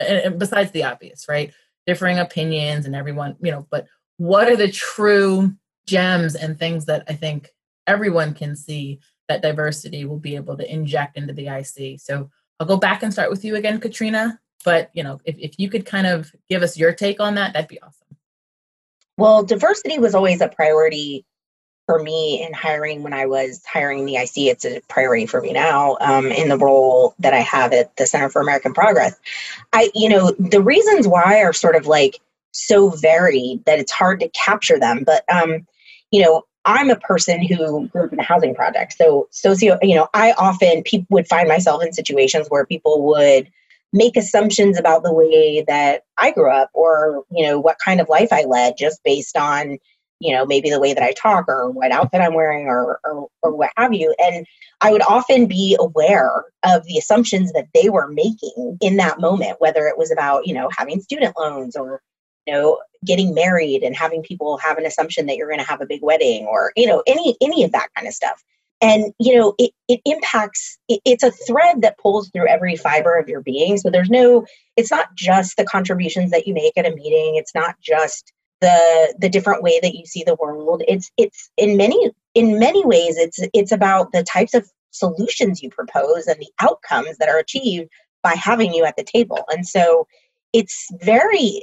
and 0.00 0.38
besides 0.38 0.70
the 0.72 0.84
obvious, 0.84 1.26
right? 1.28 1.52
Differing 1.86 2.18
opinions 2.18 2.86
and 2.86 2.94
everyone, 2.94 3.36
you 3.40 3.50
know, 3.50 3.66
but 3.70 3.86
what 4.16 4.48
are 4.48 4.56
the 4.56 4.70
true 4.70 5.54
gems 5.86 6.34
and 6.34 6.58
things 6.58 6.86
that 6.86 7.04
I 7.08 7.14
think 7.14 7.50
everyone 7.86 8.34
can 8.34 8.56
see 8.56 9.00
that 9.28 9.42
diversity 9.42 10.04
will 10.04 10.18
be 10.18 10.36
able 10.36 10.56
to 10.56 10.72
inject 10.72 11.16
into 11.16 11.32
the 11.32 11.48
IC. 11.48 12.00
So 12.00 12.30
I'll 12.60 12.66
go 12.66 12.76
back 12.76 13.02
and 13.02 13.12
start 13.12 13.30
with 13.30 13.44
you 13.44 13.56
again, 13.56 13.80
Katrina. 13.80 14.40
But 14.64 14.90
you 14.92 15.02
know, 15.02 15.20
if, 15.24 15.38
if 15.38 15.58
you 15.58 15.70
could 15.70 15.86
kind 15.86 16.06
of 16.06 16.32
give 16.48 16.62
us 16.62 16.76
your 16.76 16.92
take 16.92 17.20
on 17.20 17.34
that, 17.36 17.52
that'd 17.52 17.68
be 17.68 17.80
awesome. 17.80 18.16
Well, 19.16 19.42
diversity 19.44 19.98
was 19.98 20.14
always 20.14 20.40
a 20.40 20.48
priority 20.48 21.24
for 21.86 22.02
me 22.02 22.44
in 22.46 22.52
hiring 22.52 23.02
when 23.02 23.14
I 23.14 23.24
was 23.26 23.64
hiring 23.64 24.04
the 24.04 24.16
IC. 24.16 24.36
It's 24.36 24.64
a 24.66 24.80
priority 24.88 25.26
for 25.26 25.40
me 25.40 25.52
now 25.54 25.96
um, 26.00 26.26
in 26.26 26.50
the 26.50 26.58
role 26.58 27.14
that 27.18 27.32
I 27.32 27.40
have 27.40 27.72
at 27.72 27.96
the 27.96 28.06
Center 28.06 28.28
for 28.28 28.42
American 28.42 28.74
Progress. 28.74 29.18
I, 29.72 29.90
you 29.94 30.10
know, 30.10 30.32
the 30.38 30.62
reasons 30.62 31.08
why 31.08 31.42
are 31.42 31.54
sort 31.54 31.76
of 31.76 31.86
like 31.86 32.20
so 32.52 32.90
varied 32.90 33.64
that 33.64 33.78
it's 33.78 33.90
hard 33.90 34.20
to 34.20 34.28
capture 34.28 34.78
them. 34.78 35.02
But, 35.04 35.24
um, 35.32 35.66
you 36.10 36.22
know, 36.22 36.42
I'm 36.68 36.90
a 36.90 36.96
person 36.96 37.42
who 37.42 37.88
grew 37.88 38.04
up 38.04 38.12
in 38.12 38.20
a 38.20 38.22
housing 38.22 38.54
project. 38.54 38.92
So 38.92 39.26
socio, 39.30 39.78
you 39.80 39.94
know, 39.94 40.06
I 40.12 40.32
often 40.32 40.82
people 40.82 41.06
would 41.08 41.26
find 41.26 41.48
myself 41.48 41.82
in 41.82 41.94
situations 41.94 42.48
where 42.50 42.66
people 42.66 43.06
would 43.06 43.50
make 43.94 44.18
assumptions 44.18 44.78
about 44.78 45.02
the 45.02 45.12
way 45.12 45.64
that 45.66 46.02
I 46.18 46.30
grew 46.30 46.50
up 46.50 46.68
or, 46.74 47.24
you 47.30 47.46
know, 47.46 47.58
what 47.58 47.78
kind 47.82 48.02
of 48.02 48.10
life 48.10 48.28
I 48.32 48.44
led 48.44 48.74
just 48.78 49.02
based 49.02 49.34
on, 49.34 49.78
you 50.20 50.34
know, 50.34 50.44
maybe 50.44 50.68
the 50.68 50.78
way 50.78 50.92
that 50.92 51.02
I 51.02 51.12
talk 51.12 51.46
or 51.48 51.70
what 51.70 51.90
outfit 51.90 52.20
I'm 52.20 52.34
wearing 52.34 52.66
or, 52.66 53.00
or, 53.02 53.28
or 53.42 53.56
what 53.56 53.70
have 53.78 53.94
you. 53.94 54.14
And 54.18 54.46
I 54.82 54.92
would 54.92 55.02
often 55.08 55.46
be 55.46 55.74
aware 55.80 56.44
of 56.64 56.84
the 56.84 56.98
assumptions 56.98 57.50
that 57.54 57.68
they 57.72 57.88
were 57.88 58.08
making 58.08 58.76
in 58.82 58.98
that 58.98 59.20
moment, 59.20 59.56
whether 59.58 59.86
it 59.86 59.96
was 59.96 60.12
about, 60.12 60.46
you 60.46 60.52
know, 60.52 60.68
having 60.76 61.00
student 61.00 61.34
loans 61.38 61.76
or 61.76 62.02
you 62.48 62.54
know, 62.54 62.80
getting 63.04 63.34
married 63.34 63.82
and 63.82 63.96
having 63.96 64.22
people 64.22 64.58
have 64.58 64.78
an 64.78 64.86
assumption 64.86 65.26
that 65.26 65.36
you're 65.36 65.48
going 65.48 65.60
to 65.60 65.66
have 65.66 65.80
a 65.80 65.86
big 65.86 66.02
wedding 66.02 66.46
or, 66.46 66.72
you 66.76 66.86
know, 66.86 67.02
any 67.06 67.36
any 67.40 67.64
of 67.64 67.72
that 67.72 67.88
kind 67.94 68.08
of 68.08 68.14
stuff. 68.14 68.42
And, 68.80 69.12
you 69.18 69.36
know, 69.36 69.54
it, 69.58 69.72
it 69.88 70.00
impacts, 70.04 70.78
it, 70.88 71.00
it's 71.04 71.24
a 71.24 71.32
thread 71.32 71.82
that 71.82 71.98
pulls 71.98 72.30
through 72.30 72.46
every 72.46 72.76
fiber 72.76 73.18
of 73.18 73.28
your 73.28 73.40
being. 73.40 73.76
So 73.76 73.90
there's 73.90 74.08
no, 74.08 74.46
it's 74.76 74.92
not 74.92 75.08
just 75.16 75.56
the 75.56 75.64
contributions 75.64 76.30
that 76.30 76.46
you 76.46 76.54
make 76.54 76.78
at 76.78 76.86
a 76.86 76.94
meeting. 76.94 77.34
It's 77.34 77.54
not 77.56 77.74
just 77.80 78.32
the 78.60 79.14
the 79.18 79.28
different 79.28 79.62
way 79.62 79.78
that 79.80 79.94
you 79.94 80.04
see 80.04 80.24
the 80.24 80.34
world 80.34 80.82
it's 80.88 81.10
it's 81.16 81.50
in 81.56 81.76
many 81.76 82.10
in 82.34 82.58
many 82.58 82.84
ways 82.84 83.16
it's 83.16 83.38
it's 83.54 83.72
about 83.72 84.10
the 84.12 84.22
types 84.22 84.54
of 84.54 84.68
solutions 84.90 85.62
you 85.62 85.70
propose 85.70 86.26
and 86.26 86.40
the 86.40 86.50
outcomes 86.60 87.16
that 87.18 87.28
are 87.28 87.38
achieved 87.38 87.88
by 88.22 88.34
having 88.34 88.72
you 88.74 88.84
at 88.84 88.96
the 88.96 89.04
table 89.04 89.44
and 89.50 89.66
so 89.66 90.06
it's 90.52 90.88
very 91.02 91.62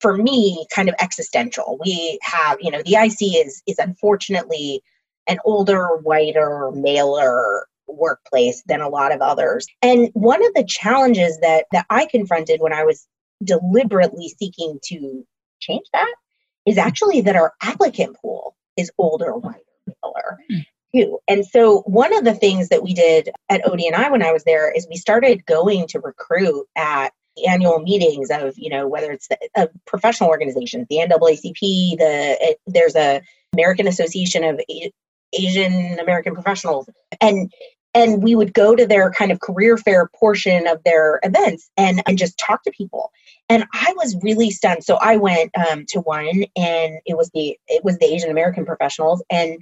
for 0.00 0.16
me 0.16 0.66
kind 0.74 0.88
of 0.88 0.94
existential. 1.00 1.78
We 1.84 2.18
have 2.22 2.58
you 2.60 2.70
know 2.70 2.82
the 2.82 2.96
ic 2.96 3.18
is 3.20 3.62
is 3.66 3.78
unfortunately 3.78 4.82
an 5.26 5.38
older 5.44 5.96
whiter 6.02 6.70
maler 6.72 7.66
workplace 7.86 8.62
than 8.66 8.80
a 8.80 8.88
lot 8.88 9.12
of 9.12 9.20
others. 9.20 9.66
And 9.82 10.10
one 10.14 10.44
of 10.44 10.54
the 10.54 10.64
challenges 10.64 11.38
that 11.40 11.66
that 11.72 11.86
i 11.90 12.06
confronted 12.06 12.60
when 12.60 12.72
i 12.72 12.84
was 12.84 13.06
deliberately 13.42 14.28
seeking 14.38 14.78
to 14.84 15.26
change 15.60 15.86
that 15.92 16.14
is 16.66 16.74
hmm. 16.74 16.80
actually 16.80 17.20
that 17.22 17.36
our 17.36 17.52
applicant 17.62 18.16
pool 18.20 18.56
is 18.76 18.90
older, 18.98 19.32
whiter, 19.32 19.58
miller 19.86 20.38
hmm. 20.50 20.58
too. 20.94 21.18
And 21.28 21.46
so 21.46 21.80
one 21.82 22.16
of 22.16 22.24
the 22.24 22.34
things 22.34 22.68
that 22.68 22.82
we 22.82 22.94
did 22.94 23.30
at 23.48 23.64
ODNI 23.64 24.10
when 24.10 24.22
I 24.22 24.32
was 24.32 24.44
there 24.44 24.70
is 24.70 24.86
we 24.88 24.96
started 24.96 25.46
going 25.46 25.86
to 25.88 26.00
recruit 26.00 26.66
at 26.76 27.12
annual 27.48 27.78
meetings 27.78 28.30
of 28.30 28.54
you 28.56 28.68
know 28.68 28.86
whether 28.86 29.12
it's 29.12 29.28
the, 29.28 29.70
professional 29.86 30.28
organizations 30.28 30.86
the 30.90 30.96
NAACP 30.96 31.98
the 31.98 32.36
it, 32.40 32.60
there's 32.66 32.96
a 32.96 33.22
American 33.52 33.86
Association 33.86 34.44
of 34.44 34.60
a- 34.70 34.92
Asian 35.32 35.98
American 35.98 36.34
Professionals. 36.34 36.88
And 37.20 37.52
and 37.92 38.22
we 38.22 38.36
would 38.36 38.54
go 38.54 38.76
to 38.76 38.86
their 38.86 39.10
kind 39.10 39.32
of 39.32 39.40
career 39.40 39.76
fair 39.76 40.08
portion 40.14 40.68
of 40.68 40.80
their 40.84 41.18
events 41.24 41.68
and, 41.76 42.00
and 42.06 42.16
just 42.18 42.38
talk 42.38 42.62
to 42.62 42.70
people. 42.70 43.10
And 43.48 43.64
i 43.72 43.92
was 43.96 44.16
really 44.22 44.50
stunned. 44.50 44.84
So 44.84 44.96
i 45.00 45.16
went 45.16 45.50
um, 45.56 45.84
to 45.88 46.00
one 46.00 46.44
and 46.56 46.98
it 47.06 47.16
was 47.16 47.30
the 47.34 47.58
it 47.66 47.84
was 47.84 47.98
the 47.98 48.06
asian 48.06 48.30
american 48.30 48.64
professionals 48.64 49.22
and 49.30 49.58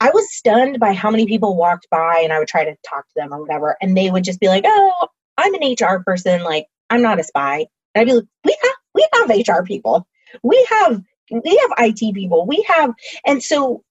i 0.00 0.10
was 0.10 0.32
stunned 0.32 0.78
by 0.78 0.92
how 0.92 1.10
many 1.10 1.26
people 1.26 1.56
walked 1.56 1.88
by 1.90 2.20
and 2.22 2.32
i 2.32 2.38
would 2.38 2.48
try 2.48 2.64
to 2.64 2.76
talk 2.88 3.06
to 3.08 3.14
them 3.16 3.32
or 3.32 3.40
whatever. 3.40 3.76
And 3.80 3.96
they 3.96 4.10
would 4.10 4.24
just 4.24 4.40
be 4.40 4.48
like 4.48 4.64
oh 4.66 5.08
i'm 5.36 5.54
an 5.54 5.74
hr 5.80 6.02
person 6.04 6.44
like 6.44 6.66
i'm 6.90 7.02
not 7.02 7.20
a 7.20 7.24
spy. 7.24 7.66
And 7.94 8.02
i'd 8.02 8.06
be 8.06 8.14
like 8.14 8.24
we 8.44 8.56
have 8.62 8.76
we 8.94 9.08
have 9.14 9.58
hr 9.58 9.64
people. 9.64 10.06
We 10.42 10.66
have 10.70 11.02
we 11.30 11.56
have 11.56 11.70
it 11.78 12.14
people. 12.14 12.46
We 12.46 12.64
have 12.68 12.94
and 13.26 13.42
so 13.42 13.82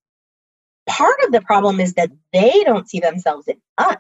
part 0.88 1.18
of 1.26 1.32
the 1.32 1.42
problem 1.42 1.80
is 1.80 1.94
that 1.94 2.12
they 2.34 2.64
don't 2.64 2.90
see 2.90 3.00
themselves 3.00 3.48
in 3.48 3.58
us. 3.78 3.98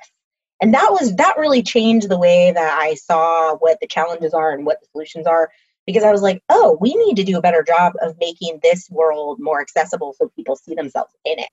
And 0.61 0.73
that 0.73 0.89
was 0.91 1.15
that 1.17 1.37
really 1.37 1.61
changed 1.61 2.09
the 2.09 2.17
way 2.17 2.51
that 2.51 2.79
i 2.79 2.95
saw 2.95 3.55
what 3.57 3.77
the 3.79 3.87
challenges 3.87 4.33
are 4.33 4.51
and 4.51 4.65
what 4.65 4.79
the 4.81 4.87
solutions 4.91 5.27
are 5.27 5.51
because 5.85 6.03
i 6.03 6.11
was 6.11 6.21
like 6.21 6.41
oh 6.49 6.77
we 6.81 6.95
need 6.95 7.15
to 7.17 7.23
do 7.23 7.37
a 7.37 7.41
better 7.41 7.63
job 7.63 7.93
of 8.01 8.15
making 8.19 8.59
this 8.63 8.89
world 8.89 9.37
more 9.39 9.61
accessible 9.61 10.15
so 10.17 10.31
people 10.35 10.55
see 10.55 10.73
themselves 10.75 11.13
in 11.25 11.39
it. 11.39 11.49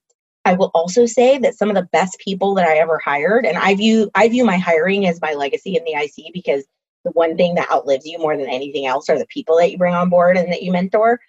I 0.47 0.55
will 0.55 0.71
also 0.75 1.07
say 1.07 1.39
that 1.39 1.57
some 1.57 1.69
of 1.69 1.75
the 1.75 1.89
best 1.93 2.19
people 2.19 2.55
that 2.55 2.67
i 2.67 2.79
ever 2.79 2.99
hired 2.99 3.45
and 3.45 3.59
i 3.59 3.75
view 3.75 4.11
i 4.15 4.29
view 4.29 4.45
my 4.45 4.57
hiring 4.57 5.07
as 5.07 5.21
my 5.21 5.35
legacy 5.35 5.77
in 5.77 5.85
the 5.85 5.95
ic 5.95 6.33
because 6.33 6.65
the 7.05 7.11
one 7.13 7.37
thing 7.37 7.55
that 7.55 7.71
outlives 7.71 8.07
you 8.07 8.19
more 8.19 8.37
than 8.37 8.49
anything 8.49 8.87
else 8.87 9.09
are 9.09 9.19
the 9.19 9.27
people 9.27 9.59
that 9.59 9.71
you 9.71 9.79
bring 9.79 9.95
on 9.95 10.09
board 10.09 10.37
and 10.37 10.53
that 10.53 10.63
you 10.63 10.73
mentor 10.73 11.21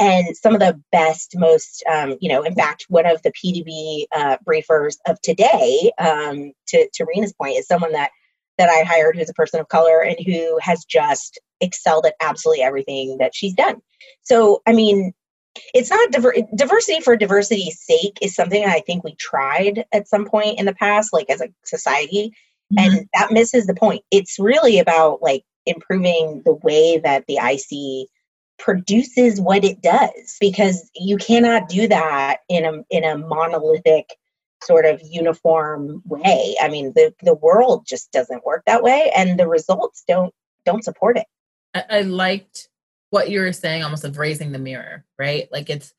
and 0.00 0.36
some 0.36 0.54
of 0.54 0.60
the 0.60 0.80
best, 0.90 1.34
most, 1.36 1.84
um, 1.90 2.16
you 2.20 2.28
know, 2.28 2.42
in 2.42 2.54
fact, 2.54 2.86
one 2.88 3.06
of 3.06 3.22
the 3.22 3.32
PDB 3.32 4.06
uh, 4.12 4.38
briefers 4.44 4.96
of 5.06 5.20
today, 5.20 5.92
um, 5.98 6.52
to, 6.68 6.88
to 6.94 7.04
Rena's 7.04 7.32
point, 7.32 7.56
is 7.56 7.66
someone 7.66 7.92
that 7.92 8.10
that 8.56 8.68
I 8.68 8.84
hired 8.84 9.16
who's 9.16 9.30
a 9.30 9.34
person 9.34 9.58
of 9.58 9.68
color 9.68 10.00
and 10.00 10.16
who 10.24 10.58
has 10.60 10.84
just 10.84 11.40
excelled 11.60 12.06
at 12.06 12.14
absolutely 12.20 12.62
everything 12.62 13.18
that 13.18 13.34
she's 13.34 13.52
done. 13.52 13.82
So, 14.22 14.62
I 14.64 14.72
mean, 14.72 15.12
it's 15.72 15.90
not 15.90 16.12
diver- 16.12 16.36
diversity 16.54 17.00
for 17.00 17.16
diversity's 17.16 17.80
sake 17.80 18.16
is 18.22 18.36
something 18.36 18.64
I 18.64 18.78
think 18.86 19.02
we 19.02 19.16
tried 19.16 19.84
at 19.92 20.06
some 20.06 20.24
point 20.24 20.60
in 20.60 20.66
the 20.66 20.74
past, 20.74 21.12
like 21.12 21.30
as 21.30 21.40
a 21.40 21.48
society, 21.64 22.32
mm-hmm. 22.76 22.96
and 22.96 23.08
that 23.14 23.32
misses 23.32 23.66
the 23.66 23.74
point. 23.74 24.02
It's 24.10 24.38
really 24.38 24.78
about 24.78 25.22
like 25.22 25.44
improving 25.66 26.42
the 26.44 26.54
way 26.54 26.98
that 26.98 27.24
the 27.26 27.38
IC 27.38 28.08
produces 28.58 29.40
what 29.40 29.64
it 29.64 29.82
does 29.82 30.36
because 30.40 30.90
you 30.94 31.16
cannot 31.16 31.68
do 31.68 31.88
that 31.88 32.38
in 32.48 32.64
a 32.64 32.84
in 32.90 33.04
a 33.04 33.18
monolithic 33.18 34.16
sort 34.62 34.84
of 34.84 35.00
uniform 35.04 36.02
way. 36.06 36.56
I 36.60 36.68
mean, 36.68 36.92
the 36.94 37.14
the 37.22 37.34
world 37.34 37.86
just 37.86 38.12
doesn't 38.12 38.44
work 38.44 38.62
that 38.66 38.82
way, 38.82 39.12
and 39.16 39.38
the 39.38 39.48
results 39.48 40.04
don't 40.06 40.32
don't 40.64 40.84
support 40.84 41.16
it. 41.16 41.26
I, 41.74 41.84
I 41.90 42.00
liked 42.02 42.68
what 43.10 43.30
you 43.30 43.40
were 43.40 43.52
saying, 43.52 43.84
almost 43.84 44.04
of 44.04 44.18
raising 44.18 44.52
the 44.52 44.58
mirror, 44.58 45.04
right? 45.18 45.48
Like 45.52 45.70
it's 45.70 45.94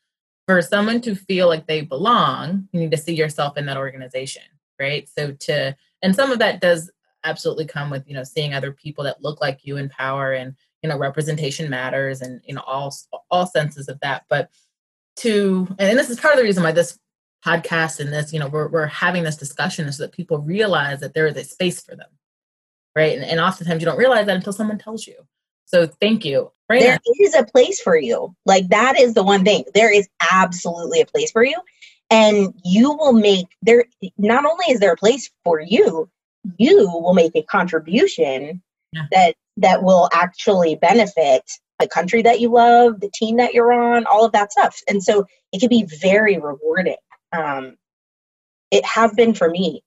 for 0.47 0.61
someone 0.61 1.01
to 1.01 1.15
feel 1.15 1.47
like 1.47 1.67
they 1.67 1.81
belong, 1.81 2.67
you 2.71 2.79
need 2.79 2.91
to 2.91 2.97
see 2.97 3.15
yourself 3.15 3.57
in 3.57 3.65
that 3.65 3.77
organization, 3.77 4.43
right? 4.79 5.09
So 5.17 5.31
to 5.31 5.75
and 6.05 6.15
some 6.15 6.31
of 6.31 6.39
that 6.39 6.61
does 6.61 6.91
absolutely 7.23 7.65
come 7.65 7.89
with 7.89 8.07
you 8.07 8.13
know 8.13 8.23
seeing 8.23 8.53
other 8.53 8.71
people 8.71 9.03
that 9.03 9.21
look 9.21 9.41
like 9.41 9.59
you 9.63 9.77
in 9.77 9.89
power 9.89 10.31
and 10.31 10.55
you 10.81 10.89
know 10.89 10.97
representation 10.97 11.69
matters 11.69 12.21
and 12.21 12.41
you 12.45 12.53
know 12.53 12.63
all 12.65 12.95
all 13.31 13.47
senses 13.47 13.89
of 13.89 13.99
that. 14.01 14.23
But 14.29 14.49
to 15.17 15.67
and 15.79 15.97
this 15.97 16.09
is 16.09 16.19
part 16.19 16.33
of 16.33 16.37
the 16.37 16.43
reason 16.43 16.63
why 16.63 16.71
this 16.71 16.99
podcast 17.45 17.99
and 17.99 18.13
this 18.13 18.31
you 18.31 18.39
know 18.39 18.47
we're, 18.47 18.67
we're 18.69 18.87
having 18.87 19.23
this 19.23 19.37
discussion 19.37 19.91
so 19.91 20.03
that 20.03 20.11
people 20.11 20.39
realize 20.39 20.99
that 20.99 21.13
there 21.13 21.27
is 21.27 21.35
a 21.37 21.43
space 21.43 21.81
for 21.81 21.95
them 21.95 22.09
right? 22.95 23.15
And, 23.17 23.25
and 23.25 23.39
oftentimes 23.39 23.81
you 23.81 23.85
don't 23.85 23.97
realize 23.97 24.25
that 24.25 24.35
until 24.35 24.53
someone 24.53 24.77
tells 24.77 25.05
you. 25.05 25.15
So 25.65 25.87
thank 25.87 26.23
you. 26.23 26.51
Right 26.69 26.81
there 26.81 26.99
is 27.19 27.35
a 27.35 27.43
place 27.43 27.79
for 27.79 27.97
you. 27.97 28.35
Like 28.45 28.69
that 28.69 28.99
is 28.99 29.13
the 29.13 29.23
one 29.23 29.43
thing. 29.43 29.65
There 29.73 29.93
is 29.93 30.07
absolutely 30.31 31.01
a 31.01 31.05
place 31.05 31.31
for 31.31 31.43
you 31.43 31.57
and 32.09 32.53
you 32.63 32.93
will 32.93 33.13
make 33.13 33.47
there 33.61 33.85
not 34.17 34.45
only 34.45 34.65
is 34.69 34.79
there 34.79 34.93
a 34.93 34.97
place 34.97 35.29
for 35.43 35.59
you 35.59 36.09
you 36.57 36.87
will 36.89 37.13
make 37.13 37.35
a 37.35 37.43
contribution 37.43 38.61
yeah. 38.93 39.03
that 39.11 39.35
that 39.57 39.83
will 39.83 40.09
actually 40.13 40.75
benefit 40.75 41.43
the 41.79 41.87
country 41.87 42.21
that 42.21 42.39
you 42.39 42.49
love, 42.49 42.99
the 42.99 43.11
team 43.13 43.37
that 43.37 43.53
you're 43.53 43.73
on, 43.73 44.05
all 44.05 44.25
of 44.25 44.31
that 44.31 44.51
stuff. 44.51 44.81
And 44.87 45.03
so 45.03 45.25
it 45.51 45.59
can 45.59 45.69
be 45.69 45.85
very 46.01 46.37
rewarding. 46.37 46.95
Um, 47.31 47.77
it 48.71 48.85
has 48.85 49.13
been 49.13 49.33
for 49.33 49.49
me. 49.49 49.83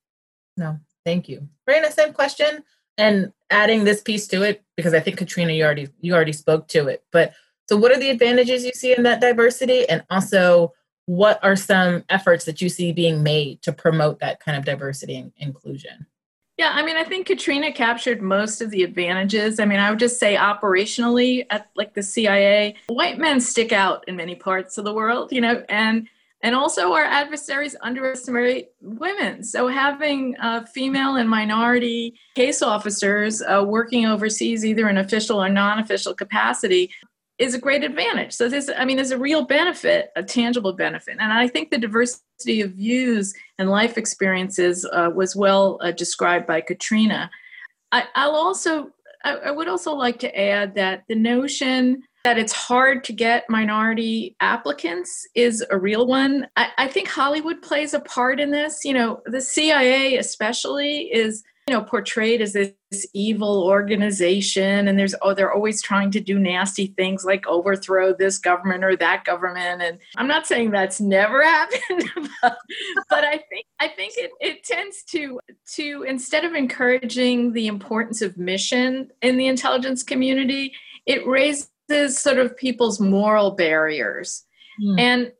No, 0.56 0.78
thank 1.04 1.28
you. 1.28 1.48
Raina, 1.68 1.90
same 1.90 2.12
question. 2.12 2.64
And 2.96 3.32
adding 3.50 3.84
this 3.84 4.02
piece 4.02 4.26
to 4.28 4.42
it, 4.42 4.62
because 4.76 4.92
I 4.92 5.00
think 5.00 5.18
Katrina, 5.18 5.52
you 5.52 5.64
already 5.64 5.88
you 6.00 6.14
already 6.14 6.32
spoke 6.32 6.68
to 6.68 6.88
it. 6.88 7.04
But 7.12 7.32
so 7.68 7.76
what 7.76 7.92
are 7.92 8.00
the 8.00 8.10
advantages 8.10 8.64
you 8.64 8.72
see 8.72 8.94
in 8.94 9.04
that 9.04 9.20
diversity? 9.20 9.88
And 9.88 10.02
also 10.10 10.72
what 11.08 11.42
are 11.42 11.56
some 11.56 12.04
efforts 12.10 12.44
that 12.44 12.60
you 12.60 12.68
see 12.68 12.92
being 12.92 13.22
made 13.22 13.62
to 13.62 13.72
promote 13.72 14.20
that 14.20 14.40
kind 14.40 14.58
of 14.58 14.64
diversity 14.66 15.16
and 15.16 15.32
inclusion? 15.38 16.06
Yeah, 16.58 16.72
I 16.74 16.84
mean, 16.84 16.98
I 16.98 17.04
think 17.04 17.26
Katrina 17.26 17.72
captured 17.72 18.20
most 18.20 18.60
of 18.60 18.70
the 18.70 18.82
advantages. 18.82 19.58
I 19.58 19.64
mean, 19.64 19.80
I 19.80 19.88
would 19.88 19.98
just 19.98 20.20
say 20.20 20.36
operationally 20.36 21.46
at 21.48 21.70
like 21.76 21.94
the 21.94 22.02
CIA, 22.02 22.76
white 22.88 23.16
men 23.16 23.40
stick 23.40 23.72
out 23.72 24.06
in 24.06 24.16
many 24.16 24.34
parts 24.34 24.76
of 24.76 24.84
the 24.84 24.92
world, 24.92 25.32
you 25.32 25.40
know, 25.40 25.64
and 25.70 26.08
and 26.42 26.54
also 26.54 26.92
our 26.92 27.04
adversaries 27.04 27.74
underestimate 27.80 28.70
women. 28.82 29.42
So 29.44 29.66
having 29.66 30.36
uh, 30.40 30.66
female 30.66 31.16
and 31.16 31.28
minority 31.28 32.20
case 32.34 32.60
officers 32.60 33.40
uh, 33.40 33.64
working 33.66 34.04
overseas, 34.04 34.64
either 34.64 34.88
in 34.90 34.98
official 34.98 35.42
or 35.42 35.48
non-official 35.48 36.14
capacity, 36.14 36.90
is 37.38 37.54
a 37.54 37.58
great 37.58 37.84
advantage. 37.84 38.32
So 38.32 38.48
this, 38.48 38.70
I 38.76 38.84
mean, 38.84 38.96
there's 38.96 39.12
a 39.12 39.18
real 39.18 39.42
benefit, 39.44 40.10
a 40.16 40.22
tangible 40.22 40.72
benefit, 40.72 41.16
and 41.20 41.32
I 41.32 41.48
think 41.48 41.70
the 41.70 41.78
diversity 41.78 42.60
of 42.60 42.72
views 42.72 43.34
and 43.58 43.70
life 43.70 43.96
experiences 43.96 44.84
uh, 44.92 45.10
was 45.14 45.36
well 45.36 45.78
uh, 45.80 45.92
described 45.92 46.46
by 46.46 46.60
Katrina. 46.60 47.30
I, 47.90 48.04
will 48.26 48.36
also, 48.36 48.90
I, 49.24 49.34
I 49.36 49.50
would 49.50 49.68
also 49.68 49.94
like 49.94 50.18
to 50.20 50.38
add 50.38 50.74
that 50.74 51.04
the 51.08 51.14
notion 51.14 52.02
that 52.24 52.38
it's 52.38 52.52
hard 52.52 53.04
to 53.04 53.12
get 53.12 53.48
minority 53.48 54.36
applicants 54.40 55.26
is 55.34 55.64
a 55.70 55.78
real 55.78 56.06
one. 56.06 56.46
I, 56.56 56.68
I 56.76 56.88
think 56.88 57.08
Hollywood 57.08 57.62
plays 57.62 57.94
a 57.94 58.00
part 58.00 58.40
in 58.40 58.50
this. 58.50 58.84
You 58.84 58.92
know, 58.92 59.22
the 59.24 59.40
CIA 59.40 60.16
especially 60.18 61.12
is 61.12 61.44
you 61.68 61.74
know 61.74 61.82
portrayed 61.82 62.40
as 62.40 62.54
this 62.54 62.72
evil 63.12 63.64
organization 63.64 64.88
and 64.88 64.98
there's 64.98 65.14
oh 65.20 65.34
they're 65.34 65.52
always 65.52 65.82
trying 65.82 66.10
to 66.10 66.20
do 66.20 66.38
nasty 66.38 66.86
things 66.96 67.24
like 67.26 67.46
overthrow 67.46 68.14
this 68.14 68.38
government 68.38 68.82
or 68.82 68.96
that 68.96 69.24
government 69.24 69.82
and 69.82 69.98
i'm 70.16 70.26
not 70.26 70.46
saying 70.46 70.70
that's 70.70 70.98
never 71.00 71.42
happened 71.44 72.08
but, 72.40 72.56
but 73.10 73.24
i 73.24 73.36
think 73.50 73.66
i 73.80 73.88
think 73.88 74.14
it, 74.16 74.30
it 74.40 74.64
tends 74.64 75.02
to 75.02 75.38
to 75.66 76.04
instead 76.08 76.44
of 76.44 76.54
encouraging 76.54 77.52
the 77.52 77.66
importance 77.66 78.22
of 78.22 78.38
mission 78.38 79.10
in 79.20 79.36
the 79.36 79.46
intelligence 79.46 80.02
community 80.02 80.72
it 81.08 81.26
raises 81.26 82.18
sort 82.18 82.38
of 82.38 82.56
people's 82.56 83.00
moral 83.00 83.52
barriers. 83.52 84.44
Mm. 84.80 85.00
And, 85.00 85.32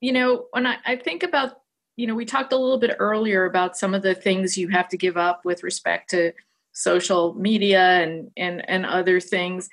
you 0.00 0.12
know, 0.12 0.46
when 0.52 0.66
I, 0.66 0.76
I 0.86 0.96
think 0.96 1.24
about, 1.24 1.58
you 1.96 2.06
know, 2.06 2.14
we 2.14 2.24
talked 2.24 2.52
a 2.52 2.58
little 2.58 2.78
bit 2.78 2.96
earlier 2.98 3.44
about 3.46 3.76
some 3.76 3.94
of 3.94 4.02
the 4.02 4.14
things 4.14 4.56
you 4.56 4.68
have 4.68 4.88
to 4.90 4.96
give 4.96 5.16
up 5.16 5.44
with 5.44 5.62
respect 5.62 6.10
to 6.10 6.32
social 6.72 7.34
media 7.34 8.02
and 8.02 8.30
and 8.36 8.68
and 8.68 8.84
other 8.84 9.18
things. 9.18 9.68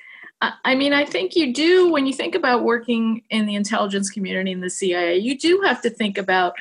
I 0.66 0.76
mean, 0.76 0.92
I 0.92 1.06
think 1.06 1.38
you 1.38 1.54
do 1.54 1.90
when 1.90 2.06
you 2.06 2.14
think 2.14 2.36
about 2.36 2.64
working 2.64 3.24
in 3.30 3.46
the 3.46 3.56
intelligence 3.56 4.10
community 4.10 4.52
in 4.52 4.60
the 4.60 4.70
CIA, 4.70 5.18
you 5.18 5.38
do 5.38 5.62
have 5.66 5.82
to 5.84 5.90
think 5.90 6.18
about 6.18 6.54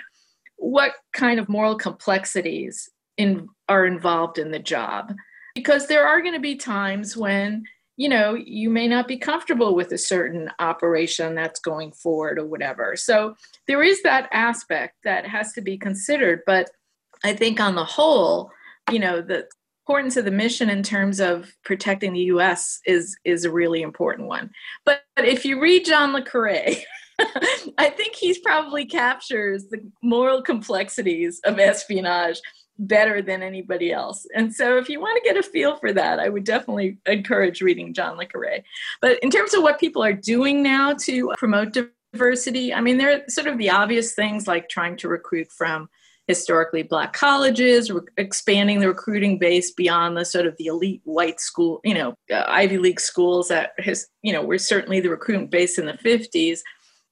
what 0.57 0.93
kind 1.13 1.41
of 1.41 1.49
moral 1.49 1.75
complexities 1.75 2.89
in, 3.17 3.49
are 3.69 3.85
involved 3.85 4.39
in 4.39 4.53
the 4.53 4.61
job. 4.61 5.13
Because 5.57 5.89
there 5.89 6.07
are 6.07 6.21
going 6.21 6.35
to 6.35 6.41
be 6.41 6.55
times 6.55 7.17
when, 7.17 7.65
you 7.97 8.09
know, 8.09 8.35
you 8.35 8.71
may 8.71 8.89
not 8.89 9.07
be 9.07 9.17
comfortable 9.17 9.75
with 9.75 9.93
a 9.93 9.99
certain 9.99 10.51
operation 10.59 11.35
that's 11.35 11.61
going 11.61 11.93
forward 11.93 12.39
or 12.39 12.47
whatever. 12.47 12.97
So 12.97 13.37
there 13.67 13.83
is 13.83 14.03
that 14.03 14.29
aspect 14.33 14.97
that 15.05 15.27
has 15.27 15.53
to 15.53 15.61
be 15.61 15.77
considered. 15.77 16.41
But 16.47 16.71
I 17.23 17.35
think 17.35 17.61
on 17.61 17.75
the 17.75 17.85
whole, 17.85 18.51
you 18.91 18.99
know, 18.99 19.21
the 19.21 19.47
importance 19.87 20.17
of 20.17 20.25
the 20.25 20.31
mission 20.31 20.71
in 20.71 20.83
terms 20.83 21.21
of 21.21 21.53
protecting 21.65 22.13
the 22.13 22.21
U.S. 22.21 22.81
is 22.87 23.17
is 23.25 23.45
a 23.45 23.51
really 23.51 23.83
important 23.83 24.29
one. 24.29 24.51
But, 24.85 25.03
but 25.17 25.27
if 25.27 25.45
you 25.45 25.61
read 25.61 25.85
John 25.85 26.13
le 26.13 26.23
Carre, 26.23 26.77
I 27.79 27.91
think 27.91 28.15
he's 28.15 28.39
probably 28.39 28.87
captures 28.87 29.67
the 29.69 29.81
moral 30.03 30.43
complexities 30.43 31.41
of 31.45 31.59
espionage 31.59 32.41
better 32.79 33.23
than 33.23 33.43
anybody 33.43 33.93
else. 33.93 34.27
And 34.35 34.55
so 34.55 34.79
if 34.79 34.89
you 34.89 35.01
want 35.01 35.23
to 35.23 35.29
get 35.29 35.39
a 35.39 35.43
feel 35.43 35.77
for 35.77 35.93
that, 35.93 36.19
I 36.19 36.29
would 36.29 36.45
definitely 36.45 36.99
encourage 37.07 37.61
reading 37.61 37.95
John 37.95 38.17
le 38.17 38.27
Carre. 38.27 38.63
But 39.01 39.19
in 39.23 39.31
terms 39.31 39.55
of 39.55 39.63
what 39.63 39.81
people 39.81 40.03
are 40.03 40.13
doing 40.13 40.63
now 40.63 40.95
to 40.95 41.33
promote 41.39 41.77
diversity, 42.13 42.73
I 42.73 42.81
mean, 42.81 42.99
there 42.99 43.13
are 43.13 43.23
sort 43.29 43.47
of 43.47 43.59
the 43.59 43.71
obvious 43.71 44.15
things 44.15 44.47
like 44.47 44.69
trying 44.69 44.97
to 44.99 45.09
recruit 45.09 45.51
from 45.51 45.89
historically 46.29 46.83
black 46.83 47.13
colleges, 47.13 47.91
re- 47.91 48.01
expanding 48.17 48.81
the 48.81 48.89
recruiting 48.89 49.39
base 49.39 49.73
beyond 49.73 50.17
the 50.17 50.25
sort 50.25 50.47
of 50.47 50.57
the 50.57 50.67
elite 50.67 51.01
white 51.05 51.41
school, 51.41 51.81
you 51.85 51.95
know, 51.95 52.15
uh, 52.33 52.45
Ivy 52.47 52.79
League 52.79 53.01
schools 53.01 53.49
that 53.49 53.73
has, 53.79 54.07
you 54.23 54.33
know, 54.33 54.43
were 54.43 54.59
certainly 54.59 55.01
the 55.01 55.11
recruitment 55.11 55.51
base 55.51 55.79
in 55.79 55.87
the 55.87 55.95
50s. 55.95 56.61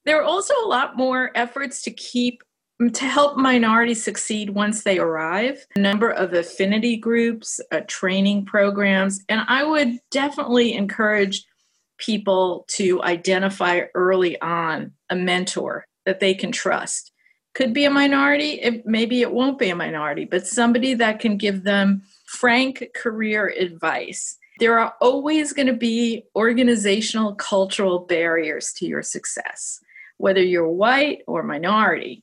There 0.05 0.19
are 0.19 0.23
also 0.23 0.53
a 0.63 0.67
lot 0.67 0.97
more 0.97 1.31
efforts 1.35 1.81
to 1.83 1.91
keep 1.91 2.41
to 2.89 3.05
help 3.05 3.37
minorities 3.37 4.03
succeed 4.03 4.49
once 4.49 4.83
they 4.83 4.97
arrive 4.97 5.65
a 5.75 5.79
number 5.79 6.09
of 6.09 6.33
affinity 6.33 6.97
groups 6.97 7.59
uh, 7.71 7.81
training 7.87 8.43
programs 8.43 9.23
and 9.29 9.41
i 9.47 9.63
would 9.63 9.99
definitely 10.09 10.73
encourage 10.73 11.45
people 12.01 12.65
to 12.67 13.01
identify 13.03 13.81
early 13.93 14.39
on 14.41 14.91
a 15.09 15.15
mentor 15.15 15.85
that 16.05 16.19
they 16.19 16.33
can 16.33 16.51
trust. 16.51 17.11
Could 17.53 17.73
be 17.73 17.85
a 17.85 17.89
minority 17.89 18.53
it, 18.53 18.85
maybe 18.85 19.21
it 19.21 19.31
won't 19.31 19.59
be 19.59 19.69
a 19.69 19.75
minority 19.75 20.25
but 20.25 20.47
somebody 20.47 20.93
that 20.95 21.19
can 21.19 21.37
give 21.37 21.63
them 21.63 22.01
frank 22.25 22.87
career 22.95 23.53
advice. 23.59 24.37
There 24.59 24.79
are 24.79 24.93
always 25.01 25.53
going 25.53 25.67
to 25.67 25.73
be 25.73 26.23
organizational 26.35 27.35
cultural 27.35 27.99
barriers 27.99 28.73
to 28.73 28.85
your 28.85 29.03
success 29.03 29.79
whether 30.17 30.41
you're 30.41 30.69
white 30.69 31.23
or 31.27 31.41
minority 31.41 32.21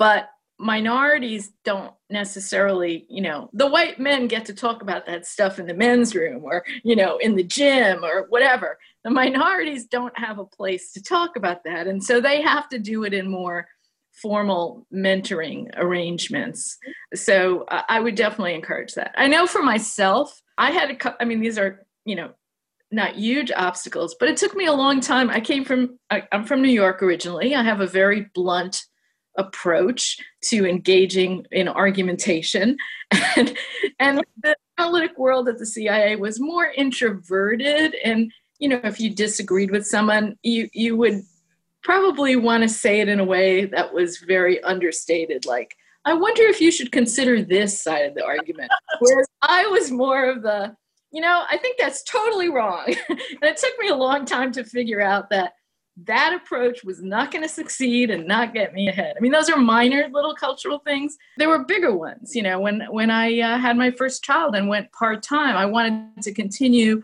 but 0.00 0.30
minorities 0.58 1.52
don't 1.64 1.94
necessarily 2.10 3.06
you 3.08 3.22
know 3.22 3.48
the 3.54 3.66
white 3.66 3.98
men 3.98 4.26
get 4.26 4.44
to 4.44 4.52
talk 4.52 4.82
about 4.82 5.06
that 5.06 5.24
stuff 5.24 5.58
in 5.58 5.66
the 5.66 5.72
men's 5.72 6.14
room 6.14 6.42
or 6.44 6.62
you 6.82 6.94
know 6.94 7.16
in 7.18 7.34
the 7.34 7.42
gym 7.42 8.04
or 8.04 8.26
whatever 8.28 8.78
the 9.04 9.10
minorities 9.10 9.86
don't 9.86 10.18
have 10.18 10.38
a 10.38 10.44
place 10.44 10.92
to 10.92 11.02
talk 11.02 11.36
about 11.36 11.64
that 11.64 11.86
and 11.86 12.04
so 12.04 12.20
they 12.20 12.42
have 12.42 12.68
to 12.68 12.78
do 12.78 13.04
it 13.04 13.14
in 13.14 13.30
more 13.30 13.66
formal 14.12 14.86
mentoring 14.92 15.68
arrangements. 15.76 16.76
So 17.14 17.62
uh, 17.68 17.82
I 17.88 18.00
would 18.00 18.14
definitely 18.14 18.54
encourage 18.54 18.94
that. 18.94 19.14
I 19.16 19.28
know 19.28 19.46
for 19.46 19.62
myself, 19.62 20.40
I 20.58 20.70
had 20.70 20.90
a, 20.90 21.22
I 21.22 21.24
mean, 21.24 21.40
these 21.40 21.58
are, 21.58 21.86
you 22.04 22.16
know, 22.16 22.30
not 22.90 23.14
huge 23.14 23.52
obstacles, 23.52 24.16
but 24.18 24.28
it 24.28 24.36
took 24.36 24.54
me 24.54 24.66
a 24.66 24.72
long 24.72 25.00
time. 25.00 25.30
I 25.30 25.40
came 25.40 25.64
from, 25.64 25.98
I, 26.10 26.24
I'm 26.32 26.44
from 26.44 26.60
New 26.60 26.70
York 26.70 27.02
originally. 27.02 27.54
I 27.54 27.62
have 27.62 27.80
a 27.80 27.86
very 27.86 28.26
blunt 28.34 28.84
approach 29.36 30.18
to 30.44 30.66
engaging 30.66 31.46
in 31.52 31.68
argumentation. 31.68 32.76
and, 33.36 33.56
and 33.98 34.24
the 34.42 34.56
analytic 34.78 35.18
world 35.18 35.48
at 35.48 35.58
the 35.58 35.66
CIA 35.66 36.16
was 36.16 36.40
more 36.40 36.66
introverted. 36.76 37.94
And, 38.04 38.32
you 38.58 38.68
know, 38.68 38.80
if 38.84 39.00
you 39.00 39.14
disagreed 39.14 39.70
with 39.70 39.86
someone, 39.86 40.36
you, 40.42 40.68
you 40.72 40.96
would 40.96 41.22
probably 41.82 42.36
want 42.36 42.62
to 42.62 42.68
say 42.68 43.00
it 43.00 43.08
in 43.08 43.20
a 43.20 43.24
way 43.24 43.64
that 43.66 43.92
was 43.92 44.18
very 44.18 44.62
understated, 44.62 45.46
like, 45.46 45.76
I 46.04 46.14
wonder 46.14 46.42
if 46.44 46.60
you 46.60 46.70
should 46.70 46.92
consider 46.92 47.42
this 47.42 47.82
side 47.82 48.06
of 48.06 48.14
the 48.14 48.24
argument. 48.24 48.70
Whereas 49.00 49.26
I 49.42 49.66
was 49.66 49.90
more 49.90 50.30
of 50.30 50.42
the, 50.42 50.74
you 51.12 51.20
know, 51.20 51.44
I 51.50 51.58
think 51.58 51.78
that's 51.78 52.02
totally 52.04 52.48
wrong. 52.48 52.86
and 53.08 53.18
it 53.42 53.56
took 53.56 53.78
me 53.78 53.88
a 53.88 53.94
long 53.94 54.24
time 54.24 54.52
to 54.52 54.64
figure 54.64 55.00
out 55.00 55.30
that 55.30 55.54
that 56.06 56.32
approach 56.32 56.84
was 56.84 57.02
not 57.02 57.30
going 57.30 57.42
to 57.42 57.48
succeed 57.48 58.10
and 58.10 58.26
not 58.26 58.54
get 58.54 58.72
me 58.72 58.88
ahead. 58.88 59.14
I 59.16 59.20
mean, 59.20 59.32
those 59.32 59.50
are 59.50 59.56
minor 59.56 60.08
little 60.12 60.34
cultural 60.34 60.78
things. 60.78 61.16
There 61.36 61.48
were 61.48 61.64
bigger 61.64 61.94
ones. 61.94 62.34
You 62.34 62.42
know, 62.42 62.60
when 62.60 62.82
when 62.90 63.10
I 63.10 63.40
uh, 63.40 63.58
had 63.58 63.76
my 63.76 63.90
first 63.90 64.22
child 64.22 64.54
and 64.54 64.68
went 64.68 64.92
part 64.92 65.22
time, 65.22 65.56
I 65.56 65.66
wanted 65.66 66.22
to 66.22 66.32
continue 66.32 67.02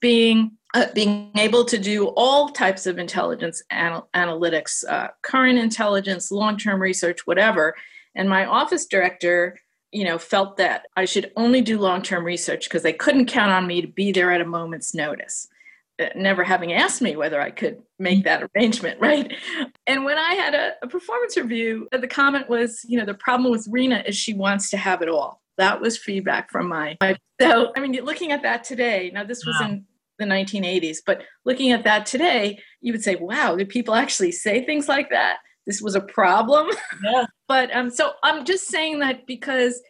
being 0.00 0.52
uh, 0.74 0.86
being 0.92 1.30
able 1.36 1.64
to 1.64 1.78
do 1.78 2.08
all 2.08 2.48
types 2.48 2.86
of 2.86 2.98
intelligence 2.98 3.62
anal- 3.70 4.08
analytics, 4.14 4.84
uh, 4.88 5.08
current 5.22 5.58
intelligence, 5.58 6.32
long-term 6.32 6.82
research, 6.82 7.26
whatever. 7.26 7.74
And 8.16 8.28
my 8.28 8.44
office 8.44 8.86
director, 8.86 9.56
you 9.92 10.04
know, 10.04 10.18
felt 10.18 10.56
that 10.56 10.86
I 10.96 11.04
should 11.04 11.30
only 11.36 11.60
do 11.60 11.78
long-term 11.78 12.24
research 12.24 12.64
because 12.64 12.82
they 12.82 12.92
couldn't 12.92 13.26
count 13.26 13.52
on 13.52 13.68
me 13.68 13.82
to 13.82 13.86
be 13.86 14.10
there 14.10 14.32
at 14.32 14.40
a 14.40 14.44
moment's 14.44 14.94
notice. 14.94 15.48
Uh, 16.02 16.06
never 16.16 16.42
having 16.42 16.72
asked 16.72 17.00
me 17.00 17.14
whether 17.14 17.40
I 17.40 17.50
could 17.50 17.80
make 17.98 18.24
that 18.24 18.42
arrangement, 18.56 19.00
right? 19.00 19.32
And 19.86 20.04
when 20.04 20.18
I 20.18 20.34
had 20.34 20.54
a, 20.54 20.72
a 20.82 20.88
performance 20.88 21.36
review, 21.36 21.88
uh, 21.92 21.98
the 21.98 22.08
comment 22.08 22.48
was, 22.48 22.84
you 22.88 22.98
know, 22.98 23.04
the 23.04 23.14
problem 23.14 23.52
with 23.52 23.68
Rena 23.70 24.02
is 24.06 24.16
she 24.16 24.34
wants 24.34 24.70
to 24.70 24.76
have 24.76 25.02
it 25.02 25.08
all. 25.08 25.40
That 25.56 25.80
was 25.80 25.96
feedback 25.96 26.50
from 26.50 26.68
my, 26.68 26.96
my 27.00 27.16
so 27.40 27.72
I 27.76 27.80
mean, 27.80 27.92
looking 28.04 28.32
at 28.32 28.42
that 28.42 28.64
today. 28.64 29.12
Now 29.14 29.22
this 29.22 29.46
was 29.46 29.56
wow. 29.60 29.68
in 29.68 29.86
the 30.18 30.24
1980s. 30.24 30.98
But 31.04 31.22
looking 31.44 31.72
at 31.72 31.84
that 31.84 32.06
today, 32.06 32.58
you 32.80 32.92
would 32.92 33.02
say, 33.02 33.16
wow, 33.16 33.56
did 33.56 33.68
people 33.68 33.94
actually 33.94 34.32
say 34.32 34.64
things 34.64 34.88
like 34.88 35.10
that? 35.10 35.38
This 35.66 35.80
was 35.80 35.94
a 35.94 36.00
problem. 36.00 36.70
Yeah. 37.02 37.26
but 37.48 37.74
um, 37.74 37.90
so 37.90 38.12
I'm 38.22 38.44
just 38.44 38.68
saying 38.68 39.00
that 39.00 39.26
because 39.26 39.82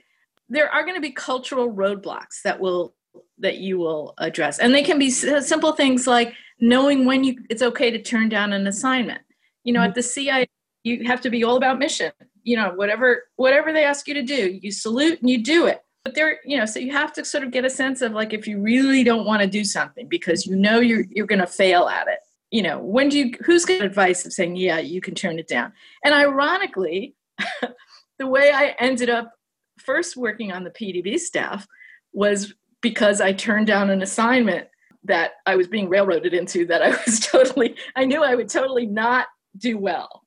there 0.49 0.69
are 0.69 0.83
going 0.83 0.95
to 0.95 1.01
be 1.01 1.13
cultural 1.13 1.73
roadblocks 1.73 2.43
that 2.43 2.61
will 2.61 2.95
that 3.39 3.59
you 3.59 3.79
will 3.79 4.15
address, 4.19 4.59
and 4.59 4.75
they 4.75 4.83
can 4.83 4.99
be 4.99 5.11
simple 5.11 5.73
things 5.73 6.07
like 6.07 6.35
knowing 6.61 7.05
when 7.05 7.25
you 7.25 7.37
it's 7.51 7.63
okay 7.63 7.91
to 7.91 8.01
turn 8.01 8.29
down 8.29 8.53
an 8.53 8.67
assignment. 8.67 9.23
You 9.65 9.73
know, 9.73 9.81
mm-hmm. 9.81 9.89
at 9.89 9.95
the 9.95 10.03
CIA, 10.03 10.47
you 10.83 11.05
have 11.07 11.21
to 11.23 11.31
be 11.31 11.45
all 11.45 11.57
about 11.57 11.79
mission. 11.79 12.13
You 12.43 12.57
know, 12.57 12.73
whatever 12.75 13.25
whatever 13.37 13.73
they 13.73 13.85
ask 13.85 14.07
you 14.07 14.15
to 14.15 14.23
do, 14.23 14.59
you 14.63 14.71
salute 14.71 15.21
and 15.21 15.31
you 15.31 15.43
do 15.43 15.67
it 15.67 15.85
but 16.05 16.15
there 16.15 16.39
you 16.45 16.57
know 16.57 16.67
so 16.67 16.79
you 16.79 16.93
have 16.93 17.13
to 17.13 17.25
sort 17.25 17.43
of 17.43 17.51
get 17.51 17.65
a 17.65 17.71
sense 17.71 18.03
of 18.03 18.13
like 18.13 18.33
if 18.33 18.47
you 18.47 18.61
really 18.61 19.03
don't 19.03 19.27
want 19.27 19.41
to 19.43 19.49
do 19.49 19.65
something 19.65 20.07
because 20.07 20.47
you 20.47 20.55
know 20.55 20.79
you're 20.79 21.05
you're 21.11 21.27
going 21.27 21.41
to 21.41 21.47
fail 21.47 21.89
at 21.89 22.07
it 22.07 22.19
you 22.51 22.63
know 22.63 22.79
when 22.79 23.09
do 23.09 23.19
you 23.19 23.35
who's 23.45 23.65
got 23.65 23.81
advice 23.81 24.25
of 24.25 24.33
saying 24.33 24.55
yeah 24.55 24.79
you 24.79 25.01
can 25.01 25.15
turn 25.15 25.39
it 25.39 25.49
down 25.49 25.73
and 26.05 26.15
ironically 26.15 27.15
the 28.19 28.27
way 28.27 28.53
i 28.53 28.75
ended 28.79 29.11
up 29.11 29.33
first 29.79 30.17
working 30.17 30.53
on 30.53 30.63
the 30.63 30.71
pdb 30.71 31.19
staff 31.19 31.67
was 32.13 32.55
because 32.85 33.21
i 33.21 33.33
turned 33.33 33.67
down 33.67 33.91
an 33.91 34.03
assignment 34.03 34.69
that 35.03 35.33
i 35.47 35.57
was 35.57 35.67
being 35.67 35.89
railroaded 35.89 36.33
into 36.33 36.65
that 36.65 36.83
i 36.83 36.91
was 37.07 37.19
totally 37.19 37.75
i 37.97 38.05
knew 38.05 38.23
i 38.23 38.37
would 38.37 38.49
totally 38.49 38.87
not 38.87 39.27
do 39.59 39.77
well 39.77 40.23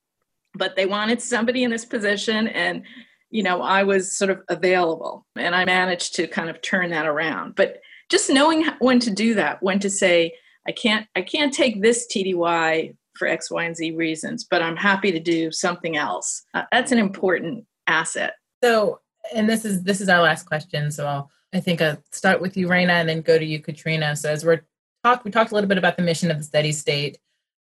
but 0.56 0.76
they 0.76 0.86
wanted 0.86 1.22
somebody 1.22 1.64
in 1.64 1.72
this 1.72 1.86
position 1.86 2.48
and 2.50 2.84
you 3.30 3.44
know, 3.44 3.62
I 3.62 3.84
was 3.84 4.16
sort 4.16 4.32
of 4.32 4.42
available 4.50 5.26
and 5.36 5.56
I 5.56 5.66
managed 5.66 6.16
to 6.16 6.28
kind 6.28 6.50
of 6.50 6.62
turn 6.62 6.92
that 6.92 7.06
around. 7.06 7.56
But 7.56 7.82
just 8.10 8.30
knowing 8.30 8.66
when 8.80 9.00
to 9.02 9.12
do 9.12 9.34
that, 9.36 9.62
when 9.62 9.80
to 9.80 9.90
say, 9.90 10.34
I 10.68 10.72
can't, 10.72 11.08
I 11.16 11.22
can't 11.22 11.54
take 11.54 11.82
this 11.82 12.08
TDY 12.08 12.96
for 13.16 13.28
X, 13.28 13.52
Y, 13.52 13.64
and 13.64 13.76
Z 13.76 13.92
reasons, 13.92 14.46
but 14.46 14.62
I'm 14.62 14.78
happy 14.78 15.12
to 15.12 15.20
do 15.20 15.52
something 15.52 15.98
else. 15.98 16.44
Uh, 16.54 16.64
that's 16.72 16.92
an 16.92 17.00
important 17.00 17.66
asset. 17.88 18.36
So, 18.64 19.00
and 19.36 19.50
this 19.50 19.66
is 19.66 19.84
this 19.84 20.00
is 20.00 20.08
our 20.08 20.22
last 20.22 20.46
question. 20.46 20.90
So 20.92 21.06
I'll, 21.06 21.30
I 21.58 21.60
think 21.60 21.82
I'll 21.82 22.02
start 22.12 22.40
with 22.40 22.56
you, 22.56 22.68
Raina, 22.68 22.92
and 22.92 23.10
then 23.10 23.22
go 23.22 23.38
to 23.38 23.46
you, 23.46 23.60
Katrina. 23.60 24.16
So 24.16 24.30
as 24.30 24.46
we're 24.46 24.62
talk, 25.04 25.26
we 25.26 25.32
talked 25.32 25.52
a 25.52 25.56
little 25.56 25.68
bit 25.68 25.78
about 25.78 25.98
the 25.98 26.04
mission 26.04 26.32
of 26.32 26.38
the 26.38 26.44
steady 26.44 26.72
state, 26.72 27.18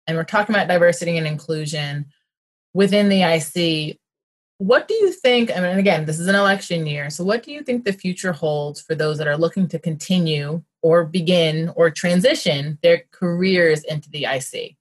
and 0.06 0.16
we're 0.16 0.24
talking 0.24 0.54
about 0.54 0.68
diversity 0.68 1.16
and 1.16 1.26
inclusion 1.26 2.06
within 2.74 3.08
the 3.08 3.22
IC 3.22 3.98
what 4.60 4.88
do 4.88 4.94
you 4.94 5.12
think? 5.12 5.56
I 5.56 5.60
mean, 5.60 5.78
again, 5.78 6.04
this 6.04 6.18
is 6.18 6.26
an 6.26 6.34
election 6.34 6.84
year. 6.84 7.10
So, 7.10 7.22
what 7.22 7.44
do 7.44 7.52
you 7.52 7.62
think 7.62 7.84
the 7.84 7.92
future 7.92 8.32
holds 8.32 8.80
for 8.80 8.96
those 8.96 9.16
that 9.18 9.28
are 9.28 9.36
looking 9.36 9.68
to 9.68 9.78
continue 9.78 10.64
or 10.82 11.04
begin 11.04 11.72
or 11.76 11.90
transition 11.90 12.78
their 12.82 13.02
careers 13.10 13.84
into 13.84 14.10
the 14.10 14.24
IC. 14.24 14.76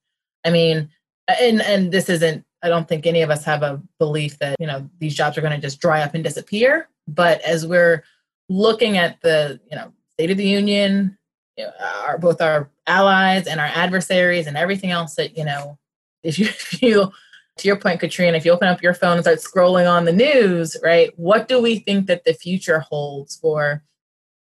I 0.46 0.50
mean, 0.50 0.90
and 1.28 1.62
and 1.62 1.92
this 1.92 2.10
isn't 2.10 2.44
I 2.64 2.70
don't 2.70 2.88
think 2.88 3.06
any 3.06 3.22
of 3.22 3.30
us 3.30 3.44
have 3.46 3.62
a 3.62 3.82
belief 4.00 4.40
that, 4.40 4.56
you 4.60 4.68
know, 4.68 4.90
these 5.00 5.16
jobs 5.16 5.38
are 5.38 5.42
going 5.42 5.54
to 5.54 5.62
just 5.62 5.80
dry 5.80 6.02
up 6.02 6.16
and 6.16 6.24
disappear, 6.24 6.90
but 7.08 7.40
as 7.42 7.68
we're 7.68 8.04
looking 8.50 8.98
at 8.98 9.22
the, 9.22 9.60
you 9.70 9.76
know, 9.76 9.92
state 10.14 10.32
of 10.32 10.38
the 10.38 10.48
union, 10.48 11.18
you 11.58 11.66
know, 11.66 11.72
our 12.06 12.18
both 12.18 12.42
our 12.42 12.70
allies 12.86 13.48
and 13.48 13.60
our 13.60 13.68
adversaries 13.68 14.48
and 14.48 14.58
everything 14.58 14.92
else 14.92 15.16
that, 15.16 15.38
you 15.38 15.46
know, 15.46 15.78
if 16.24 16.40
you, 16.40 16.46
if 16.48 16.82
you 16.82 17.12
to 17.58 17.68
your 17.68 17.78
point, 17.78 18.00
Katrina, 18.00 18.38
if 18.38 18.46
you 18.46 18.52
open 18.52 18.68
up 18.68 18.82
your 18.82 18.94
phone 18.94 19.14
and 19.14 19.24
start 19.24 19.40
scrolling 19.40 19.92
on 19.92 20.06
the 20.06 20.14
news, 20.14 20.78
right, 20.84 21.12
what 21.18 21.48
do 21.48 21.62
we 21.62 21.80
think 21.80 22.08
that 22.08 22.24
the 22.24 22.34
future 22.34 22.80
holds 22.80 23.36
for 23.36 23.84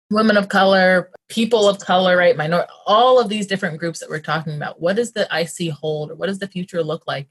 women 0.10 0.38
of 0.38 0.50
color, 0.50 1.12
people 1.30 1.68
of 1.68 1.80
color, 1.80 2.18
right, 2.18 2.38
minor, 2.38 2.66
all 2.86 3.20
of 3.20 3.30
these 3.30 3.48
different 3.48 3.80
groups 3.80 4.00
that 4.00 4.10
we're 4.10 4.20
talking 4.20 4.56
about? 4.56 4.82
What 4.82 4.96
does 4.96 5.12
the 5.12 5.28
IC 5.32 5.74
hold, 5.74 6.12
or 6.12 6.16
what 6.16 6.28
does 6.28 6.40
the 6.40 6.48
future 6.48 6.84
look 6.84 7.04
like 7.08 7.28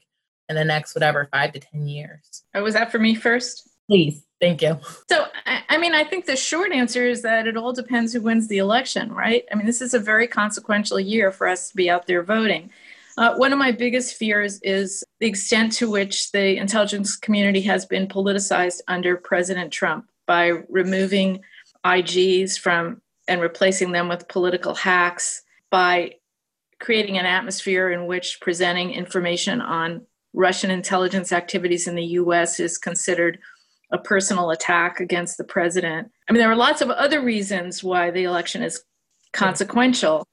in 0.49 0.55
the 0.55 0.63
next 0.63 0.93
whatever 0.93 1.27
five 1.31 1.53
to 1.53 1.59
ten 1.59 1.87
years? 1.87 2.43
Oh, 2.53 2.63
was 2.63 2.73
that 2.73 2.91
for 2.91 2.99
me 2.99 3.15
first? 3.15 3.67
Please, 3.91 4.23
thank 4.39 4.61
you. 4.61 4.79
So, 5.09 5.25
I 5.45 5.77
mean, 5.77 5.93
I 5.93 6.05
think 6.05 6.25
the 6.25 6.37
short 6.37 6.71
answer 6.71 7.05
is 7.05 7.23
that 7.23 7.45
it 7.45 7.57
all 7.57 7.73
depends 7.73 8.13
who 8.13 8.21
wins 8.21 8.47
the 8.47 8.59
election, 8.59 9.11
right? 9.11 9.43
I 9.51 9.55
mean, 9.55 9.65
this 9.65 9.81
is 9.81 9.93
a 9.93 9.99
very 9.99 10.27
consequential 10.27 10.97
year 10.97 11.29
for 11.29 11.45
us 11.45 11.67
to 11.67 11.75
be 11.75 11.89
out 11.89 12.07
there 12.07 12.23
voting. 12.23 12.69
Uh, 13.17 13.35
one 13.35 13.51
of 13.51 13.59
my 13.59 13.73
biggest 13.73 14.15
fears 14.15 14.61
is 14.61 15.03
the 15.19 15.27
extent 15.27 15.73
to 15.73 15.91
which 15.91 16.31
the 16.31 16.55
intelligence 16.55 17.17
community 17.17 17.59
has 17.63 17.85
been 17.85 18.07
politicized 18.07 18.79
under 18.87 19.17
President 19.17 19.73
Trump 19.73 20.09
by 20.25 20.53
removing 20.69 21.41
IGs 21.83 22.57
from 22.57 23.01
and 23.27 23.41
replacing 23.41 23.91
them 23.91 24.07
with 24.07 24.29
political 24.29 24.73
hacks, 24.73 25.41
by 25.69 26.15
creating 26.79 27.17
an 27.17 27.25
atmosphere 27.25 27.91
in 27.91 28.07
which 28.07 28.39
presenting 28.39 28.91
information 28.91 29.59
on 29.59 30.05
Russian 30.33 30.71
intelligence 30.71 31.31
activities 31.31 31.87
in 31.87 31.95
the 31.95 32.05
US 32.05 32.59
is 32.59 32.77
considered 32.77 33.39
a 33.91 33.97
personal 33.97 34.51
attack 34.51 34.99
against 34.99 35.37
the 35.37 35.43
president. 35.43 36.11
I 36.29 36.31
mean, 36.31 36.39
there 36.39 36.51
are 36.51 36.55
lots 36.55 36.81
of 36.81 36.89
other 36.89 37.21
reasons 37.21 37.83
why 37.83 38.11
the 38.11 38.23
election 38.23 38.63
is 38.63 38.83
consequential. 39.33 40.25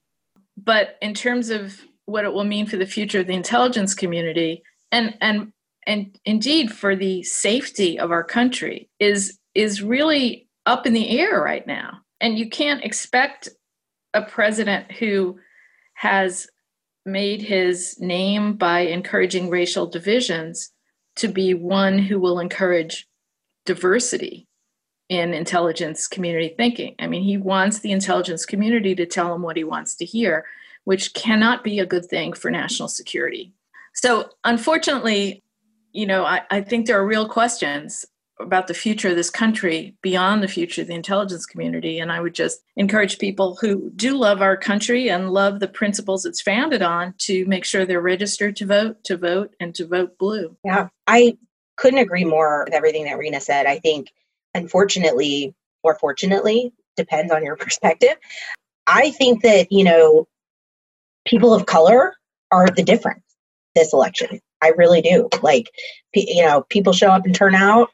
But 0.56 0.96
in 1.02 1.14
terms 1.14 1.50
of 1.50 1.80
what 2.06 2.24
it 2.24 2.32
will 2.32 2.44
mean 2.44 2.66
for 2.66 2.76
the 2.76 2.86
future 2.86 3.20
of 3.20 3.26
the 3.26 3.34
intelligence 3.34 3.94
community 3.94 4.62
and 4.90 5.14
and 5.20 5.52
and 5.86 6.18
indeed 6.24 6.72
for 6.72 6.96
the 6.96 7.22
safety 7.22 7.98
of 7.98 8.10
our 8.10 8.24
country 8.24 8.88
is 8.98 9.38
is 9.54 9.82
really 9.82 10.48
up 10.66 10.86
in 10.86 10.92
the 10.92 11.18
air 11.18 11.40
right 11.40 11.66
now 11.66 11.98
and 12.20 12.38
you 12.38 12.48
can't 12.48 12.84
expect 12.84 13.48
a 14.14 14.22
president 14.22 14.90
who 14.92 15.38
has 15.94 16.48
made 17.04 17.42
his 17.42 17.96
name 18.00 18.54
by 18.54 18.80
encouraging 18.80 19.50
racial 19.50 19.86
divisions 19.86 20.70
to 21.16 21.28
be 21.28 21.54
one 21.54 21.98
who 21.98 22.20
will 22.20 22.38
encourage 22.38 23.07
diversity 23.68 24.48
in 25.08 25.32
intelligence 25.32 26.08
community 26.08 26.54
thinking. 26.56 26.94
I 26.98 27.06
mean, 27.06 27.22
he 27.22 27.36
wants 27.36 27.78
the 27.78 27.92
intelligence 27.92 28.44
community 28.44 28.94
to 28.96 29.06
tell 29.06 29.34
him 29.34 29.42
what 29.42 29.56
he 29.56 29.64
wants 29.64 29.94
to 29.96 30.04
hear 30.04 30.44
which 30.88 31.12
cannot 31.12 31.62
be 31.62 31.78
a 31.78 31.84
good 31.84 32.06
thing 32.06 32.32
for 32.32 32.50
national 32.50 32.88
security. 32.88 33.52
So, 33.92 34.30
unfortunately, 34.42 35.42
you 35.92 36.06
know, 36.06 36.24
I, 36.24 36.40
I 36.50 36.62
think 36.62 36.86
there 36.86 36.98
are 36.98 37.06
real 37.06 37.28
questions 37.28 38.06
about 38.40 38.68
the 38.68 38.74
future 38.74 39.10
of 39.10 39.16
this 39.16 39.28
country 39.28 39.94
beyond 40.00 40.42
the 40.42 40.48
future 40.48 40.80
of 40.80 40.88
the 40.88 40.94
intelligence 40.94 41.44
community. 41.44 41.98
And 41.98 42.10
I 42.10 42.20
would 42.20 42.34
just 42.34 42.62
encourage 42.74 43.18
people 43.18 43.58
who 43.60 43.90
do 43.96 44.16
love 44.16 44.40
our 44.40 44.56
country 44.56 45.10
and 45.10 45.28
love 45.28 45.60
the 45.60 45.68
principles 45.68 46.24
it's 46.24 46.40
founded 46.40 46.80
on 46.80 47.12
to 47.18 47.44
make 47.44 47.66
sure 47.66 47.84
they're 47.84 48.00
registered 48.00 48.56
to 48.56 48.64
vote, 48.64 49.04
to 49.04 49.18
vote, 49.18 49.54
and 49.60 49.74
to 49.74 49.86
vote 49.86 50.16
blue. 50.16 50.56
Yeah, 50.64 50.88
I 51.06 51.36
couldn't 51.78 52.00
agree 52.00 52.24
more 52.24 52.64
with 52.64 52.74
everything 52.74 53.04
that 53.04 53.16
Rena 53.16 53.40
said. 53.40 53.66
I 53.66 53.78
think, 53.78 54.12
unfortunately, 54.54 55.54
or 55.82 55.94
fortunately, 55.94 56.72
depends 56.96 57.32
on 57.32 57.44
your 57.44 57.56
perspective. 57.64 58.16
I 58.86 59.10
think 59.10 59.42
that, 59.42 59.72
you 59.72 59.84
know, 59.84 60.28
people 61.26 61.54
of 61.54 61.66
color 61.66 62.14
are 62.50 62.66
the 62.68 62.82
difference 62.82 63.22
this 63.74 63.92
election. 63.92 64.40
I 64.62 64.72
really 64.76 65.00
do. 65.00 65.28
Like, 65.42 65.70
you 66.14 66.44
know, 66.44 66.62
people 66.68 66.92
show 66.92 67.08
up 67.08 67.24
and 67.24 67.34
turn 67.34 67.54
out, 67.54 67.90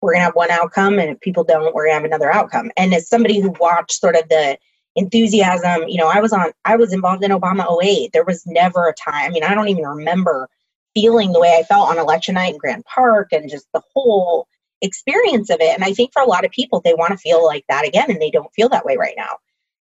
we're 0.00 0.12
going 0.12 0.20
to 0.20 0.24
have 0.24 0.34
one 0.34 0.50
outcome. 0.50 0.98
And 0.98 1.10
if 1.10 1.20
people 1.20 1.44
don't, 1.44 1.74
we're 1.74 1.84
going 1.86 1.90
to 1.90 1.94
have 1.94 2.04
another 2.04 2.32
outcome. 2.32 2.72
And 2.76 2.92
as 2.92 3.08
somebody 3.08 3.38
who 3.38 3.54
watched 3.60 3.92
sort 3.92 4.16
of 4.16 4.28
the 4.28 4.58
enthusiasm, 4.96 5.84
you 5.86 5.98
know, 5.98 6.08
I 6.08 6.20
was 6.20 6.32
on, 6.32 6.50
I 6.64 6.76
was 6.76 6.92
involved 6.92 7.22
in 7.22 7.30
Obama 7.30 7.66
08. 7.82 8.12
There 8.12 8.24
was 8.24 8.44
never 8.46 8.88
a 8.88 8.94
time, 8.94 9.26
I 9.26 9.28
mean, 9.28 9.44
I 9.44 9.54
don't 9.54 9.68
even 9.68 9.84
remember 9.84 10.48
feeling 10.94 11.32
the 11.32 11.40
way 11.40 11.56
I 11.58 11.62
felt 11.64 11.88
on 11.88 11.98
election 11.98 12.34
night 12.34 12.54
in 12.54 12.58
Grand 12.58 12.84
Park 12.84 13.28
and 13.32 13.50
just 13.50 13.66
the 13.72 13.82
whole 13.94 14.46
experience 14.80 15.50
of 15.50 15.60
it. 15.60 15.74
And 15.74 15.84
I 15.84 15.92
think 15.92 16.12
for 16.12 16.22
a 16.22 16.28
lot 16.28 16.44
of 16.44 16.50
people, 16.50 16.80
they 16.80 16.94
want 16.94 17.12
to 17.12 17.18
feel 17.18 17.44
like 17.44 17.64
that 17.68 17.86
again, 17.86 18.10
and 18.10 18.20
they 18.20 18.30
don't 18.30 18.52
feel 18.54 18.68
that 18.70 18.84
way 18.84 18.96
right 18.96 19.14
now. 19.16 19.36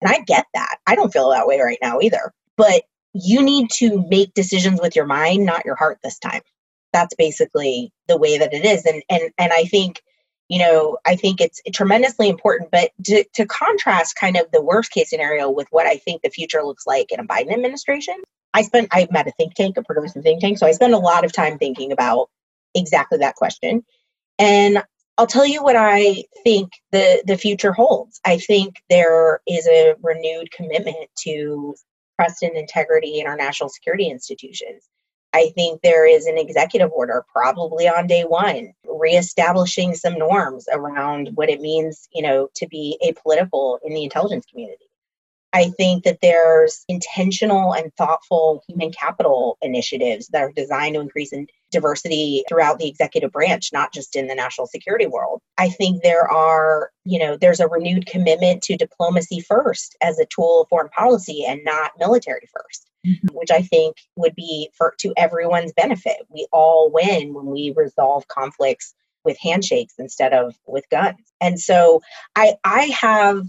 And 0.00 0.12
I 0.12 0.20
get 0.20 0.46
that. 0.54 0.76
I 0.86 0.94
don't 0.94 1.12
feel 1.12 1.30
that 1.30 1.46
way 1.46 1.60
right 1.60 1.78
now 1.80 2.00
either 2.00 2.32
but 2.56 2.82
you 3.12 3.42
need 3.42 3.70
to 3.70 4.06
make 4.08 4.34
decisions 4.34 4.80
with 4.80 4.96
your 4.96 5.06
mind 5.06 5.44
not 5.44 5.64
your 5.64 5.76
heart 5.76 5.98
this 6.02 6.18
time 6.18 6.42
that's 6.92 7.14
basically 7.14 7.92
the 8.08 8.18
way 8.18 8.38
that 8.38 8.52
it 8.52 8.64
is 8.64 8.84
and 8.84 9.02
and 9.08 9.30
and 9.38 9.52
i 9.52 9.64
think 9.64 10.02
you 10.48 10.58
know 10.58 10.98
i 11.06 11.14
think 11.14 11.40
it's 11.40 11.60
tremendously 11.72 12.28
important 12.28 12.70
but 12.70 12.90
to, 13.04 13.24
to 13.34 13.46
contrast 13.46 14.16
kind 14.16 14.36
of 14.36 14.50
the 14.52 14.62
worst 14.62 14.90
case 14.90 15.10
scenario 15.10 15.50
with 15.50 15.68
what 15.70 15.86
i 15.86 15.96
think 15.96 16.22
the 16.22 16.30
future 16.30 16.62
looks 16.62 16.86
like 16.86 17.10
in 17.12 17.20
a 17.20 17.24
biden 17.24 17.52
administration 17.52 18.16
i 18.54 18.62
spent 18.62 18.88
i 18.92 19.06
met 19.10 19.26
a 19.26 19.32
think 19.32 19.54
tank 19.54 19.76
a 19.76 19.82
progressive 19.82 20.22
think 20.22 20.40
tank 20.40 20.56
so 20.58 20.66
i 20.66 20.72
spent 20.72 20.94
a 20.94 20.98
lot 20.98 21.24
of 21.24 21.32
time 21.32 21.58
thinking 21.58 21.92
about 21.92 22.30
exactly 22.74 23.18
that 23.18 23.34
question 23.34 23.84
and 24.38 24.82
I'll 25.16 25.26
tell 25.28 25.46
you 25.46 25.62
what 25.62 25.76
I 25.76 26.24
think 26.42 26.72
the 26.90 27.22
the 27.24 27.36
future 27.36 27.72
holds. 27.72 28.20
I 28.24 28.38
think 28.38 28.82
there 28.90 29.40
is 29.46 29.66
a 29.68 29.94
renewed 30.02 30.50
commitment 30.50 31.08
to 31.20 31.74
trust 32.18 32.42
and 32.42 32.56
integrity 32.56 33.20
in 33.20 33.26
our 33.26 33.36
national 33.36 33.68
security 33.68 34.08
institutions. 34.08 34.88
I 35.32 35.50
think 35.54 35.82
there 35.82 36.06
is 36.06 36.26
an 36.26 36.38
executive 36.38 36.90
order 36.92 37.24
probably 37.32 37.88
on 37.88 38.06
day 38.06 38.22
one, 38.22 38.72
reestablishing 38.86 39.94
some 39.94 40.18
norms 40.18 40.66
around 40.72 41.30
what 41.34 41.50
it 41.50 41.60
means, 41.60 42.08
you 42.12 42.22
know, 42.22 42.48
to 42.56 42.68
be 42.68 42.98
apolitical 43.04 43.78
in 43.84 43.94
the 43.94 44.04
intelligence 44.04 44.46
community. 44.46 44.83
I 45.54 45.70
think 45.70 46.04
that 46.04 46.18
there's 46.20 46.84
intentional 46.88 47.72
and 47.72 47.90
thoughtful 47.96 48.62
human 48.68 48.92
capital 48.92 49.56
initiatives 49.62 50.28
that 50.28 50.42
are 50.42 50.52
designed 50.52 50.96
to 50.96 51.00
increase 51.00 51.32
in 51.32 51.46
diversity 51.70 52.44
throughout 52.48 52.78
the 52.78 52.88
executive 52.88 53.32
branch, 53.32 53.70
not 53.72 53.92
just 53.94 54.16
in 54.16 54.26
the 54.26 54.34
national 54.34 54.66
security 54.66 55.06
world. 55.06 55.40
I 55.56 55.70
think 55.70 56.02
there 56.02 56.30
are, 56.30 56.90
you 57.04 57.18
know, 57.18 57.36
there's 57.36 57.60
a 57.60 57.68
renewed 57.68 58.06
commitment 58.06 58.62
to 58.64 58.76
diplomacy 58.76 59.40
first 59.40 59.96
as 60.02 60.18
a 60.18 60.26
tool 60.26 60.62
of 60.62 60.68
foreign 60.68 60.90
policy 60.90 61.44
and 61.46 61.60
not 61.64 61.92
military 61.98 62.48
1st 62.56 62.80
mm-hmm. 63.06 63.28
which 63.32 63.50
I 63.50 63.62
think 63.62 63.96
would 64.16 64.34
be 64.34 64.70
for 64.76 64.94
to 65.00 65.12
everyone's 65.16 65.72
benefit. 65.72 66.16
We 66.28 66.46
all 66.52 66.90
win 66.92 67.34
when 67.34 67.46
we 67.46 67.72
resolve 67.76 68.26
conflicts 68.28 68.94
with 69.24 69.38
handshakes 69.38 69.94
instead 69.98 70.32
of 70.32 70.54
with 70.66 70.84
guns. 70.90 71.32
And 71.40 71.58
so 71.58 72.02
I 72.36 72.54
I 72.64 72.94
have 73.00 73.46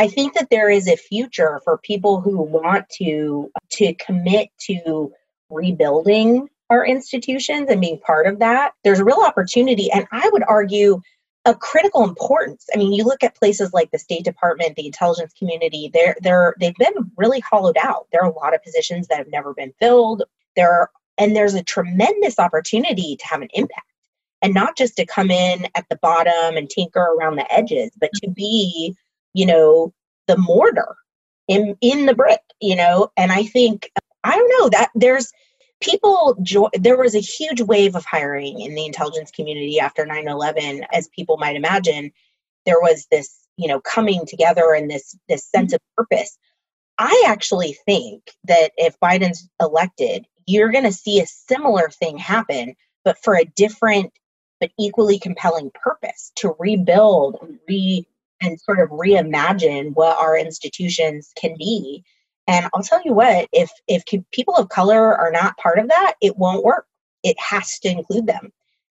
I 0.00 0.08
think 0.08 0.32
that 0.32 0.48
there 0.48 0.70
is 0.70 0.88
a 0.88 0.96
future 0.96 1.60
for 1.62 1.76
people 1.76 2.22
who 2.22 2.40
want 2.40 2.88
to 3.00 3.50
to 3.72 3.92
commit 3.96 4.48
to 4.62 5.12
rebuilding 5.50 6.48
our 6.70 6.86
institutions 6.86 7.68
and 7.68 7.82
being 7.82 7.98
part 7.98 8.26
of 8.26 8.38
that. 8.38 8.72
There's 8.82 9.00
a 9.00 9.04
real 9.04 9.20
opportunity 9.20 9.92
and 9.92 10.06
I 10.10 10.30
would 10.32 10.42
argue 10.48 11.02
a 11.44 11.54
critical 11.54 12.02
importance. 12.02 12.66
I 12.74 12.78
mean, 12.78 12.94
you 12.94 13.04
look 13.04 13.22
at 13.22 13.36
places 13.36 13.74
like 13.74 13.90
the 13.90 13.98
State 13.98 14.24
Department, 14.24 14.76
the 14.76 14.86
intelligence 14.86 15.34
community, 15.34 15.90
they're 15.92 16.16
they're 16.22 16.54
they've 16.58 16.74
been 16.76 17.12
really 17.18 17.40
hollowed 17.40 17.76
out. 17.76 18.06
There 18.10 18.22
are 18.22 18.30
a 18.30 18.34
lot 18.34 18.54
of 18.54 18.62
positions 18.62 19.08
that 19.08 19.18
have 19.18 19.28
never 19.28 19.52
been 19.52 19.74
filled. 19.78 20.22
There 20.56 20.72
are, 20.72 20.90
and 21.18 21.36
there's 21.36 21.54
a 21.54 21.62
tremendous 21.62 22.38
opportunity 22.38 23.16
to 23.16 23.26
have 23.26 23.42
an 23.42 23.50
impact. 23.52 23.86
And 24.40 24.54
not 24.54 24.78
just 24.78 24.96
to 24.96 25.04
come 25.04 25.30
in 25.30 25.68
at 25.74 25.84
the 25.90 25.96
bottom 26.00 26.56
and 26.56 26.70
tinker 26.70 27.00
around 27.00 27.36
the 27.36 27.52
edges, 27.52 27.90
but 28.00 28.08
to 28.22 28.30
be 28.30 28.96
you 29.34 29.46
know, 29.46 29.92
the 30.26 30.36
mortar 30.36 30.96
in 31.48 31.76
in 31.80 32.06
the 32.06 32.14
brick, 32.14 32.40
you 32.60 32.76
know. 32.76 33.10
And 33.16 33.32
I 33.32 33.44
think 33.44 33.90
I 34.24 34.36
don't 34.36 34.60
know 34.60 34.68
that 34.70 34.90
there's 34.94 35.32
people 35.80 36.36
jo- 36.42 36.70
there 36.74 36.98
was 36.98 37.14
a 37.14 37.20
huge 37.20 37.60
wave 37.60 37.96
of 37.96 38.04
hiring 38.04 38.60
in 38.60 38.74
the 38.74 38.86
intelligence 38.86 39.30
community 39.30 39.80
after 39.80 40.04
9-11 40.04 40.84
as 40.92 41.08
people 41.08 41.38
might 41.38 41.56
imagine. 41.56 42.12
There 42.66 42.80
was 42.80 43.06
this 43.10 43.36
you 43.56 43.68
know 43.68 43.80
coming 43.80 44.26
together 44.26 44.72
and 44.72 44.90
this 44.90 45.16
this 45.28 45.42
mm-hmm. 45.42 45.60
sense 45.60 45.72
of 45.72 45.80
purpose. 45.96 46.36
I 46.98 47.24
actually 47.28 47.78
think 47.86 48.30
that 48.44 48.72
if 48.76 48.98
biden's 49.00 49.48
elected 49.60 50.26
you're 50.46 50.72
going 50.72 50.84
to 50.84 50.92
see 50.92 51.20
a 51.20 51.26
similar 51.26 51.88
thing 51.88 52.18
happen 52.18 52.74
but 53.04 53.18
for 53.22 53.36
a 53.36 53.44
different 53.44 54.12
but 54.58 54.70
equally 54.78 55.18
compelling 55.18 55.70
purpose 55.72 56.32
to 56.36 56.54
rebuild 56.58 57.38
and 57.40 57.58
re 57.68 58.06
and 58.40 58.60
sort 58.60 58.80
of 58.80 58.88
reimagine 58.90 59.92
what 59.94 60.18
our 60.18 60.36
institutions 60.36 61.32
can 61.36 61.54
be. 61.58 62.04
And 62.46 62.66
I'll 62.74 62.82
tell 62.82 63.02
you 63.04 63.12
what, 63.12 63.48
if 63.52 63.70
if 63.86 64.02
people 64.32 64.56
of 64.56 64.68
color 64.68 65.16
are 65.16 65.30
not 65.30 65.56
part 65.56 65.78
of 65.78 65.88
that, 65.88 66.14
it 66.20 66.36
won't 66.36 66.64
work. 66.64 66.86
It 67.22 67.36
has 67.38 67.78
to 67.80 67.88
include 67.88 68.26
them. 68.26 68.52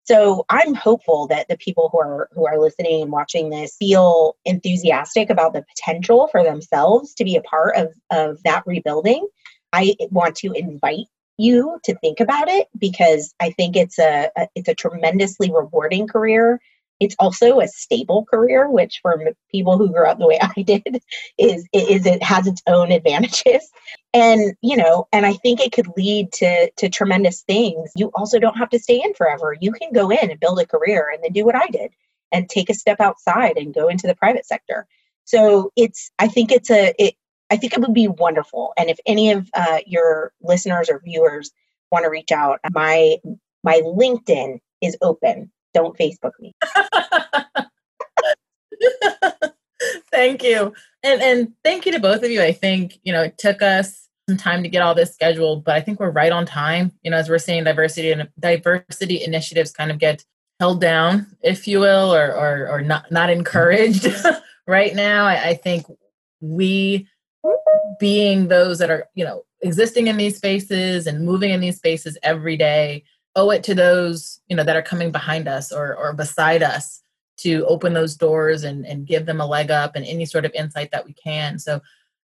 So 0.05 0.45
I'm 0.49 0.73
hopeful 0.73 1.27
that 1.27 1.47
the 1.47 1.57
people 1.57 1.89
who 1.91 1.99
are 1.99 2.29
who 2.33 2.45
are 2.45 2.59
listening 2.59 3.03
and 3.03 3.11
watching 3.11 3.49
this 3.49 3.75
feel 3.77 4.35
enthusiastic 4.45 5.29
about 5.29 5.53
the 5.53 5.63
potential 5.63 6.27
for 6.31 6.43
themselves 6.43 7.13
to 7.15 7.23
be 7.23 7.35
a 7.35 7.41
part 7.41 7.77
of, 7.77 7.93
of 8.11 8.41
that 8.43 8.63
rebuilding. 8.65 9.27
I 9.71 9.95
want 10.11 10.35
to 10.37 10.51
invite 10.51 11.05
you 11.37 11.79
to 11.85 11.95
think 11.95 12.19
about 12.19 12.49
it 12.49 12.67
because 12.77 13.33
I 13.39 13.51
think 13.51 13.75
it's 13.75 13.97
a, 13.97 14.29
a 14.35 14.47
it's 14.55 14.67
a 14.67 14.75
tremendously 14.75 15.51
rewarding 15.51 16.07
career 16.07 16.59
it's 16.99 17.15
also 17.19 17.59
a 17.59 17.67
stable 17.67 18.25
career, 18.25 18.69
which 18.69 18.99
for 19.01 19.33
people 19.51 19.77
who 19.77 19.91
grew 19.91 20.07
up 20.07 20.19
the 20.19 20.27
way 20.27 20.39
I 20.41 20.61
did 20.61 21.01
is 21.37 21.67
is 21.73 22.05
it 22.05 22.23
has 22.23 22.47
its 22.47 22.61
own 22.67 22.91
advantages. 22.91 23.69
And 24.13 24.55
you 24.61 24.77
know, 24.77 25.07
and 25.11 25.25
I 25.25 25.33
think 25.33 25.59
it 25.59 25.71
could 25.71 25.87
lead 25.97 26.31
to 26.33 26.69
to 26.77 26.89
tremendous 26.89 27.41
things. 27.41 27.91
You 27.95 28.11
also 28.15 28.39
don't 28.39 28.57
have 28.57 28.69
to 28.69 28.79
stay 28.79 29.01
in 29.03 29.13
forever. 29.15 29.55
You 29.59 29.71
can 29.71 29.91
go 29.91 30.11
in 30.11 30.29
and 30.29 30.39
build 30.39 30.59
a 30.59 30.67
career 30.67 31.09
and 31.11 31.23
then 31.23 31.31
do 31.31 31.45
what 31.45 31.55
I 31.55 31.67
did 31.67 31.91
and 32.31 32.49
take 32.49 32.69
a 32.69 32.73
step 32.75 32.99
outside 32.99 33.57
and 33.57 33.73
go 33.73 33.87
into 33.87 34.07
the 34.07 34.15
private 34.15 34.45
sector. 34.45 34.87
So 35.25 35.71
it's 35.75 36.11
I 36.19 36.27
think 36.27 36.51
it's 36.51 36.69
a 36.69 36.93
it 36.99 37.15
I 37.49 37.57
think 37.57 37.73
it 37.73 37.81
would 37.81 37.93
be 37.93 38.07
wonderful. 38.07 38.73
And 38.77 38.89
if 38.89 38.99
any 39.05 39.31
of 39.31 39.49
uh, 39.53 39.79
your 39.85 40.31
listeners 40.41 40.89
or 40.89 41.01
viewers 41.03 41.51
want 41.91 42.03
to 42.03 42.09
reach 42.09 42.31
out, 42.31 42.59
my 42.71 43.17
my 43.63 43.81
LinkedIn 43.81 44.59
is 44.81 44.97
open 45.01 45.51
don't 45.73 45.97
Facebook 45.97 46.31
me. 46.39 46.53
thank 50.11 50.43
you. 50.43 50.73
And 51.03 51.21
and 51.21 51.53
thank 51.63 51.85
you 51.85 51.91
to 51.91 51.99
both 51.99 52.23
of 52.23 52.31
you. 52.31 52.41
I 52.41 52.51
think, 52.51 52.99
you 53.03 53.13
know, 53.13 53.23
it 53.23 53.37
took 53.37 53.61
us 53.61 54.07
some 54.29 54.37
time 54.37 54.63
to 54.63 54.69
get 54.69 54.81
all 54.81 54.95
this 54.95 55.13
scheduled, 55.13 55.63
but 55.65 55.75
I 55.75 55.81
think 55.81 55.99
we're 55.99 56.11
right 56.11 56.31
on 56.31 56.45
time. 56.45 56.91
You 57.03 57.11
know, 57.11 57.17
as 57.17 57.29
we're 57.29 57.39
seeing 57.39 57.63
diversity 57.63 58.11
and 58.11 58.29
diversity 58.39 59.23
initiatives 59.23 59.71
kind 59.71 59.91
of 59.91 59.99
get 59.99 60.23
held 60.59 60.79
down, 60.79 61.27
if 61.41 61.67
you 61.67 61.79
will, 61.79 62.13
or 62.13 62.33
or, 62.33 62.69
or 62.69 62.81
not 62.81 63.11
not 63.11 63.29
encouraged 63.29 64.07
right 64.67 64.95
now. 64.95 65.25
I, 65.25 65.49
I 65.49 65.53
think 65.55 65.85
we 66.41 67.07
being 67.99 68.47
those 68.47 68.79
that 68.79 68.89
are, 68.89 69.07
you 69.15 69.25
know, 69.25 69.43
existing 69.61 70.07
in 70.07 70.17
these 70.17 70.37
spaces 70.37 71.07
and 71.07 71.25
moving 71.25 71.51
in 71.51 71.59
these 71.59 71.77
spaces 71.77 72.17
every 72.23 72.57
day 72.57 73.03
owe 73.35 73.49
it 73.49 73.63
to 73.63 73.75
those 73.75 74.39
you 74.47 74.55
know 74.55 74.63
that 74.63 74.75
are 74.75 74.81
coming 74.81 75.11
behind 75.11 75.47
us 75.47 75.71
or 75.71 75.95
or 75.95 76.13
beside 76.13 76.63
us 76.63 77.01
to 77.37 77.65
open 77.65 77.93
those 77.93 78.15
doors 78.15 78.63
and 78.63 78.85
and 78.85 79.07
give 79.07 79.25
them 79.25 79.41
a 79.41 79.45
leg 79.45 79.71
up 79.71 79.95
and 79.95 80.05
any 80.05 80.25
sort 80.25 80.45
of 80.45 80.53
insight 80.53 80.91
that 80.91 81.05
we 81.05 81.13
can. 81.13 81.59
So 81.59 81.81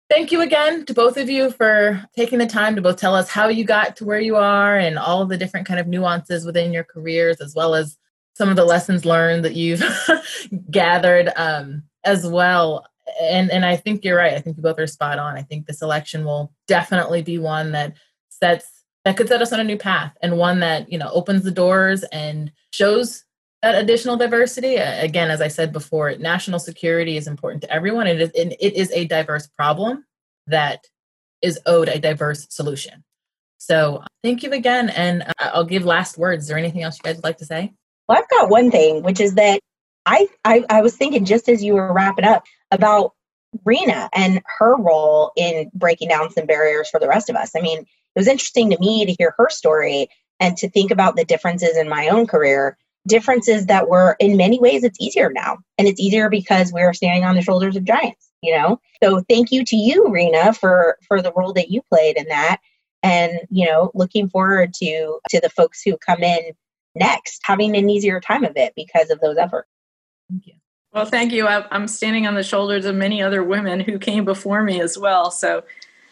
thank 0.08 0.30
you 0.30 0.40
again 0.40 0.84
to 0.86 0.94
both 0.94 1.16
of 1.16 1.28
you 1.28 1.50
for 1.50 2.04
taking 2.14 2.38
the 2.38 2.46
time 2.46 2.76
to 2.76 2.82
both 2.82 2.96
tell 2.96 3.14
us 3.14 3.28
how 3.28 3.48
you 3.48 3.64
got 3.64 3.96
to 3.96 4.04
where 4.04 4.20
you 4.20 4.36
are 4.36 4.76
and 4.78 4.98
all 4.98 5.26
the 5.26 5.36
different 5.36 5.66
kind 5.66 5.80
of 5.80 5.86
nuances 5.86 6.44
within 6.44 6.72
your 6.72 6.84
careers 6.84 7.40
as 7.40 7.54
well 7.54 7.74
as 7.74 7.96
some 8.34 8.48
of 8.48 8.56
the 8.56 8.64
lessons 8.64 9.04
learned 9.04 9.44
that 9.44 9.54
you've 9.54 9.82
gathered 10.70 11.30
um, 11.36 11.82
as 12.04 12.26
well. 12.26 12.86
And 13.20 13.50
and 13.50 13.66
i 13.66 13.76
think 13.76 14.04
you're 14.04 14.16
right. 14.16 14.34
I 14.34 14.40
think 14.40 14.56
you 14.56 14.62
both 14.62 14.78
are 14.78 14.86
spot 14.86 15.18
on. 15.18 15.36
I 15.36 15.42
think 15.42 15.66
this 15.66 15.82
election 15.82 16.24
will 16.24 16.52
definitely 16.66 17.22
be 17.22 17.38
one 17.38 17.72
that 17.72 17.94
sets 18.28 18.73
that 19.04 19.16
could 19.16 19.28
set 19.28 19.42
us 19.42 19.52
on 19.52 19.60
a 19.60 19.64
new 19.64 19.76
path 19.76 20.16
and 20.22 20.38
one 20.38 20.60
that 20.60 20.90
you 20.90 20.98
know 20.98 21.10
opens 21.12 21.42
the 21.42 21.50
doors 21.50 22.02
and 22.04 22.50
shows 22.72 23.24
that 23.62 23.80
additional 23.80 24.16
diversity. 24.16 24.76
Again 24.76 25.30
as 25.30 25.40
i 25.40 25.48
said 25.48 25.72
before 25.72 26.14
national 26.16 26.58
security 26.58 27.16
is 27.16 27.26
important 27.26 27.62
to 27.62 27.72
everyone. 27.72 28.06
Is 28.06 28.30
it 28.34 28.60
is 28.60 28.90
a 28.92 29.06
diverse 29.06 29.46
problem 29.46 30.04
that 30.46 30.84
is 31.42 31.58
owed 31.66 31.88
a 31.88 31.98
diverse 31.98 32.46
solution. 32.50 33.04
So 33.58 34.02
thank 34.22 34.42
you 34.42 34.52
again 34.52 34.90
and 34.90 35.22
uh, 35.22 35.50
i'll 35.52 35.64
give 35.64 35.84
last 35.84 36.18
words. 36.18 36.44
Is 36.44 36.48
there 36.48 36.58
anything 36.58 36.82
else 36.82 36.98
you 36.98 37.02
guys 37.02 37.16
would 37.16 37.24
like 37.24 37.38
to 37.38 37.46
say? 37.46 37.72
Well 38.08 38.18
i've 38.18 38.28
got 38.28 38.50
one 38.50 38.70
thing 38.70 39.02
which 39.02 39.20
is 39.20 39.34
that 39.34 39.60
i 40.06 40.28
i, 40.44 40.64
I 40.68 40.82
was 40.82 40.96
thinking 40.96 41.24
just 41.24 41.48
as 41.48 41.62
you 41.62 41.74
were 41.74 41.92
wrapping 41.92 42.24
up 42.24 42.44
about 42.70 43.12
Rena 43.64 44.10
and 44.12 44.42
her 44.58 44.76
role 44.76 45.32
in 45.36 45.70
breaking 45.74 46.08
down 46.08 46.30
some 46.30 46.46
barriers 46.46 46.90
for 46.90 46.98
the 46.98 47.06
rest 47.06 47.30
of 47.30 47.36
us. 47.36 47.52
I 47.56 47.60
mean, 47.60 47.86
it 48.14 48.18
was 48.18 48.28
interesting 48.28 48.70
to 48.70 48.78
me 48.78 49.06
to 49.06 49.14
hear 49.18 49.34
her 49.38 49.48
story 49.50 50.08
and 50.40 50.56
to 50.58 50.70
think 50.70 50.90
about 50.90 51.16
the 51.16 51.24
differences 51.24 51.76
in 51.76 51.88
my 51.88 52.08
own 52.08 52.26
career 52.26 52.76
differences 53.06 53.66
that 53.66 53.88
were 53.88 54.16
in 54.18 54.36
many 54.36 54.58
ways 54.58 54.82
it's 54.82 54.98
easier 54.98 55.30
now. 55.30 55.58
And 55.76 55.86
it's 55.86 56.00
easier 56.00 56.30
because 56.30 56.72
we're 56.72 56.94
standing 56.94 57.24
on 57.24 57.34
the 57.34 57.42
shoulders 57.42 57.76
of 57.76 57.84
giants 57.84 58.30
you 58.44 58.54
know? 58.54 58.78
So 59.02 59.22
thank 59.28 59.50
you 59.50 59.64
to 59.64 59.76
you 59.76 60.08
rena 60.10 60.52
for 60.52 60.98
for 61.08 61.22
the 61.22 61.32
role 61.32 61.54
that 61.54 61.70
you 61.70 61.82
played 61.82 62.16
in 62.16 62.28
that. 62.28 62.60
And 63.02 63.40
you 63.50 63.66
know 63.66 63.90
looking 63.94 64.28
forward 64.28 64.74
to 64.74 65.18
to 65.30 65.40
the 65.40 65.50
folks 65.50 65.82
who 65.82 65.96
come 65.96 66.22
in 66.22 66.52
next 66.94 67.40
having 67.42 67.74
an 67.76 67.90
easier 67.90 68.20
time 68.20 68.44
of 68.44 68.52
it 68.56 68.74
because 68.76 69.10
of 69.10 69.20
those 69.20 69.38
efforts. 69.38 69.68
Thank 70.30 70.46
you. 70.46 70.54
Well 70.92 71.06
thank 71.06 71.32
you. 71.32 71.46
I'm 71.48 71.88
standing 71.88 72.26
on 72.26 72.34
the 72.34 72.42
shoulders 72.42 72.84
of 72.84 72.94
many 72.94 73.22
other 73.22 73.42
women 73.42 73.80
who 73.80 73.98
came 73.98 74.24
before 74.24 74.62
me 74.62 74.80
as 74.80 74.98
well. 74.98 75.30
So 75.30 75.64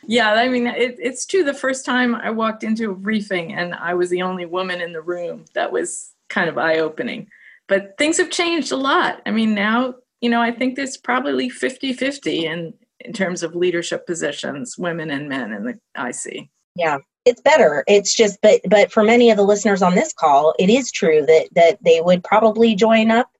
yeah, 0.07 0.33
I 0.33 0.49
mean, 0.49 0.67
it, 0.67 0.97
it's 0.99 1.27
true. 1.27 1.45
The 1.45 1.55
first 1.55 1.85
time 1.85 2.15
I 2.15 2.31
walked 2.31 2.65
into 2.65 2.91
a 2.91 2.95
briefing 2.95 3.55
and 3.55 3.75
I 3.75 3.95
was 3.95 4.11
the 4.11 4.23
only 4.23 4.47
woman 4.47 4.81
in 4.81 4.93
the 4.93 5.01
room, 5.01 5.45
that 5.55 5.73
was 5.73 6.13
kind 6.29 6.49
of 6.49 6.59
eye 6.59 6.79
opening. 6.79 7.29
But 7.69 7.97
things 7.99 8.19
have 8.19 8.31
changed 8.31 8.73
a 8.73 8.77
lot. 8.77 9.23
I 9.27 9.31
mean, 9.31 9.55
now, 9.55 9.95
you 10.21 10.31
know, 10.31 10.41
I 10.41 10.51
think 10.51 10.77
there's 10.77 10.97
probably 10.97 11.49
50 11.49 11.93
50 11.93 12.47
in, 12.47 12.75
in 13.01 13.13
terms 13.13 13.43
of 13.43 13.55
leadership 13.55 14.07
positions, 14.07 14.77
women 14.77 15.11
and 15.11 15.29
men 15.29 15.53
in 15.53 15.65
the 15.65 15.79
IC. 15.97 16.49
Yeah, 16.75 16.99
it's 17.25 17.41
better. 17.41 17.85
It's 17.87 18.15
just, 18.17 18.39
but 18.43 18.61
but 18.69 18.91
for 18.91 19.05
many 19.05 19.31
of 19.31 19.37
the 19.37 19.45
listeners 19.45 19.83
on 19.83 19.95
this 19.95 20.13
call, 20.13 20.55
it 20.59 20.71
is 20.71 20.91
true 20.91 21.25
that 21.27 21.49
that 21.53 21.79
they 21.85 22.01
would 22.01 22.25
probably 22.25 22.75
join 22.75 23.11
up 23.11 23.31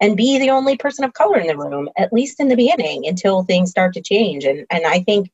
and 0.00 0.16
be 0.16 0.38
the 0.38 0.50
only 0.50 0.76
person 0.76 1.04
of 1.04 1.14
color 1.14 1.38
in 1.38 1.46
the 1.46 1.56
room, 1.56 1.88
at 1.96 2.12
least 2.12 2.40
in 2.40 2.48
the 2.48 2.56
beginning, 2.56 3.06
until 3.06 3.44
things 3.44 3.70
start 3.70 3.94
to 3.94 4.02
change. 4.02 4.44
And 4.44 4.66
and 4.70 4.86
I 4.86 5.00
think 5.00 5.30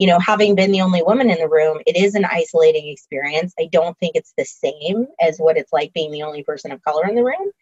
you 0.00 0.06
know, 0.06 0.18
having 0.18 0.54
been 0.54 0.72
the 0.72 0.80
only 0.80 1.02
woman 1.02 1.28
in 1.28 1.38
the 1.38 1.48
room, 1.48 1.78
it 1.86 1.94
is 1.94 2.14
an 2.14 2.24
isolating 2.24 2.88
experience. 2.88 3.52
I 3.60 3.68
don't 3.70 3.96
think 3.98 4.16
it's 4.16 4.32
the 4.36 4.46
same 4.46 5.06
as 5.20 5.36
what 5.36 5.58
it's 5.58 5.74
like 5.74 5.92
being 5.92 6.10
the 6.10 6.22
only 6.22 6.42
person 6.42 6.72
of 6.72 6.82
color 6.82 7.06
in 7.06 7.14
the 7.14 7.22
room. 7.22 7.52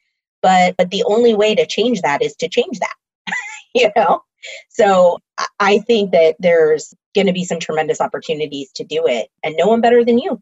But 0.41 0.77
but 0.79 0.91
the 0.91 1.03
only 1.03 1.35
way 1.35 1.57
to 1.57 1.67
change 1.67 2.01
that 2.03 2.23
is 2.23 2.37
to 2.37 2.49
change 2.49 2.79
that. 2.79 2.95
you 3.75 3.91
know? 3.97 4.23
So 4.69 5.19
I 5.59 5.81
think 5.81 6.13
that 6.13 6.37
there's 6.39 6.95
going 7.13 7.27
to 7.27 7.33
be 7.33 7.45
some 7.45 7.59
tremendous 7.59 8.01
opportunities 8.01 8.71
to 8.77 8.85
do 8.85 9.09
it, 9.09 9.29
and 9.43 9.57
no 9.59 9.67
one 9.67 9.81
better 9.81 10.05
than 10.05 10.19
you. 10.19 10.41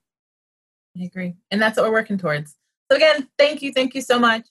I 1.01 1.05
agree. 1.05 1.35
And 1.51 1.63
that's 1.63 1.79
what 1.79 1.87
we're 1.87 1.93
working 1.93 2.19
towards. 2.19 2.55
So, 2.91 2.97
again, 2.97 3.27
thank 3.39 3.63
you. 3.63 3.73
Thank 3.73 3.95
you 3.95 4.03
so 4.03 4.19
much. 4.19 4.47